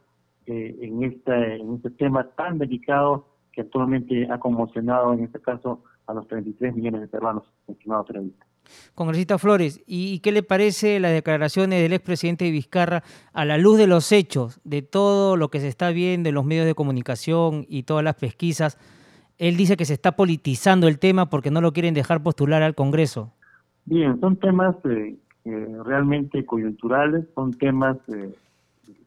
eh, 0.45 0.77
en, 0.81 1.03
este, 1.03 1.55
en 1.57 1.75
este 1.75 1.89
tema 1.91 2.23
tan 2.37 2.57
delicado 2.57 3.27
que 3.51 3.61
actualmente 3.61 4.31
ha 4.31 4.39
conmocionado 4.39 5.13
en 5.13 5.25
este 5.25 5.41
caso 5.41 5.83
a 6.11 6.13
los 6.13 6.27
33 6.27 6.75
millones 6.75 7.01
de 7.01 7.07
peruanos, 7.07 7.43
estimado 7.67 8.05
periodista. 8.05 8.45
Congresista 8.95 9.37
Flores, 9.37 9.81
¿y 9.85 10.19
qué 10.19 10.31
le 10.31 10.43
parece 10.43 10.99
las 10.99 11.11
declaraciones 11.11 11.81
del 11.81 11.93
expresidente 11.93 12.45
de 12.45 12.51
Vizcarra 12.51 13.03
a 13.33 13.43
la 13.43 13.57
luz 13.57 13.77
de 13.77 13.87
los 13.87 14.11
hechos, 14.11 14.61
de 14.63 14.81
todo 14.81 15.35
lo 15.35 15.49
que 15.49 15.59
se 15.59 15.67
está 15.67 15.89
viendo 15.89 16.29
en 16.29 16.35
los 16.35 16.45
medios 16.45 16.65
de 16.65 16.75
comunicación 16.75 17.65
y 17.67 17.83
todas 17.83 18.03
las 18.03 18.15
pesquisas? 18.15 18.77
él 19.41 19.57
dice 19.57 19.75
que 19.75 19.85
se 19.85 19.95
está 19.95 20.11
politizando 20.11 20.87
el 20.87 20.99
tema 20.99 21.31
porque 21.31 21.49
no 21.49 21.61
lo 21.61 21.73
quieren 21.73 21.95
dejar 21.95 22.21
postular 22.21 22.61
al 22.61 22.75
Congreso. 22.75 23.33
Bien, 23.85 24.19
son 24.19 24.37
temas 24.37 24.75
eh, 24.85 25.17
realmente 25.83 26.45
coyunturales, 26.45 27.25
son 27.33 27.51
temas 27.53 27.97
eh, 28.13 28.35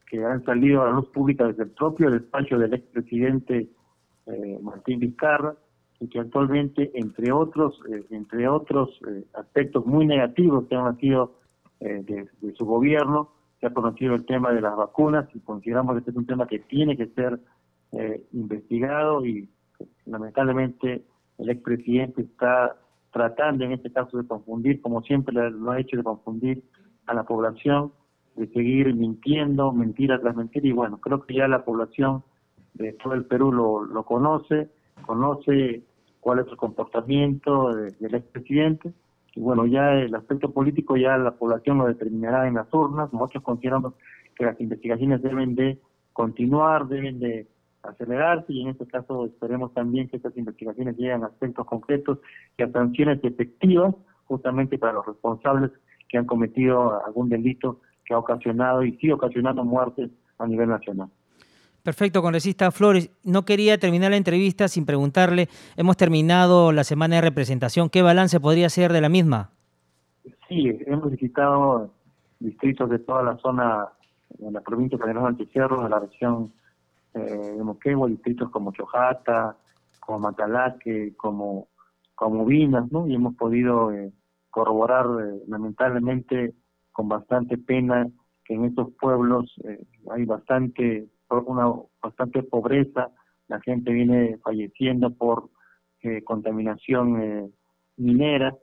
que 0.09 0.25
han 0.25 0.43
salido 0.43 0.81
a 0.81 0.87
la 0.87 0.91
luz 0.91 1.07
pública 1.07 1.47
desde 1.47 1.63
el 1.63 1.69
propio 1.69 2.11
despacho 2.11 2.57
del 2.57 2.73
expresidente 2.73 3.69
eh, 4.25 4.59
Martín 4.61 4.99
Vizcarra 4.99 5.55
y 5.99 6.07
que 6.07 6.19
actualmente, 6.19 6.91
entre 6.93 7.31
otros, 7.31 7.79
eh, 7.89 8.03
entre 8.11 8.47
otros 8.47 8.99
aspectos 9.33 9.85
muy 9.85 10.05
negativos 10.05 10.67
que 10.67 10.75
han 10.75 10.85
nacido 10.85 11.35
de, 11.79 12.27
su 12.57 12.65
gobierno, 12.65 13.31
se 13.59 13.67
ha 13.67 13.73
conocido 13.73 14.15
el 14.15 14.25
tema 14.25 14.51
de 14.51 14.61
las 14.61 14.75
vacunas 14.75 15.27
y 15.35 15.39
consideramos 15.39 15.93
que 15.93 15.99
este 15.99 16.11
es 16.11 16.17
un 16.17 16.25
tema 16.25 16.47
que 16.47 16.59
tiene 16.59 16.97
que 16.97 17.07
ser 17.07 17.39
investigado 18.31 19.25
y 19.25 19.47
lamentablemente 20.05 21.03
el 21.37 21.49
expresidente 21.49 22.21
está 22.21 22.75
tratando 23.11 23.63
en 23.63 23.71
este 23.71 23.91
caso 23.91 24.17
de 24.17 24.27
confundir, 24.27 24.81
como 24.81 25.01
siempre 25.01 25.33
lo 25.49 25.71
ha 25.71 25.79
hecho, 25.79 25.95
de 25.95 26.03
confundir 26.03 26.63
a 27.07 27.13
la 27.13 27.23
población, 27.23 27.93
de 28.35 28.47
seguir 28.47 28.93
mintiendo, 28.93 29.71
mentira 29.71 30.19
tras 30.19 30.35
mentira, 30.35 30.67
y 30.67 30.73
bueno, 30.73 30.97
creo 30.99 31.21
que 31.25 31.35
ya 31.35 31.47
la 31.47 31.63
población 31.63 32.23
de 32.73 32.91
todo 32.93 33.13
el 33.13 33.25
Perú 33.25 33.53
lo, 33.53 33.85
lo 33.85 34.03
conoce, 34.03 34.69
conoce 35.05 35.83
cuál 36.19 36.39
es 36.39 36.47
el 36.47 36.57
comportamiento 36.57 37.73
del 37.75 38.15
expresidente, 38.15 38.93
y 39.35 39.41
bueno, 39.41 39.65
ya 39.65 39.93
el 39.93 40.15
aspecto 40.15 40.51
político 40.51 40.95
ya 40.95 41.17
la 41.17 41.31
población 41.31 41.77
lo 41.77 41.87
determinará 41.87 42.47
en 42.47 42.55
las 42.55 42.73
urnas, 42.73 43.11
muchos 43.11 43.43
consideramos 43.43 43.93
que 44.35 44.45
las 44.45 44.59
investigaciones 44.59 45.21
deben 45.21 45.55
de 45.55 45.77
continuar, 46.13 46.87
deben 46.87 47.19
de 47.19 47.47
acelerarse. 47.83 48.53
Y 48.53 48.61
en 48.61 48.69
este 48.69 48.85
caso 48.87 49.25
esperemos 49.25 49.73
también 49.73 50.07
que 50.07 50.17
estas 50.17 50.35
investigaciones 50.37 50.97
lleguen 50.97 51.23
a 51.23 51.27
aspectos 51.27 51.65
concretos 51.65 52.19
y 52.57 52.63
a 52.63 52.71
sanciones 52.71 53.23
efectivas 53.23 53.93
justamente 54.25 54.77
para 54.77 54.93
los 54.93 55.05
responsables 55.05 55.71
que 56.09 56.17
han 56.17 56.25
cometido 56.25 57.03
algún 57.05 57.29
delito 57.29 57.81
que 58.05 58.13
ha 58.13 58.19
ocasionado 58.19 58.83
y 58.83 58.93
sigue 58.97 59.13
ocasionando 59.13 59.63
muertes 59.63 60.09
a 60.37 60.47
nivel 60.47 60.69
nacional. 60.69 61.09
Perfecto, 61.85 62.23
congresista 62.23 62.71
Flores. 62.71 63.11
No 63.23 63.45
quería 63.45 63.77
terminar 63.77 64.09
la 64.09 64.17
entrevista 64.17 64.67
sin 64.67 64.87
preguntarle, 64.87 65.49
hemos 65.77 65.95
terminado 65.95 66.71
la 66.71 66.83
semana 66.83 67.17
de 67.17 67.21
representación, 67.21 67.89
¿qué 67.89 68.01
balance 68.01 68.39
podría 68.39 68.69
ser 68.69 68.91
de 68.91 69.01
la 69.01 69.07
misma? 69.07 69.51
Sí, 70.49 70.79
hemos 70.87 71.11
visitado 71.11 71.93
distritos 72.39 72.89
de 72.89 72.97
toda 72.97 73.21
la 73.21 73.37
zona 73.37 73.87
de 74.29 74.51
la 74.51 74.61
provincia 74.61 74.97
de 74.97 75.03
General 75.03 75.27
Antecierro, 75.27 75.83
de 75.83 75.89
la 75.89 75.99
región 75.99 76.51
eh, 77.13 77.19
de 77.19 77.63
Moquegua, 77.63 78.09
distritos 78.09 78.49
como 78.49 78.71
Chojata, 78.71 79.55
como 79.99 80.19
Matalaque, 80.19 81.13
como, 81.15 81.67
como 82.15 82.45
Vinas, 82.45 82.91
¿no? 82.91 83.07
Y 83.07 83.13
hemos 83.13 83.35
podido 83.35 83.93
eh, 83.93 84.11
corroborar, 84.49 85.05
eh, 85.21 85.43
lamentablemente, 85.47 86.55
con 86.91 87.09
bastante 87.09 87.59
pena, 87.59 88.07
que 88.43 88.53
en 88.55 88.65
estos 88.65 88.91
pueblos 88.99 89.53
eh, 89.65 89.83
hay 90.11 90.25
bastante, 90.25 91.07
una 91.29 91.73
bastante 92.01 92.43
pobreza, 92.43 93.09
la 93.47 93.59
gente 93.61 93.91
viene 93.91 94.37
falleciendo 94.43 95.11
por 95.11 95.49
contaminación 96.23 97.51
minera, 97.97 98.55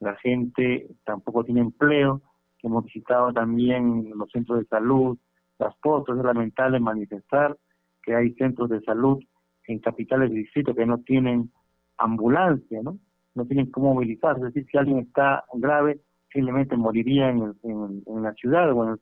la 0.00 0.16
gente 0.16 0.88
tampoco 1.04 1.44
tiene 1.44 1.60
empleo, 1.60 2.22
hemos 2.62 2.84
visitado 2.84 3.32
también 3.32 4.10
los 4.16 4.30
centros 4.30 4.58
de 4.58 4.64
salud, 4.66 5.18
las 5.58 5.74
fotos, 5.80 6.18
es 6.18 6.24
lamentable 6.24 6.80
manifestar 6.80 7.56
que 8.02 8.14
hay 8.14 8.32
centros 8.34 8.68
de 8.70 8.80
salud 8.82 9.18
en 9.66 9.80
capitales 9.80 10.30
de 10.30 10.36
distrito 10.36 10.74
que 10.74 10.86
no 10.86 10.98
tienen 10.98 11.50
ambulancia, 11.98 12.80
¿no? 12.82 12.98
No 13.34 13.44
tienen 13.44 13.70
cómo 13.70 13.94
movilizarse. 13.94 14.40
Es 14.40 14.54
decir, 14.54 14.70
si 14.70 14.78
alguien 14.78 14.98
está 15.00 15.44
grave, 15.54 16.00
simplemente 16.32 16.76
moriría 16.76 17.28
en, 17.28 17.54
en, 17.62 18.22
la 18.22 18.32
ciudad, 18.34 18.72
bueno, 18.72 18.98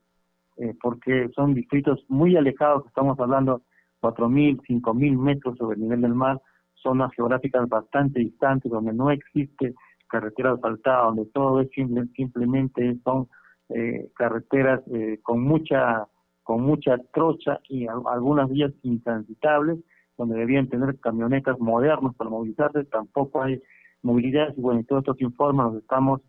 eh, 0.57 0.75
porque 0.81 1.29
son 1.35 1.55
distritos 1.55 2.05
muy 2.09 2.37
alejados, 2.37 2.87
estamos 2.87 3.19
hablando 3.21 3.63
4.000, 4.01 4.61
5.000 4.63 5.19
metros 5.19 5.57
sobre 5.59 5.77
el 5.77 5.83
nivel 5.83 6.01
del 6.01 6.15
mar, 6.15 6.41
zonas 6.75 7.13
geográficas 7.15 7.69
bastante 7.69 8.21
distantes, 8.21 8.71
donde 8.71 8.93
no 8.93 9.11
existe 9.11 9.75
carretera 10.09 10.53
asfaltada, 10.53 11.07
donde 11.07 11.27
todo 11.27 11.61
es 11.61 11.69
simplemente 12.15 12.97
son 13.03 13.29
eh, 13.69 14.09
carreteras 14.15 14.81
eh, 14.93 15.19
con 15.23 15.43
mucha 15.43 16.07
con 16.45 16.63
mucha 16.63 16.97
trocha 17.13 17.59
y 17.69 17.89
algunas 17.89 18.49
vías 18.49 18.73
intransitables, 18.83 19.81
donde 20.17 20.39
debían 20.39 20.69
tener 20.69 21.01
camionetas 21.01 21.59
modernas 21.59 22.15
para 22.15 22.31
movilizarse, 22.31 22.85
tampoco 22.85 23.43
hay 23.43 23.61
movilidad, 24.03 24.55
y 24.57 24.61
bueno, 24.61 24.85
todos 24.87 25.01
estos 25.01 25.21
informes 25.21 25.67
los 25.67 25.83
estamos 25.83 26.21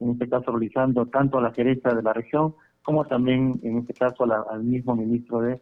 en 0.00 0.12
este 0.12 0.30
caso 0.30 0.50
realizando 0.50 1.04
tanto 1.06 1.36
a 1.36 1.42
la 1.42 1.52
gerencia 1.52 1.92
de 1.92 2.02
la 2.02 2.14
región 2.14 2.54
como 2.86 3.04
también 3.04 3.58
en 3.64 3.78
este 3.78 3.92
caso 3.94 4.24
al 4.48 4.62
mismo 4.62 4.94
ministro 4.94 5.40
de 5.40 5.60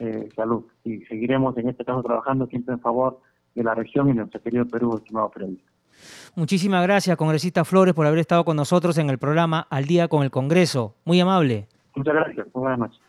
eh, 0.00 0.28
Salud. 0.36 0.64
Y 0.84 0.98
seguiremos 1.06 1.56
en 1.56 1.70
este 1.70 1.82
caso 1.82 2.02
trabajando 2.02 2.46
siempre 2.46 2.74
en 2.74 2.80
favor 2.80 3.20
de 3.54 3.64
la 3.64 3.74
región 3.74 4.10
y 4.10 4.12
nuestro 4.12 4.42
querido 4.42 4.66
Perú, 4.66 4.94
estimado 4.94 5.30
periodista. 5.30 5.66
Muchísimas 6.36 6.82
gracias, 6.82 7.16
congresista 7.16 7.64
Flores, 7.64 7.94
por 7.94 8.06
haber 8.06 8.18
estado 8.18 8.44
con 8.44 8.54
nosotros 8.54 8.98
en 8.98 9.08
el 9.08 9.16
programa 9.16 9.66
Al 9.70 9.86
Día 9.86 10.08
con 10.08 10.22
el 10.22 10.30
Congreso. 10.30 10.94
Muy 11.06 11.18
amable. 11.18 11.68
Muchas 11.96 12.14
gracias. 12.14 12.46
Buenas 12.52 12.78
noches. 12.78 13.00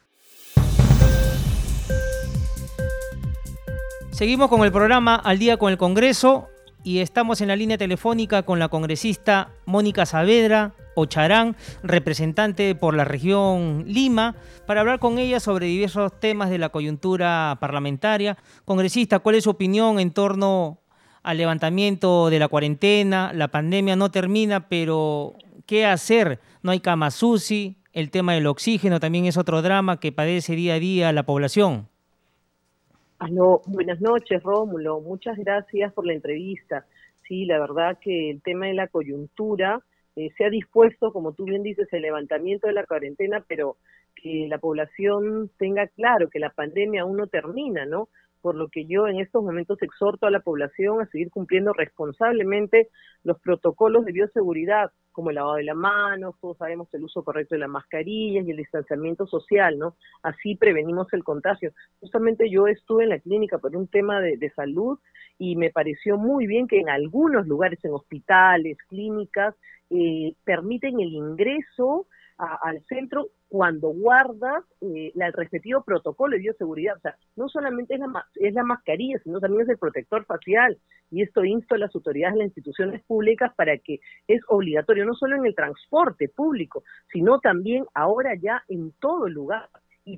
Seguimos 4.12 4.47
con 4.47 4.64
el 4.64 4.72
programa 4.72 5.16
Al 5.16 5.38
día 5.38 5.57
con 5.57 5.70
el 5.70 5.78
Congreso 5.78 6.47
y 6.84 6.99
estamos 6.99 7.41
en 7.41 7.49
la 7.49 7.55
línea 7.55 7.77
telefónica 7.77 8.43
con 8.43 8.59
la 8.59 8.69
congresista 8.69 9.49
Mónica 9.65 10.05
Saavedra 10.05 10.73
Ocharán, 10.95 11.55
representante 11.84 12.75
por 12.75 12.95
la 12.95 13.05
región 13.05 13.84
Lima, 13.88 14.36
para 14.65 14.82
hablar 14.82 14.99
con 14.99 15.17
ella 15.17 15.39
sobre 15.39 15.67
diversos 15.67 16.19
temas 16.19 16.49
de 16.49 16.57
la 16.57 16.69
coyuntura 16.69 17.57
parlamentaria. 17.59 18.38
Congresista, 18.65 19.19
¿cuál 19.19 19.36
es 19.36 19.45
su 19.45 19.49
opinión 19.49 19.99
en 19.99 20.11
torno 20.11 20.80
al 21.23 21.38
levantamiento 21.38 22.30
de 22.30 22.39
la 22.39 22.47
cuarentena? 22.47 23.32
La 23.34 23.49
pandemia 23.49 23.95
no 23.95 24.11
termina, 24.11 24.67
pero 24.67 25.36
¿qué 25.65 25.86
hacer? 25.86 26.39
No 26.61 26.71
hay 26.71 26.80
cama 26.80 27.11
SUSI, 27.11 27.77
el 27.93 28.11
tema 28.11 28.34
del 28.34 28.47
oxígeno 28.47 28.99
también 28.99 29.25
es 29.25 29.38
otro 29.38 29.61
drama 29.61 29.99
que 29.99 30.11
padece 30.11 30.55
día 30.55 30.75
a 30.75 30.80
día 30.80 31.13
la 31.13 31.23
población. 31.23 31.88
Aló, 33.20 33.61
buenas 33.65 33.99
noches, 33.99 34.41
Rómulo. 34.41 35.01
Muchas 35.01 35.38
gracias 35.38 35.91
por 35.91 36.07
la 36.07 36.13
entrevista. 36.13 36.86
Sí, 37.28 37.43
la 37.43 37.59
verdad 37.59 37.97
que 37.99 38.30
el 38.30 38.41
tema 38.41 38.67
de 38.67 38.74
la 38.74 38.88
coyuntura 38.88 39.84
eh, 40.15 40.30
se 40.38 40.45
ha 40.45 40.49
dispuesto, 40.49 41.11
como 41.11 41.34
tú 41.34 41.43
bien 41.43 41.61
dices, 41.61 41.89
el 41.91 42.03
levantamiento 42.03 42.67
de 42.67 42.74
la 42.74 42.86
cuarentena, 42.86 43.43
pero 43.45 43.76
que 44.15 44.47
la 44.47 44.57
población 44.57 45.51
tenga 45.57 45.88
claro 45.88 46.30
que 46.30 46.39
la 46.39 46.51
pandemia 46.51 47.01
aún 47.01 47.17
no 47.17 47.28
termina, 47.28 47.86
¿no? 47.86 48.07
Por 48.42 48.56
lo 48.56 48.70
que 48.70 48.86
yo 48.86 49.08
en 49.08 49.20
estos 49.20 49.44
momentos 49.44 49.82
exhorto 49.82 50.28
a 50.28 50.32
la 50.32 50.40
población 50.40 51.02
a 51.02 51.08
seguir 51.08 51.30
cumpliendo 51.30 51.74
responsablemente 51.74 52.90
los 53.24 53.40
protocolos 53.40 54.06
de 54.06 54.12
bioseguridad, 54.12 54.92
como 55.12 55.30
el 55.30 55.36
lavado 55.36 55.56
de 55.56 55.64
las 55.64 55.76
manos, 55.76 56.36
todos 56.40 56.58
sabemos 56.58 56.88
el 56.94 57.04
uso 57.04 57.24
correcto 57.24 57.56
de 57.56 57.60
las 57.60 57.70
mascarillas 57.70 58.48
y 58.48 58.52
el 58.52 58.58
distanciamiento 58.58 59.28
social, 59.28 59.78
¿no? 59.78 59.96
Así 60.24 60.56
prevenimos 60.56 61.12
el 61.14 61.24
contagio. 61.24 61.74
Justamente 62.00 62.50
yo 62.50 62.68
estuve 62.68 63.04
en 63.04 63.10
la 63.10 63.20
clínica 63.20 63.58
por 63.58 63.76
un 63.76 63.88
tema 63.88 64.22
de, 64.22 64.38
de 64.38 64.50
salud 64.52 64.98
y 65.38 65.56
me 65.56 65.72
pareció 65.72 66.18
muy 66.18 66.48
bien 66.48 66.68
que 66.68 66.80
en 66.80 66.90
algunos 66.90 67.48
lugares, 67.48 67.84
en 67.84 67.94
hospitales, 67.94 68.78
clínicas, 68.88 69.56
eh, 69.90 70.36
permiten 70.44 71.00
el 71.00 71.14
ingreso 71.14 72.06
al 72.40 72.82
centro 72.86 73.28
cuando 73.50 73.90
guardas 73.90 74.64
eh, 74.82 75.12
el 75.14 75.34
respectivo 75.34 75.84
protocolo 75.84 76.36
de 76.36 76.44
bioseguridad. 76.44 76.98
O 76.98 77.00
sea, 77.02 77.18
no 77.36 77.50
solamente 77.50 77.96
es 77.96 78.00
la, 78.00 78.26
es 78.36 78.54
la 78.54 78.64
mascarilla, 78.64 79.20
sino 79.24 79.40
también 79.40 79.64
es 79.64 79.70
el 79.70 79.78
protector 79.78 80.26
facial. 80.26 80.78
Y 81.12 81.24
esto 81.24 81.44
insto 81.44 81.76
a 81.76 81.80
las 81.80 81.94
autoridades 81.94 82.36
de 82.36 82.40
las 82.40 82.48
instituciones 82.48 83.04
públicas 83.04 83.52
para 83.56 83.78
que 83.78 84.00
es 84.28 84.42
obligatorio, 84.48 85.06
no 85.06 85.16
solo 85.16 85.36
en 85.36 85.46
el 85.46 85.56
transporte 85.56 86.30
público, 86.30 86.84
sino 87.12 87.40
también 87.40 87.86
ahora 87.94 88.36
ya 88.36 88.64
en 88.70 88.94
todo 89.00 89.28
lugar 89.28 89.68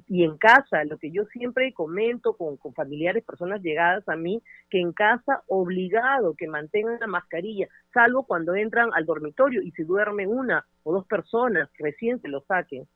y, 0.07 0.23
en 0.23 0.37
casa, 0.37 0.83
lo 0.85 0.97
que 0.97 1.11
yo 1.11 1.25
siempre 1.25 1.73
comento 1.73 2.33
con, 2.33 2.57
familiares, 2.73 3.23
personas 3.23 3.61
llegadas 3.61 4.07
a 4.07 4.15
mí, 4.15 4.41
que 4.69 4.79
en 4.79 4.93
casa 4.93 5.43
obligado 5.47 6.35
que 6.35 6.47
mantengan 6.47 6.99
la 6.99 7.07
mascarilla, 7.07 7.67
salvo 7.93 8.23
cuando 8.23 8.55
entran 8.55 8.89
al 8.93 9.05
dormitorio 9.05 9.61
y 9.61 9.71
si 9.71 9.83
duermen 9.83 10.29
una 10.29 10.65
o 10.83 10.93
dos 10.93 11.05
personas, 11.07 11.69
recién 11.77 12.21
se 12.21 12.27
lo 12.27 12.41
saquen. 12.41 12.87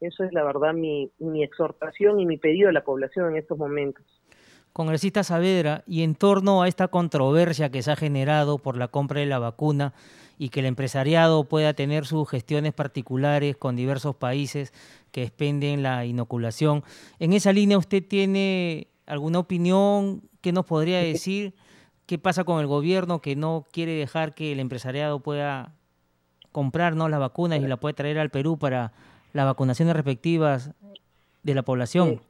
Eso 0.00 0.22
es 0.24 0.32
la 0.32 0.44
verdad 0.44 0.74
mi, 0.74 1.10
mi 1.18 1.42
exhortación 1.42 2.20
y 2.20 2.26
mi 2.26 2.38
pedido 2.38 2.68
a 2.68 2.72
la 2.72 2.84
población 2.84 3.30
en 3.30 3.36
estos 3.36 3.58
momentos. 3.58 4.04
Congresista 4.72 5.24
Saavedra, 5.24 5.82
y 5.86 6.02
en 6.02 6.14
torno 6.14 6.62
a 6.62 6.68
esta 6.68 6.88
controversia 6.88 7.70
que 7.70 7.82
se 7.82 7.90
ha 7.90 7.96
generado 7.96 8.58
por 8.58 8.76
la 8.76 8.88
compra 8.88 9.20
de 9.20 9.26
la 9.26 9.38
vacuna 9.38 9.92
y 10.38 10.50
que 10.50 10.60
el 10.60 10.66
empresariado 10.66 11.44
pueda 11.44 11.74
tener 11.74 12.06
sus 12.06 12.28
gestiones 12.28 12.72
particulares 12.72 13.56
con 13.56 13.74
diversos 13.74 14.14
países 14.14 14.72
que 15.10 15.24
expenden 15.24 15.82
la 15.82 16.04
inoculación, 16.04 16.84
en 17.18 17.32
esa 17.32 17.52
línea 17.52 17.78
usted 17.78 18.04
tiene 18.06 18.88
alguna 19.06 19.40
opinión 19.40 20.22
que 20.40 20.52
nos 20.52 20.64
podría 20.64 20.98
decir 20.98 21.54
¿Qué 22.08 22.16
pasa 22.16 22.44
con 22.44 22.58
el 22.60 22.66
gobierno 22.66 23.20
que 23.20 23.36
no 23.36 23.66
quiere 23.70 23.92
dejar 23.92 24.34
que 24.34 24.50
el 24.52 24.60
empresariado 24.60 25.20
pueda 25.20 25.74
comprarnos 26.52 27.10
las 27.10 27.20
vacunas 27.20 27.60
y 27.60 27.66
la 27.66 27.76
puede 27.76 27.92
traer 27.92 28.18
al 28.18 28.30
Perú 28.30 28.58
para 28.58 28.94
las 29.34 29.44
vacunaciones 29.44 29.94
respectivas 29.94 30.70
de 31.42 31.54
la 31.54 31.62
población? 31.64 32.22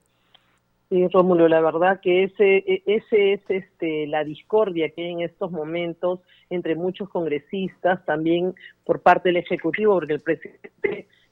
Sí, 0.90 1.06
Rómulo, 1.08 1.48
la 1.48 1.60
verdad 1.60 2.00
que 2.00 2.24
ese, 2.24 2.64
e, 2.66 2.82
ese 2.86 3.34
es 3.34 3.42
este, 3.48 4.06
la 4.06 4.24
discordia 4.24 4.88
que 4.88 5.02
hay 5.02 5.12
en 5.12 5.20
estos 5.20 5.50
momentos 5.50 6.20
entre 6.48 6.76
muchos 6.76 7.10
congresistas, 7.10 8.02
también 8.06 8.54
por 8.84 9.02
parte 9.02 9.28
del 9.28 9.36
Ejecutivo, 9.36 9.94
porque 9.94 10.14
el 10.14 10.20
presidente 10.20 10.72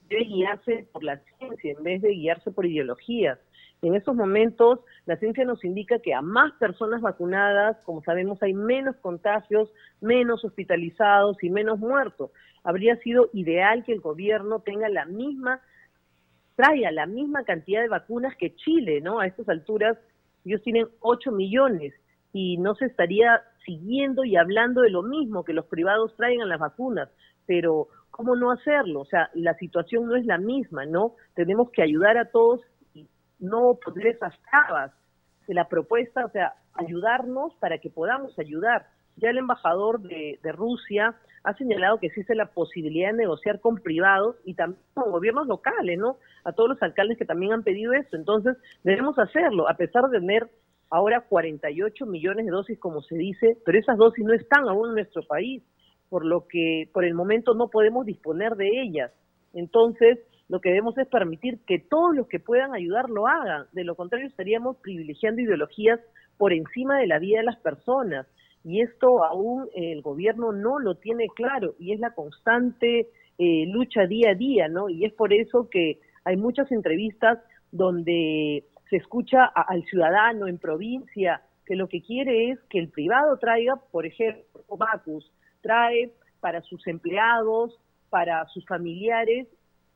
debe 0.09 0.25
guiarse 0.25 0.87
por 0.91 1.03
la 1.03 1.19
ciencia 1.39 1.71
en 1.71 1.83
vez 1.83 2.01
de 2.03 2.09
guiarse 2.09 2.51
por 2.51 2.67
ideologías. 2.67 3.39
En 3.81 3.95
estos 3.95 4.15
momentos, 4.15 4.79
la 5.07 5.17
ciencia 5.17 5.43
nos 5.43 5.63
indica 5.63 5.99
que 5.99 6.13
a 6.13 6.21
más 6.21 6.51
personas 6.59 7.01
vacunadas, 7.01 7.77
como 7.83 8.03
sabemos, 8.03 8.41
hay 8.43 8.53
menos 8.53 8.95
contagios, 8.97 9.71
menos 10.01 10.45
hospitalizados 10.45 11.43
y 11.43 11.49
menos 11.49 11.79
muertos. 11.79 12.29
Habría 12.63 12.95
sido 12.97 13.29
ideal 13.33 13.83
que 13.83 13.93
el 13.93 14.01
gobierno 14.01 14.59
tenga 14.59 14.87
la 14.89 15.05
misma 15.05 15.61
traiga 16.57 16.91
la 16.91 17.05
misma 17.05 17.43
cantidad 17.43 17.81
de 17.81 17.87
vacunas 17.87 18.35
que 18.35 18.55
Chile, 18.55 18.99
¿no? 18.99 19.19
A 19.19 19.27
estas 19.27 19.47
alturas 19.47 19.97
ellos 20.43 20.61
tienen 20.63 20.87
8 21.01 21.31
millones 21.31 21.93
y 22.33 22.57
no 22.57 22.73
se 22.75 22.85
estaría 22.85 23.41
siguiendo 23.63 24.25
y 24.25 24.35
hablando 24.35 24.81
de 24.81 24.89
lo 24.89 25.03
mismo, 25.03 25.45
que 25.45 25.53
los 25.53 25.65
privados 25.65 26.15
traigan 26.17 26.49
las 26.49 26.59
vacunas, 26.59 27.09
pero 27.45 27.89
¿cómo 28.09 28.35
no 28.35 28.51
hacerlo? 28.51 29.01
O 29.01 29.05
sea, 29.05 29.29
la 29.35 29.53
situación 29.55 30.07
no 30.07 30.15
es 30.15 30.25
la 30.25 30.39
misma, 30.39 30.85
¿no? 30.85 31.13
Tenemos 31.35 31.69
que 31.71 31.83
ayudar 31.83 32.17
a 32.17 32.31
todos 32.31 32.61
y 32.93 33.07
no 33.39 33.77
poner 33.83 34.07
esas 34.07 34.33
trabas 34.49 34.91
de 35.47 35.53
la 35.53 35.67
propuesta, 35.69 36.25
o 36.25 36.29
sea, 36.29 36.53
ayudarnos 36.73 37.53
para 37.55 37.77
que 37.77 37.89
podamos 37.89 38.37
ayudar. 38.39 38.87
Ya 39.17 39.29
el 39.29 39.37
embajador 39.37 40.01
de, 40.01 40.39
de 40.41 40.51
Rusia 40.51 41.15
ha 41.47 41.53
señalado 41.53 41.97
que 41.97 42.07
existe 42.07 42.35
la 42.35 42.47
posibilidad 42.47 43.11
de 43.11 43.19
negociar 43.19 43.61
con 43.61 43.77
privados 43.77 44.35
y 44.43 44.53
también 44.53 44.81
con 44.93 45.11
gobiernos 45.11 45.47
locales, 45.47 45.97
¿no? 45.97 46.17
A 46.43 46.51
todos 46.51 46.71
los 46.71 46.83
alcaldes 46.83 47.17
que 47.17 47.23
también 47.23 47.53
han 47.53 47.63
pedido 47.63 47.93
esto. 47.93 48.17
Entonces, 48.17 48.57
debemos 48.83 49.17
hacerlo, 49.17 49.69
a 49.69 49.75
pesar 49.75 50.09
de 50.09 50.19
tener 50.19 50.49
ahora 50.89 51.21
48 51.21 52.05
millones 52.05 52.45
de 52.45 52.51
dosis, 52.51 52.77
como 52.79 53.01
se 53.01 53.15
dice, 53.15 53.57
pero 53.65 53.79
esas 53.79 53.95
dosis 53.95 54.25
no 54.25 54.33
están 54.33 54.67
aún 54.67 54.89
en 54.89 54.95
nuestro 54.95 55.23
país, 55.25 55.63
por 56.09 56.25
lo 56.25 56.47
que 56.49 56.89
por 56.91 57.05
el 57.05 57.13
momento 57.13 57.53
no 57.53 57.69
podemos 57.69 58.05
disponer 58.05 58.57
de 58.57 58.81
ellas. 58.81 59.13
Entonces, 59.53 60.19
lo 60.49 60.59
que 60.59 60.69
debemos 60.69 60.97
es 60.97 61.07
permitir 61.07 61.59
que 61.65 61.79
todos 61.79 62.13
los 62.13 62.27
que 62.27 62.41
puedan 62.41 62.73
ayudar 62.73 63.09
lo 63.09 63.25
hagan. 63.25 63.67
De 63.71 63.85
lo 63.85 63.95
contrario, 63.95 64.27
estaríamos 64.27 64.75
privilegiando 64.81 65.41
ideologías 65.41 66.01
por 66.37 66.51
encima 66.51 66.97
de 66.99 67.07
la 67.07 67.19
vida 67.19 67.39
de 67.39 67.45
las 67.45 67.57
personas 67.57 68.27
y 68.67 68.81
esto 68.81 69.23
aún 69.23 69.69
el 69.73 70.01
gobierno 70.01 70.51
no 70.51 70.77
lo 70.77 70.95
tiene 70.95 71.27
claro 71.33 71.75
y 71.79 71.93
es 71.93 72.01
la 72.01 72.13
constante 72.13 73.07
eh, 73.37 73.65
lucha 73.65 74.05
día 74.07 74.31
a 74.31 74.35
día, 74.35 74.67
¿no? 74.67 74.89
Y 74.89 75.05
es 75.05 75.13
por 75.13 75.31
eso 75.31 75.69
que 75.69 76.01
hay 76.25 76.35
muchas 76.35 76.69
entrevistas 76.73 77.39
donde 77.71 78.65
se 78.89 78.97
escucha 78.97 79.45
al 79.45 79.85
ciudadano 79.85 80.47
en 80.47 80.57
provincia 80.57 81.43
que 81.65 81.77
lo 81.77 81.87
que 81.87 82.01
quiere 82.01 82.51
es 82.51 82.59
que 82.69 82.79
el 82.79 82.89
privado 82.89 83.37
traiga, 83.37 83.77
por 83.89 84.05
ejemplo, 84.05 84.43
Bacus, 84.77 85.31
trae 85.61 86.11
para 86.41 86.61
sus 86.61 86.85
empleados, 86.87 87.79
para 88.09 88.45
sus 88.47 88.65
familiares, 88.65 89.47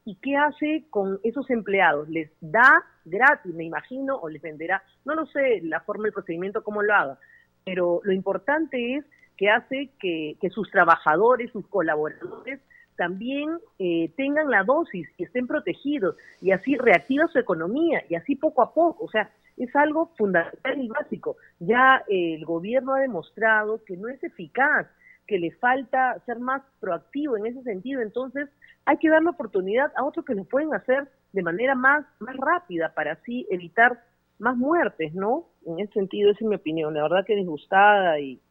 ¿y 0.05 0.15
qué 0.15 0.37
hace 0.37 0.85
con 0.89 1.19
esos 1.23 1.49
empleados? 1.49 2.07
¿Les 2.07 2.31
da 2.39 2.85
gratis, 3.03 3.53
me 3.53 3.65
imagino, 3.65 4.15
o 4.15 4.29
les 4.29 4.41
venderá? 4.41 4.81
No 5.03 5.13
lo 5.13 5.25
sé, 5.25 5.59
la 5.61 5.81
forma, 5.81 6.07
el 6.07 6.13
procedimiento, 6.13 6.63
cómo 6.63 6.81
lo 6.81 6.93
haga, 6.93 7.19
pero 7.65 8.01
lo 8.03 8.13
importante 8.13 8.95
es 8.95 9.05
que 9.37 9.49
hace 9.49 9.89
que, 9.99 10.37
sus 10.51 10.69
trabajadores, 10.69 11.51
sus 11.51 11.67
colaboradores, 11.67 12.59
también 12.95 13.57
eh, 13.79 14.11
tengan 14.15 14.51
la 14.51 14.63
dosis 14.63 15.07
y 15.17 15.23
estén 15.23 15.47
protegidos 15.47 16.15
y 16.41 16.51
así 16.51 16.75
reactiva 16.75 17.27
su 17.27 17.39
economía 17.39 18.03
y 18.09 18.15
así 18.15 18.35
poco 18.35 18.61
a 18.61 18.73
poco. 18.73 19.05
O 19.05 19.09
sea, 19.09 19.31
es 19.57 19.75
algo 19.75 20.11
fundamental 20.17 20.79
y 20.79 20.87
básico. 20.87 21.37
Ya 21.59 22.03
el 22.07 22.45
gobierno 22.45 22.93
ha 22.93 22.99
demostrado 22.99 23.83
que 23.85 23.97
no 23.97 24.07
es 24.09 24.23
eficaz, 24.23 24.87
que 25.27 25.39
le 25.39 25.51
falta 25.51 26.19
ser 26.25 26.39
más 26.39 26.61
proactivo 26.79 27.37
en 27.37 27.47
ese 27.47 27.63
sentido. 27.63 28.01
Entonces, 28.01 28.49
hay 28.85 28.97
que 28.97 29.09
dar 29.09 29.23
la 29.23 29.31
oportunidad 29.31 29.91
a 29.95 30.03
otros 30.03 30.25
que 30.25 30.35
lo 30.35 30.43
pueden 30.43 30.73
hacer 30.73 31.07
de 31.33 31.43
manera 31.43 31.75
más, 31.75 32.05
más 32.19 32.35
rápida 32.37 32.93
para 32.93 33.13
así 33.13 33.47
evitar 33.49 34.03
más 34.41 34.57
muertes, 34.57 35.13
¿no? 35.13 35.45
En 35.65 35.79
ese 35.79 35.93
sentido, 35.93 36.31
esa 36.31 36.39
es 36.43 36.47
mi 36.47 36.55
opinión. 36.55 36.93
La 36.93 37.03
verdad 37.03 37.25
que 37.25 37.35
disgustada 37.35 38.19
y 38.19 38.41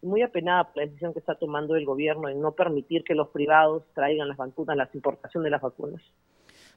muy 0.00 0.22
apenada 0.22 0.70
la 0.74 0.82
decisión 0.82 1.12
que 1.12 1.18
está 1.18 1.34
tomando 1.34 1.74
el 1.74 1.84
gobierno 1.84 2.28
en 2.28 2.40
no 2.40 2.52
permitir 2.52 3.02
que 3.04 3.14
los 3.14 3.28
privados 3.28 3.82
traigan 3.94 4.28
las 4.28 4.36
vacunas, 4.36 4.76
la 4.76 4.88
importación 4.94 5.42
de 5.42 5.50
las 5.50 5.60
vacunas. 5.60 6.00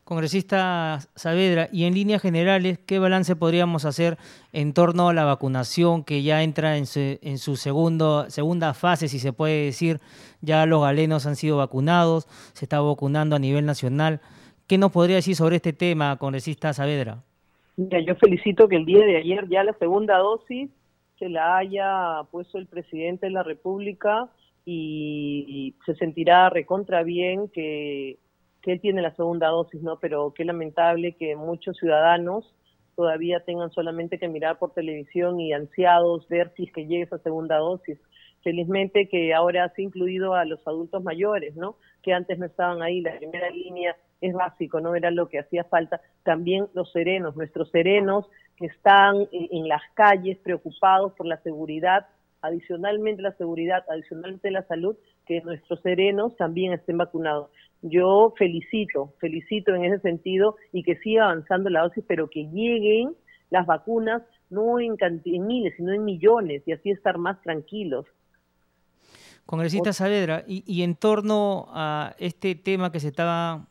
Congresista 0.04 1.00
Saavedra, 1.16 1.68
y 1.72 1.86
en 1.86 1.96
líneas 1.96 2.22
generales, 2.22 2.78
¿qué 2.78 3.00
balance 3.00 3.36
podríamos 3.36 3.86
hacer 3.86 4.18
en 4.52 4.74
torno 4.74 5.10
a 5.10 5.14
la 5.14 5.26
vacunación 5.26 6.04
que 6.04 6.22
ya 6.22 6.44
entra 6.44 6.78
en 6.78 6.86
su, 6.86 7.00
en 7.00 7.40
su 7.40 7.56
segundo, 7.56 8.30
segunda 8.30 8.76
fase, 8.76 9.08
si 9.08 9.18
se 9.18 9.34
puede 9.34 9.66
decir? 9.66 10.00
Ya 10.42 10.66
los 10.68 10.82
galenos 10.82 11.26
han 11.26 11.36
sido 11.36 11.58
vacunados, 11.58 12.28
se 12.54 12.66
está 12.66 12.82
vacunando 12.82 13.36
a 13.36 13.40
nivel 13.40 13.66
nacional. 13.66 14.22
¿Qué 14.68 14.78
nos 14.78 14.92
podría 14.92 15.18
decir 15.18 15.36
sobre 15.36 15.56
este 15.56 15.74
tema, 15.74 16.18
congresista 16.18 16.72
Saavedra? 16.74 17.24
Mira, 17.78 18.00
yo 18.00 18.16
felicito 18.16 18.68
que 18.68 18.78
el 18.78 18.86
día 18.86 19.06
de 19.06 19.18
ayer 19.18 19.48
ya 19.50 19.64
la 19.64 19.74
segunda 19.74 20.18
dosis 20.18 20.70
se 21.20 21.30
la 21.30 21.58
haya 21.58 22.24
puesto 22.32 22.58
el 22.58 22.68
presidente 22.68 23.26
de 23.26 23.32
la 23.32 23.44
República 23.44 24.30
y, 24.66 25.76
se 25.86 25.96
sentirá 25.96 26.50
recontra 26.50 27.04
bien 27.04 27.50
que, 27.50 28.18
que 28.62 28.74
él 28.74 28.82
tiene 28.82 29.02
la 29.02 29.16
segunda 29.16 29.50
dosis, 29.50 29.82
¿no? 29.82 30.00
Pero 30.00 30.34
qué 30.34 30.46
lamentable 30.46 31.14
que 31.14 31.36
muchos 31.36 31.78
ciudadanos 31.78 32.56
todavía 32.96 33.42
tengan 33.42 33.72
solamente 33.72 34.18
que 34.18 34.28
mirar 34.28 34.58
por 34.58 34.74
televisión 34.74 35.40
y 35.40 35.54
ansiados 35.54 36.28
ver 36.30 36.52
si 36.56 36.64
es 36.64 36.72
que 36.72 36.88
llegue 36.88 37.04
esa 37.04 37.20
segunda 37.20 37.58
dosis. 37.58 38.00
Felizmente 38.46 39.08
que 39.08 39.34
ahora 39.34 39.68
se 39.70 39.82
ha 39.82 39.86
incluido 39.86 40.36
a 40.36 40.46
los 40.46 40.60
adultos 40.68 41.04
mayores, 41.04 41.56
¿no? 41.56 41.78
Que 42.04 42.14
antes 42.14 42.38
no 42.38 42.46
estaban 42.46 42.84
ahí, 42.84 43.02
la 43.02 43.18
primera 43.18 43.50
línea 43.50 43.96
es 44.22 44.36
básico, 44.36 44.80
no 44.80 44.94
era 44.94 45.10
lo 45.10 45.30
que 45.30 45.40
hacía 45.40 45.64
falta. 45.64 46.00
También 46.22 46.68
los 46.76 46.92
serenos, 46.92 47.36
nuestros 47.36 47.72
serenos 47.72 48.30
que 48.56 48.68
están 48.68 49.28
en, 49.32 49.68
las 49.68 49.82
calles 49.96 50.38
preocupados 50.44 51.14
por 51.14 51.26
la 51.26 51.38
seguridad, 51.42 52.06
adicionalmente 52.44 53.24
la 53.24 53.32
seguridad, 53.32 53.84
adicionalmente 53.90 54.52
la 54.52 54.62
salud, 54.68 54.96
que 55.26 55.42
nuestros 55.42 55.82
serenos 55.82 56.36
también 56.38 56.72
estén 56.72 57.00
vacunados. 57.00 57.50
Yo 57.82 58.32
felicito, 58.38 59.16
felicito 59.20 59.74
en 59.74 59.86
ese 59.86 60.02
sentido 60.02 60.56
y 60.72 60.84
que 60.84 60.98
siga 60.98 61.24
avanzando 61.24 61.72
la 61.72 61.82
dosis, 61.82 62.06
pero 62.08 62.30
que 62.30 62.46
lleguen 62.54 63.16
las 63.50 63.66
vacunas 63.66 64.22
no 64.52 64.80
en, 64.80 64.98
en 65.02 65.48
miles, 65.48 65.74
sino 65.78 65.94
en 65.94 66.06
millones 66.06 66.62
y 66.68 66.74
así 66.74 66.92
estar 66.92 67.18
más 67.18 67.42
tranquilos. 67.42 68.06
Congresista 69.46 69.94
Saavedra, 69.94 70.44
y, 70.48 70.64
y, 70.66 70.82
en 70.82 70.96
torno 70.96 71.68
a 71.70 72.16
este 72.18 72.56
tema 72.56 72.92
que 72.92 73.00
se 73.00 73.10
estaba 73.10 73.68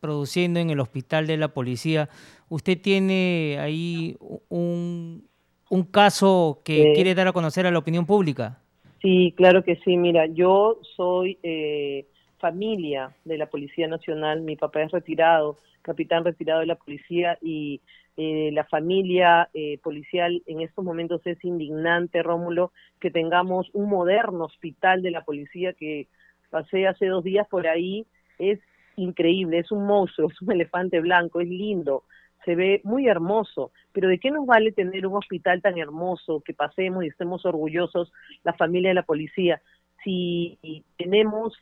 produciendo 0.00 0.60
en 0.60 0.70
el 0.70 0.80
hospital 0.80 1.26
de 1.26 1.36
la 1.36 1.48
policía. 1.48 2.08
¿Usted 2.48 2.80
tiene 2.80 3.58
ahí 3.60 4.16
un, 4.48 5.28
un 5.68 5.82
caso 5.84 6.60
que 6.64 6.92
quiere 6.94 7.14
dar 7.14 7.28
a 7.28 7.32
conocer 7.32 7.66
a 7.66 7.70
la 7.70 7.78
opinión 7.78 8.06
pública? 8.06 8.60
Sí, 9.02 9.34
claro 9.36 9.62
que 9.62 9.76
sí. 9.84 9.96
Mira, 9.96 10.26
yo 10.26 10.80
soy 10.96 11.38
eh, 11.42 12.06
familia 12.38 13.12
de 13.24 13.38
la 13.38 13.46
Policía 13.46 13.88
Nacional. 13.88 14.40
Mi 14.40 14.56
papá 14.56 14.82
es 14.82 14.92
retirado, 14.92 15.58
capitán 15.82 16.24
retirado 16.24 16.60
de 16.60 16.66
la 16.66 16.76
policía 16.76 17.38
y 17.42 17.80
eh, 18.16 18.50
la 18.52 18.64
familia 18.64 19.48
eh, 19.54 19.78
policial 19.78 20.42
en 20.46 20.60
estos 20.60 20.84
momentos 20.84 21.20
es 21.24 21.42
indignante, 21.44 22.22
Rómulo, 22.22 22.72
que 23.00 23.10
tengamos 23.10 23.68
un 23.72 23.88
moderno 23.88 24.44
hospital 24.44 25.02
de 25.02 25.10
la 25.10 25.24
policía 25.24 25.72
que 25.72 26.08
pasé 26.50 26.86
hace 26.86 27.06
dos 27.06 27.22
días 27.22 27.46
por 27.48 27.66
ahí. 27.66 28.06
Es 28.38 28.58
increíble, 28.96 29.58
es 29.60 29.70
un 29.70 29.86
monstruo, 29.86 30.30
es 30.30 30.42
un 30.42 30.52
elefante 30.52 31.00
blanco, 31.00 31.40
es 31.40 31.48
lindo, 31.48 32.04
se 32.44 32.54
ve 32.56 32.80
muy 32.84 33.06
hermoso, 33.06 33.70
pero 33.92 34.08
¿de 34.08 34.18
qué 34.18 34.30
nos 34.30 34.46
vale 34.46 34.72
tener 34.72 35.06
un 35.06 35.16
hospital 35.16 35.62
tan 35.62 35.78
hermoso 35.78 36.40
que 36.40 36.54
pasemos 36.54 37.04
y 37.04 37.08
estemos 37.08 37.44
orgullosos 37.46 38.12
la 38.42 38.52
familia 38.54 38.90
de 38.90 38.94
la 38.94 39.02
policía 39.02 39.60
si 40.02 40.58
tenemos 40.96 41.54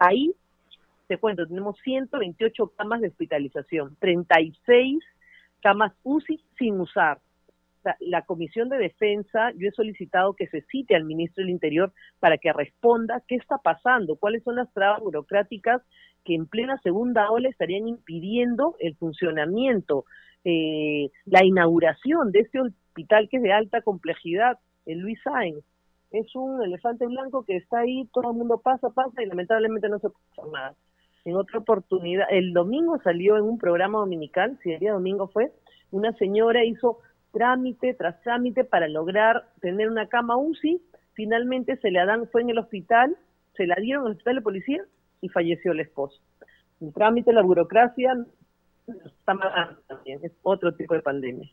ahí, 0.00 0.34
te 1.06 1.18
cuento, 1.18 1.46
tenemos 1.46 1.76
128 1.84 2.72
camas 2.76 3.00
de 3.00 3.08
hospitalización, 3.08 3.96
36 4.00 4.98
camas 5.62 5.92
UCI 6.02 6.40
sin 6.58 6.80
usar. 6.80 7.20
la 8.00 8.22
Comisión 8.22 8.68
de 8.68 8.76
Defensa, 8.76 9.52
yo 9.56 9.68
he 9.68 9.72
solicitado 9.72 10.34
que 10.34 10.46
se 10.48 10.60
cite 10.70 10.94
al 10.94 11.04
ministro 11.04 11.42
del 11.42 11.50
Interior 11.50 11.92
para 12.18 12.36
que 12.36 12.52
responda 12.52 13.22
qué 13.26 13.36
está 13.36 13.56
pasando, 13.56 14.16
cuáles 14.16 14.42
son 14.42 14.56
las 14.56 14.70
trabas 14.74 15.00
burocráticas 15.00 15.80
que 16.24 16.34
en 16.34 16.46
plena 16.46 16.78
segunda 16.82 17.30
ola 17.30 17.48
estarían 17.48 17.88
impidiendo 17.88 18.76
el 18.80 18.96
funcionamiento, 18.96 20.04
eh, 20.44 21.08
la 21.24 21.44
inauguración 21.44 22.32
de 22.32 22.40
este 22.40 22.60
hospital 22.60 23.28
que 23.30 23.38
es 23.38 23.42
de 23.42 23.52
alta 23.52 23.80
complejidad, 23.80 24.58
el 24.84 24.98
Luis 24.98 25.18
Sáenz. 25.22 25.64
Es 26.10 26.34
un 26.34 26.62
elefante 26.62 27.06
blanco 27.06 27.44
que 27.44 27.56
está 27.56 27.80
ahí, 27.80 28.08
todo 28.12 28.30
el 28.30 28.36
mundo 28.36 28.58
pasa, 28.58 28.90
pasa 28.90 29.22
y 29.22 29.26
lamentablemente 29.26 29.88
no 29.88 29.98
se 29.98 30.08
hacer 30.08 30.52
nada. 30.52 30.74
En 31.24 31.36
otra 31.36 31.58
oportunidad, 31.58 32.26
el 32.30 32.52
domingo 32.52 32.98
salió 33.02 33.36
en 33.36 33.44
un 33.44 33.58
programa 33.58 33.98
dominical, 33.98 34.58
si 34.62 34.72
el 34.72 34.80
día 34.80 34.92
domingo 34.92 35.28
fue, 35.28 35.52
una 35.90 36.12
señora 36.14 36.64
hizo 36.64 36.98
trámite 37.32 37.94
tras 37.94 38.20
trámite 38.22 38.64
para 38.64 38.88
lograr 38.88 39.44
tener 39.60 39.88
una 39.88 40.06
cama 40.08 40.36
UCI, 40.36 40.80
finalmente 41.12 41.76
se 41.76 41.90
la 41.90 42.06
dan, 42.06 42.26
fue 42.28 42.40
en 42.42 42.50
el 42.50 42.58
hospital, 42.58 43.16
se 43.56 43.66
la 43.66 43.76
dieron 43.76 44.06
el 44.06 44.12
hospital 44.12 44.36
de 44.36 44.42
policía 44.42 44.84
y 45.20 45.28
falleció 45.28 45.72
el 45.72 45.80
esposo. 45.80 46.20
El 46.80 46.92
trámite, 46.92 47.32
la 47.32 47.42
burocracia, 47.42 48.16
está 48.86 49.34
mal 49.34 49.78
también, 49.86 50.20
es 50.22 50.32
otro 50.42 50.74
tipo 50.74 50.94
de 50.94 51.02
pandemia. 51.02 51.50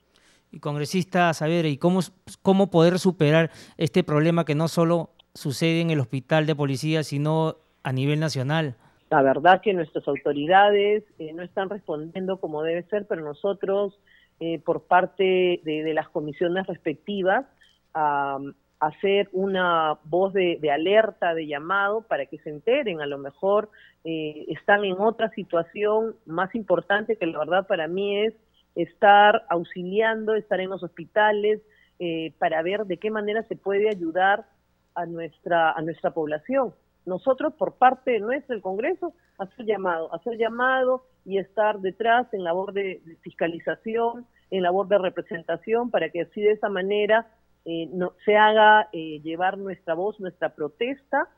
Y 0.51 0.59
congresista 0.59 1.33
Saavedra, 1.33 1.67
¿y 1.67 1.77
cómo, 1.77 1.99
cómo 2.41 2.69
poder 2.69 2.99
superar 2.99 3.51
este 3.77 4.03
problema 4.03 4.45
que 4.45 4.55
no 4.55 4.67
solo 4.67 5.11
sucede 5.33 5.81
en 5.81 5.91
el 5.91 5.99
hospital 5.99 6.45
de 6.45 6.55
policía, 6.55 7.03
sino 7.03 7.57
a 7.83 7.91
nivel 7.91 8.19
nacional? 8.19 8.75
La 9.09 9.21
verdad 9.21 9.61
que 9.61 9.73
nuestras 9.73 10.07
autoridades 10.07 11.03
eh, 11.19 11.31
no 11.33 11.43
están 11.43 11.69
respondiendo 11.69 12.37
como 12.39 12.63
debe 12.63 12.83
ser, 12.83 13.05
pero 13.07 13.23
nosotros, 13.23 13.97
eh, 14.39 14.59
por 14.59 14.83
parte 14.83 15.61
de, 15.63 15.93
las 15.93 16.09
comisiones 16.09 16.67
respectivas, 16.67 17.45
a 17.93 18.37
hacer 18.79 19.29
una 19.31 19.97
voz 20.03 20.33
de, 20.33 20.59
alerta, 20.71 21.33
de 21.33 21.47
llamado, 21.47 22.01
para 22.01 22.25
que 22.25 22.37
se 22.39 22.49
enteren, 22.49 23.01
a 23.01 23.05
lo 23.05 23.17
mejor 23.17 23.69
eh, 24.03 24.45
están 24.49 24.83
en 24.83 24.99
otra 24.99 25.29
situación 25.31 26.15
más 26.25 26.53
importante 26.53 27.15
que 27.15 27.25
la 27.25 27.39
verdad 27.39 27.67
para 27.67 27.87
mí 27.87 28.17
es 28.17 28.33
estar 28.77 29.45
auxiliando, 29.49 30.35
estar 30.35 30.59
en 30.59 30.69
los 30.69 30.83
hospitales, 30.83 31.61
eh, 31.99 32.33
para 32.37 32.61
ver 32.61 32.85
de 32.85 32.97
qué 32.97 33.09
manera 33.09 33.43
se 33.43 33.55
puede 33.55 33.89
ayudar 33.89 34.45
a 34.93 35.05
nuestra, 35.05 35.71
a 35.71 35.81
nuestra 35.81 36.11
población. 36.11 36.73
Nosotros, 37.05 37.53
por 37.53 37.75
parte 37.75 38.11
de 38.11 38.19
nuestro 38.19 38.61
Congreso, 38.61 39.13
hacer 39.39 39.65
llamado, 39.65 40.13
hacer 40.13 40.37
llamado 40.37 41.05
y 41.25 41.39
estar 41.39 41.79
detrás 41.79 42.31
en 42.33 42.43
labor 42.43 42.73
de, 42.73 43.01
fiscalización, 43.21 44.27
en 44.51 44.61
labor 44.61 44.87
de 44.87 44.99
representación, 44.99 45.89
para 45.89 46.09
que 46.09 46.21
así 46.21 46.41
de 46.41 46.51
esa 46.51 46.69
manera 46.69 47.27
eh, 47.65 47.89
no, 47.91 48.13
se 48.25 48.35
haga 48.35 48.89
eh, 48.91 49.19
llevar 49.23 49.57
nuestra 49.57 49.93
voz, 49.95 50.19
nuestra 50.19 50.49
protesta, 50.49 51.29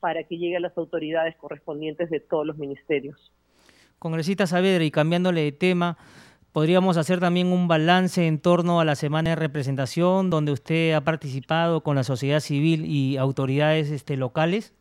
para 0.00 0.24
que 0.24 0.38
llegue 0.38 0.56
a 0.56 0.60
las 0.60 0.76
autoridades 0.78 1.36
correspondientes 1.36 2.08
de 2.08 2.20
todos 2.20 2.46
los 2.46 2.56
ministerios. 2.56 3.32
Congresista 3.98 4.46
Saavedra, 4.46 4.84
y 4.84 4.90
cambiándole 4.90 5.42
de 5.42 5.52
tema, 5.52 5.96
Podríamos 6.56 6.96
hacer 6.96 7.20
también 7.20 7.48
un 7.48 7.68
balance 7.68 8.26
en 8.26 8.40
torno 8.40 8.80
a 8.80 8.86
la 8.86 8.94
semana 8.94 9.28
de 9.28 9.36
representación, 9.36 10.30
donde 10.30 10.52
usted 10.52 10.94
ha 10.94 11.02
participado 11.02 11.82
con 11.82 11.96
la 11.96 12.02
sociedad 12.02 12.40
civil 12.40 12.86
y 12.86 13.18
autoridades 13.18 13.90
este, 13.90 14.16
locales. 14.16 14.74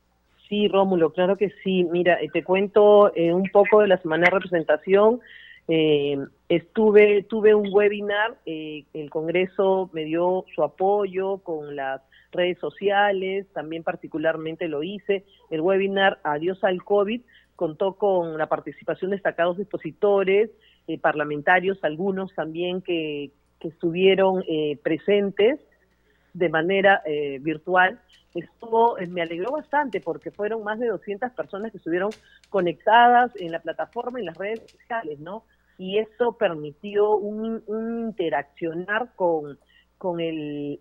Sí, 0.47 0.69
Rómulo, 0.69 1.11
claro 1.11 1.35
que 1.35 1.51
sí. 1.65 1.83
Mira, 1.91 2.13
eh, 2.21 2.29
te 2.31 2.45
cuento 2.45 3.13
eh, 3.13 3.33
un 3.33 3.49
poco 3.51 3.81
de 3.81 3.89
la 3.89 3.97
semana 3.97 4.23
de 4.23 4.31
representación. 4.31 5.19
Eh, 5.67 6.17
estuve, 6.47 7.23
tuve 7.23 7.53
un 7.53 7.67
webinar, 7.73 8.37
el 8.45 9.09
Congreso 9.09 9.89
me 9.91 10.05
dio 10.05 10.45
su 10.55 10.63
apoyo 10.63 11.39
con 11.39 11.75
las 11.75 11.99
redes 12.31 12.57
sociales, 12.57 13.47
también 13.53 13.83
particularmente 13.83 14.69
lo 14.69 14.81
hice. 14.81 15.25
El 15.49 15.59
webinar 15.59 16.19
Adiós 16.23 16.63
al 16.63 16.85
COVID 16.85 17.19
contó 17.57 17.95
con 17.95 18.37
la 18.37 18.47
participación 18.47 19.11
de 19.11 19.17
destacados 19.17 19.59
expositores, 19.59 20.51
eh, 20.87 20.99
parlamentarios, 20.99 21.83
algunos 21.83 22.33
también 22.35 22.81
que, 22.81 23.31
estuvieron 23.61 24.43
eh, 24.47 24.77
presentes 24.83 25.59
de 26.35 26.49
manera 26.49 27.01
eh, 27.03 27.39
virtual. 27.41 27.99
Estuvo, 28.35 28.95
me 29.09 29.23
alegró 29.23 29.53
bastante 29.53 30.01
porque 30.01 30.29
fueron 30.29 30.63
más 30.63 30.77
de 30.77 30.85
200 30.89 31.31
personas 31.31 31.71
que 31.71 31.79
estuvieron 31.79 32.11
conectadas 32.49 33.31
en 33.37 33.51
la 33.51 33.59
plataforma 33.63 34.19
y 34.19 34.21
en 34.21 34.25
las 34.27 34.37
redes 34.37 34.61
sociales, 34.71 35.19
¿no? 35.19 35.45
Y 35.79 35.97
eso 35.97 36.37
permitió 36.37 37.15
un, 37.15 37.63
interaccionar 38.07 39.15
con, 39.15 39.57
con 39.97 40.19
el, 40.19 40.79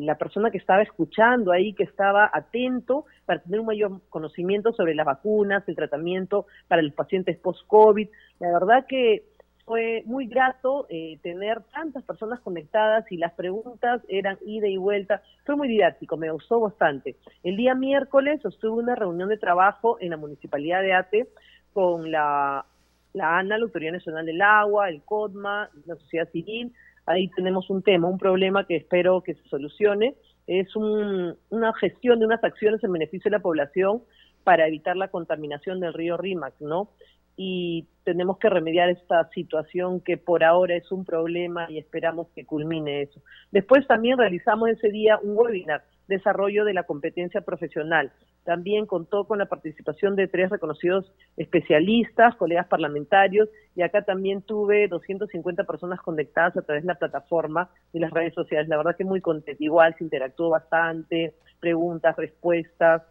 la 0.00 0.18
persona 0.18 0.50
que 0.50 0.58
estaba 0.58 0.82
escuchando 0.82 1.52
ahí, 1.52 1.74
que 1.74 1.84
estaba 1.84 2.28
atento 2.34 3.04
para 3.24 3.40
tener 3.40 3.60
un 3.60 3.66
mayor 3.66 4.00
conocimiento 4.08 4.72
sobre 4.72 4.96
las 4.96 5.06
vacunas, 5.06 5.62
el 5.68 5.76
tratamiento 5.76 6.46
para 6.66 6.82
los 6.82 6.92
pacientes 6.92 7.38
post-COVID. 7.38 8.08
La 8.40 8.50
verdad 8.50 8.84
que 8.88 9.35
fue 9.66 10.04
muy 10.06 10.26
grato 10.28 10.86
eh, 10.88 11.18
tener 11.22 11.60
tantas 11.74 12.04
personas 12.04 12.38
conectadas 12.40 13.04
y 13.10 13.16
las 13.16 13.32
preguntas 13.32 14.00
eran 14.08 14.38
ida 14.46 14.68
y 14.68 14.76
vuelta. 14.76 15.22
Fue 15.44 15.56
muy 15.56 15.66
didáctico, 15.66 16.16
me 16.16 16.30
gustó 16.30 16.60
bastante. 16.60 17.16
El 17.42 17.56
día 17.56 17.74
miércoles 17.74 18.40
estuve 18.44 18.80
una 18.80 18.94
reunión 18.94 19.28
de 19.28 19.38
trabajo 19.38 19.98
en 20.00 20.10
la 20.10 20.16
Municipalidad 20.16 20.82
de 20.82 20.94
Ate 20.94 21.28
con 21.72 22.12
la, 22.12 22.64
la 23.12 23.38
ANA, 23.38 23.58
la 23.58 23.64
Autoridad 23.64 23.92
Nacional 23.92 24.24
del 24.24 24.40
Agua, 24.40 24.88
el 24.88 25.02
CODMA, 25.02 25.68
la 25.84 25.96
sociedad 25.96 26.30
civil. 26.30 26.72
Ahí 27.04 27.28
tenemos 27.34 27.68
un 27.68 27.82
tema, 27.82 28.06
un 28.06 28.18
problema 28.18 28.66
que 28.68 28.76
espero 28.76 29.22
que 29.22 29.34
se 29.34 29.48
solucione. 29.48 30.14
Es 30.46 30.76
una 30.76 31.72
gestión 31.80 32.20
de 32.20 32.26
unas 32.26 32.42
acciones 32.44 32.84
en 32.84 32.92
beneficio 32.92 33.30
de 33.30 33.36
la 33.38 33.42
población 33.42 34.02
para 34.44 34.68
evitar 34.68 34.96
la 34.96 35.08
contaminación 35.08 35.80
del 35.80 35.92
río 35.92 36.16
Rímac, 36.16 36.54
¿no? 36.60 36.90
Y 37.36 37.86
tenemos 38.04 38.38
que 38.38 38.48
remediar 38.48 38.88
esta 38.88 39.28
situación 39.30 40.00
que 40.00 40.16
por 40.16 40.42
ahora 40.42 40.74
es 40.74 40.90
un 40.90 41.04
problema 41.04 41.66
y 41.70 41.78
esperamos 41.78 42.28
que 42.34 42.46
culmine 42.46 43.02
eso. 43.02 43.20
Después 43.52 43.86
también 43.86 44.16
realizamos 44.16 44.70
ese 44.70 44.88
día 44.90 45.18
un 45.22 45.36
webinar, 45.36 45.84
desarrollo 46.08 46.64
de 46.64 46.72
la 46.72 46.84
competencia 46.84 47.42
profesional. 47.42 48.12
También 48.44 48.86
contó 48.86 49.24
con 49.24 49.38
la 49.38 49.46
participación 49.46 50.14
de 50.14 50.28
tres 50.28 50.50
reconocidos 50.50 51.12
especialistas, 51.36 52.36
colegas 52.36 52.68
parlamentarios, 52.68 53.48
y 53.74 53.82
acá 53.82 54.02
también 54.02 54.40
tuve 54.40 54.86
250 54.86 55.64
personas 55.64 56.00
conectadas 56.00 56.56
a 56.56 56.62
través 56.62 56.84
de 56.84 56.88
la 56.88 56.98
plataforma 56.98 57.70
y 57.92 57.98
las 57.98 58.12
redes 58.12 58.34
sociales. 58.34 58.68
La 58.68 58.76
verdad 58.76 58.96
que 58.96 59.04
muy 59.04 59.20
contento, 59.20 59.62
igual 59.62 59.94
se 59.98 60.04
interactuó 60.04 60.50
bastante, 60.50 61.34
preguntas, 61.60 62.16
respuestas 62.16 63.02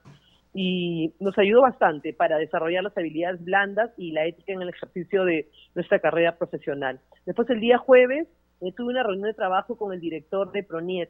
y 0.58 1.14
nos 1.20 1.38
ayudó 1.38 1.64
bastante 1.64 2.14
para 2.14 2.38
desarrollar 2.38 2.82
las 2.82 2.98
habilidades 2.98 3.44
blandas 3.44 3.92
y 3.98 4.14
la 4.14 4.26
ética 4.26 4.54
en 4.54 4.62
el 4.62 4.70
ejercicio 4.70 5.26
de 5.26 5.50
nuestra 5.76 6.00
carrera 6.00 6.38
profesional. 6.38 7.02
Después 7.26 7.50
el 7.50 7.60
día 7.60 7.78
jueves 7.78 8.26
eh, 8.62 8.72
tuve 8.72 8.92
una 8.92 9.04
reunión 9.04 9.28
de 9.28 9.34
trabajo 9.34 9.78
con 9.78 9.92
el 9.92 10.00
director 10.00 10.54
de 10.54 10.64
PRONIET 10.64 11.10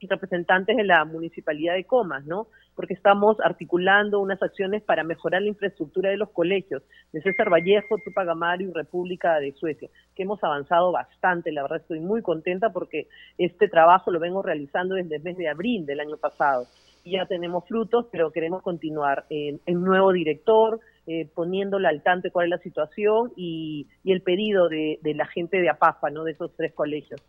y 0.00 0.08
representantes 0.08 0.76
de 0.76 0.82
la 0.82 1.04
municipalidad 1.04 1.74
de 1.74 1.84
Comas, 1.84 2.26
¿no? 2.26 2.48
Porque 2.74 2.94
estamos 2.94 3.36
articulando 3.44 4.18
unas 4.18 4.42
acciones 4.42 4.82
para 4.82 5.04
mejorar 5.04 5.42
la 5.42 5.48
infraestructura 5.50 6.10
de 6.10 6.16
los 6.16 6.30
colegios 6.30 6.82
de 7.12 7.22
César 7.22 7.50
Vallejo, 7.52 7.98
Tupac 8.04 8.28
Amaru 8.28 8.64
y 8.64 8.72
República 8.72 9.38
de 9.38 9.52
Suecia, 9.52 9.88
que 10.16 10.24
hemos 10.24 10.42
avanzado 10.42 10.90
bastante. 10.90 11.52
La 11.52 11.62
verdad 11.62 11.80
estoy 11.80 12.00
muy 12.00 12.22
contenta 12.22 12.70
porque 12.70 13.06
este 13.38 13.68
trabajo 13.68 14.10
lo 14.10 14.18
vengo 14.18 14.42
realizando 14.42 14.96
desde 14.96 15.14
el 15.14 15.22
mes 15.22 15.36
de 15.36 15.48
abril 15.48 15.86
del 15.86 16.00
año 16.00 16.16
pasado 16.16 16.66
ya 17.04 17.26
tenemos 17.26 17.64
frutos, 17.66 18.06
pero 18.10 18.32
queremos 18.32 18.62
continuar. 18.62 19.26
en 19.30 19.60
el 19.66 19.80
nuevo 19.80 20.12
director, 20.12 20.80
eh, 21.06 21.28
poniéndole 21.34 21.86
al 21.86 22.02
tanto 22.02 22.30
cuál 22.32 22.46
es 22.46 22.50
la 22.50 22.58
situación 22.58 23.32
y, 23.36 23.86
el 24.04 24.22
pedido 24.22 24.68
de, 24.68 24.98
la 25.02 25.26
gente 25.26 25.60
de 25.60 25.68
APAFA, 25.68 26.10
¿no? 26.10 26.24
de 26.24 26.32
esos 26.32 26.54
tres 26.56 26.72
colegios. 26.72 27.20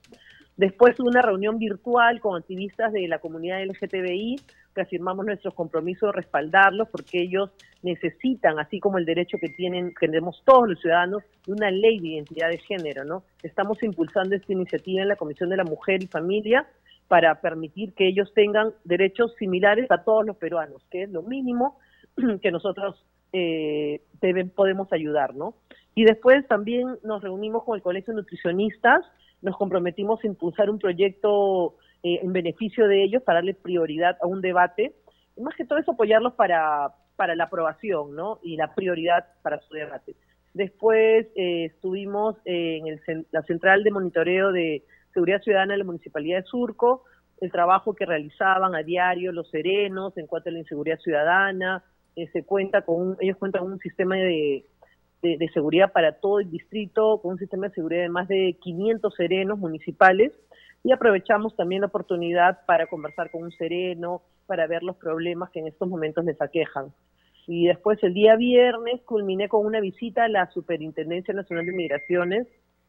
Después 0.55 0.97
una 1.01 1.21
reunión 1.21 1.57
virtual 1.57 2.21
con 2.21 2.38
activistas 2.38 2.93
de 2.93 3.05
la 3.09 3.19
comunidad 3.19 3.61
LGTBI, 3.65 4.39
reafirmamos 4.73 5.26
nuestro 5.26 5.51
compromiso 5.51 6.05
de 6.05 6.13
respaldarlos 6.13 6.88
porque 6.89 7.21
ellos 7.21 7.51
necesitan, 7.82 8.57
así 8.59 8.80
como 8.80 8.97
el 8.97 9.05
derecho 9.05 9.38
que 9.39 9.49
tienen, 9.49 9.93
que 9.99 10.07
tenemos 10.07 10.41
todos 10.45 10.69
los 10.69 10.80
ciudadanos, 10.80 11.23
de 11.45 11.51
una 11.51 11.71
ley 11.71 11.99
de 11.99 12.07
identidad 12.07 12.49
de 12.49 12.57
género. 12.59 13.03
¿no? 13.03 13.23
Estamos 13.43 13.84
impulsando 13.84 14.36
esta 14.36 14.53
iniciativa 14.53 15.01
en 15.01 15.09
la 15.09 15.17
Comisión 15.17 15.49
de 15.49 15.57
la 15.57 15.65
Mujer 15.65 16.01
y 16.01 16.07
Familia 16.07 16.65
para 17.08 17.41
permitir 17.41 17.93
que 17.93 18.08
ellos 18.08 18.34
tengan 18.34 18.74
derechos 18.84 19.34
similares 19.38 19.89
a 19.91 20.03
todos 20.03 20.26
los 20.26 20.38
peruanos, 20.38 20.82
que 20.89 21.03
es 21.03 21.10
lo 21.10 21.22
mínimo 21.22 21.78
que 22.41 22.51
nosotros 22.51 23.03
eh, 23.34 24.01
podemos 24.56 24.91
ayudar, 24.91 25.36
¿no? 25.36 25.56
Y 25.93 26.06
después 26.06 26.45
también 26.47 26.97
nos 27.03 27.22
reunimos 27.22 27.64
con 27.64 27.76
el 27.76 27.82
Colegio 27.82 28.14
de 28.14 28.22
Nutricionistas, 28.22 29.06
nos 29.41 29.56
comprometimos 29.58 30.24
a 30.24 30.28
impulsar 30.28 30.70
un 30.70 30.80
proyecto 30.80 31.76
eh, 32.03 32.20
en 32.22 32.34
beneficio 32.34 32.88
de 32.88 33.03
ellos 33.03 33.24
para 33.24 33.38
darle 33.38 33.53
prioridad 33.53 34.18
a 34.22 34.28
un 34.28 34.41
debate, 34.41 34.93
y 35.38 35.41
más 35.41 35.56
que 35.56 35.66
todo 35.66 35.80
es 35.80 35.88
apoyarlos 35.88 36.34
para, 36.34 36.93
para 37.16 37.36
la 37.36 37.45
aprobación, 37.45 38.16
¿no? 38.16 38.39
Y 38.41 38.58
la 38.58 38.74
prioridad 38.74 39.26
para 39.41 39.60
su 39.60 39.74
debate. 39.74 40.16
Después 40.53 41.28
eh, 41.36 41.66
estuvimos 41.66 42.38
en 42.45 42.88
el, 42.88 43.28
la 43.32 43.41
central 43.43 43.84
de 43.84 43.91
monitoreo 43.91 44.53
de 44.53 44.84
Seguridad 45.16 45.41
Ciudadana 45.41 45.74
de 45.74 45.78
la 45.80 45.86
Municipalidad 45.86 46.39
de 46.39 46.43
Surco, 46.43 47.05
el 47.39 47.49
trabajo 47.49 47.95
que 47.95 48.05
realizaban 48.05 48.76
a 48.76 48.84
diario 48.84 49.32
los 49.32 49.49
serenos 49.49 50.18
en 50.18 50.28
cuanto 50.28 50.49
a 50.49 50.51
la 50.51 50.59
inseguridad 50.59 50.99
ciudadana, 50.99 51.86
eh, 52.18 52.28
se 52.34 52.43
cuenta 52.43 52.82
con 52.82 53.16
ellos 53.22 53.38
cuentan 53.38 53.63
con 53.63 53.72
un 53.72 53.80
sistema 53.80 54.18
de, 54.18 54.66
de, 55.22 55.49
seguridad 55.53 55.93
para 55.93 56.20
todo 56.20 56.41
el 56.41 56.51
distrito, 56.51 57.22
con 57.22 57.32
un 57.32 57.38
sistema 57.39 57.70
de 57.70 57.76
seguridad 57.76 58.01
de 58.01 58.09
más 58.09 58.28
de 58.28 58.57
500 58.61 59.16
serenos 59.16 59.57
municipales 59.57 60.34
y 60.84 60.91
aprovechamos 60.91 61.55
también 61.55 61.80
la 61.80 61.88
oportunidad 61.88 62.66
para 62.66 62.88
conversar 62.88 63.32
con 63.32 63.43
un 63.43 63.51
sereno, 63.51 64.22
para 64.47 64.68
ver 64.68 64.84
los 64.84 64.97
problemas 64.97 65.49
que 65.49 65.61
en 65.61 65.68
estos 65.68 65.88
momentos 65.88 66.26
les 66.26 66.41
aquejan. 66.41 66.93
Y 67.47 67.68
después 67.68 68.03
el 68.03 68.13
día 68.13 68.36
viernes 68.36 69.01
culminé 69.03 69.47
con 69.47 69.66
una 69.66 69.80
visita 69.80 70.26
a 70.26 70.30
la 70.30 70.51
Superintendencia 70.51 71.34
Nacional 71.34 71.66
de 71.66 71.72
Migraciones 71.72 72.47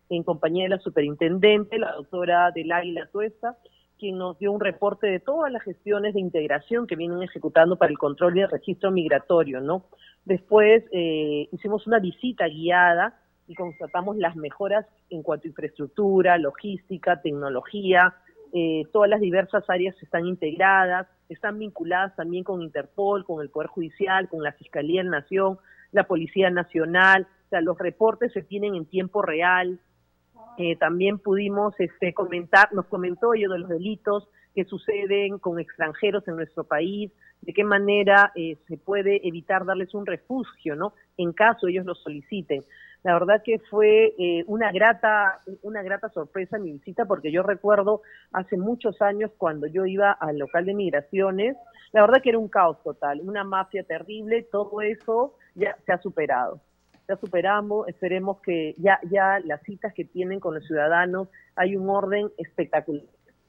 en 0.09 0.23
compañía 0.23 0.65
de 0.65 0.71
la 0.71 0.79
superintendente, 0.79 1.79
la 1.79 1.93
doctora 1.93 2.51
Del 2.53 2.73
Águila 2.73 3.09
Tuesta, 3.13 3.57
quien 3.99 4.19
nos 4.19 4.39
dio 4.39 4.53
un 4.53 4.61
reporte 4.61 5.07
de 5.07 5.21
todas 5.21 5.51
las 5.51 5.63
gestiones 5.63 6.15
de 6.15 6.21
integración 6.21 6.87
que 6.87 6.97
vienen 6.97 7.23
ejecutando 7.23 7.77
para 7.77 7.91
el 7.91 7.99
control 7.99 8.37
y 8.37 8.43
el 8.43 8.51
registro 8.51 8.91
migratorio, 8.91 9.61
¿no? 9.61 9.87
Después 10.25 10.85
eh, 10.93 11.49
hicimos 11.53 11.87
una 11.87 11.99
visita 11.99 12.47
guiada 12.47 13.19
y 13.49 13.55
constatamos 13.55 14.17
las 14.17 14.37
mejoras 14.37 14.87
en 15.09 15.23
cuanto 15.23 15.47
a 15.47 15.49
infraestructura, 15.49 16.37
logística, 16.37 17.23
tecnología, 17.23 18.15
eh, 18.53 18.85
todas 18.93 19.09
las 19.09 19.21
diversas 19.21 19.69
áreas 19.69 19.95
están 20.03 20.27
integradas, 20.27 21.07
están 21.29 21.59
vinculadas 21.59 22.15
también 22.17 22.45
con 22.45 22.63
Interpol, 22.63 23.25
con 23.25 23.41
el 23.41 23.51
Poder 23.51 23.69
Judicial, 23.69 24.29
con 24.29 24.43
la 24.43 24.53
Fiscalía 24.53 25.03
de 25.03 25.11
Nación, 25.11 25.59
la 25.93 26.07
Policía 26.07 26.51
Nacional, 26.51 27.27
o 27.47 27.49
sea, 27.49 27.61
los 27.61 27.79
reportes 27.79 28.33
se 28.33 28.43
tienen 28.43 28.75
en 28.75 28.87
tiempo 28.87 29.23
real. 29.23 29.79
Eh, 30.59 30.77
también 30.77 31.19
pudimos 31.19 31.75
este, 31.79 32.15
comentar, 32.15 32.73
nos 32.73 32.87
comentó 32.87 33.35
ello 33.35 33.51
de 33.51 33.59
los 33.59 33.69
delitos 33.69 34.29
que 34.55 34.65
suceden 34.65 35.39
con 35.39 35.61
extranjeros 35.61 36.27
en 36.29 36.37
nuestro 36.37 36.65
país, 36.65 37.13
de 37.43 37.53
qué 37.53 37.63
manera 37.63 38.33
eh, 38.35 38.57
se 38.67 38.79
puede 38.79 39.27
evitar 39.29 39.67
darles 39.67 39.93
un 39.95 40.07
refugio, 40.07 40.75
¿no? 40.75 40.95
En 41.19 41.33
caso 41.33 41.69
ellos 41.69 41.85
lo 41.85 41.95
soliciten. 41.95 42.65
La 43.03 43.13
verdad 43.13 43.43
que 43.45 43.59
fue 43.71 44.15
eh, 44.19 44.45
una 44.47 44.73
grata 44.73 45.41
una 45.63 45.83
grata 45.83 46.09
sorpresa 46.09 46.59
mi 46.59 46.73
visita 46.73 47.05
porque 47.05 47.31
yo 47.31 47.43
recuerdo 47.43 48.03
hace 48.33 48.57
muchos 48.57 49.01
años 49.01 49.31
cuando 49.37 49.67
yo 49.67 49.87
iba 49.87 50.11
al 50.11 50.39
local 50.39 50.65
de 50.65 50.75
migraciones, 50.75 51.57
la 51.93 52.01
verdad 52.01 52.23
que 52.23 52.31
era 52.31 52.39
un 52.39 52.49
caos 52.49 52.83
total, 52.83 53.21
una 53.23 53.45
mafia 53.45 53.85
terrible, 53.85 54.43
todo 54.51 54.81
eso 54.81 55.35
ya 55.55 55.77
se 55.85 55.93
ha 55.93 55.99
superado. 55.99 56.61
Ya 57.09 57.17
superamos, 57.17 57.89
esperemos 57.89 58.41
que 58.41 58.75
ya 58.79 58.99
ya 59.11 59.39
las 59.45 59.63
citas 59.63 59.95
que 59.95 60.05
tienen 60.05 60.41
con 60.41 60.55
los 60.55 60.67
ciudadanos 60.67 61.29
hay 61.55 61.77
un 61.77 61.89
orden 61.89 62.31
espectacular. 62.37 63.05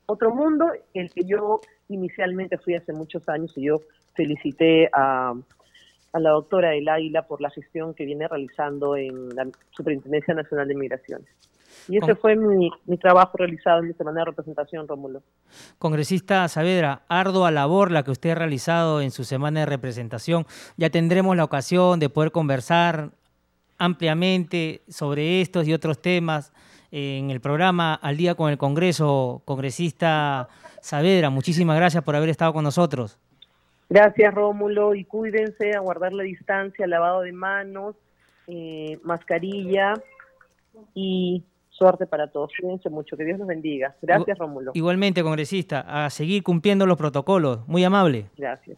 Otro 0.06 0.34
mundo, 0.34 0.72
el 0.94 1.12
que 1.12 1.26
yo 1.26 1.60
inicialmente 1.90 2.58
fui 2.58 2.76
hace 2.76 2.94
muchos 2.94 3.28
años 3.28 3.52
y 3.58 3.66
yo 3.66 3.82
felicité 4.16 4.90
a 4.94 5.34
a 6.14 6.20
la 6.20 6.32
doctora 6.32 6.70
del 6.72 6.88
Águila 6.88 7.24
por 7.24 7.42
la 7.42 7.50
gestión 7.50 7.94
que 7.94 8.06
viene 8.06 8.28
realizando 8.28 8.96
en 8.96 9.30
la 9.36 9.48
Superintendencia 9.72 10.34
Nacional 10.34 10.68
de 10.68 10.76
Migraciones. 10.76 11.28
Y 11.88 11.98
ese 11.98 12.16
fue 12.16 12.36
mi, 12.36 12.70
trabajo 13.00 13.38
realizado 13.38 13.80
en 13.80 13.88
mi 13.88 13.94
semana 13.94 14.22
de 14.22 14.26
representación, 14.26 14.88
Rómulo. 14.88 15.22
Congresista 15.78 16.48
Saavedra, 16.48 17.04
ardua 17.08 17.52
labor 17.52 17.92
la 17.92 18.04
que 18.04 18.12
usted 18.12 18.32
ha 18.32 18.36
realizado 18.36 19.00
en 19.00 19.12
su 19.12 19.24
semana 19.24 19.62
de 19.62 19.68
representación. 19.68 20.46
Ya 20.76 20.90
tendremos 20.90 21.38
la 21.38 21.44
ocasión 21.44 22.00
de 22.00 22.10
poder 22.10 22.32
conversar 22.32 23.12
ampliamente 23.78 24.82
sobre 24.88 25.42
estos 25.42 25.68
y 25.68 25.74
otros 25.74 26.02
temas 26.02 26.54
en 26.92 27.32
el 27.32 27.42
programa 27.42 27.94
Al 27.96 28.18
Día 28.18 28.36
con 28.36 28.50
el 28.50 28.58
Congreso. 28.58 29.42
Congresista 29.46 30.48
Saavedra, 30.82 31.30
muchísimas 31.30 31.78
gracias 31.78 32.04
por 32.04 32.16
haber 32.16 32.30
estado 32.30 32.54
con 32.54 32.64
nosotros. 32.64 33.20
Gracias, 33.90 34.34
Rómulo, 34.34 34.96
y 34.96 35.06
cuídense, 35.06 35.72
a 35.76 35.80
guardar 35.80 36.12
la 36.12 36.24
distancia, 36.24 36.88
lavado 36.88 37.22
de 37.22 37.32
manos, 37.32 37.96
eh, 38.48 39.00
mascarilla 39.04 39.94
y 40.94 41.44
suerte 41.70 42.06
para 42.06 42.28
todos. 42.28 42.52
Cuídense 42.60 42.90
mucho, 42.90 43.16
que 43.16 43.24
Dios 43.24 43.40
los 43.40 43.48
bendiga. 43.48 43.96
Gracias, 44.02 44.38
Rómulo. 44.38 44.72
Igualmente, 44.74 45.24
congresista, 45.24 46.06
a 46.06 46.10
seguir 46.10 46.44
cumpliendo 46.44 46.86
los 46.86 46.98
protocolos. 46.98 47.66
Muy 47.68 47.84
amable. 47.84 48.26
Gracias. 48.38 48.78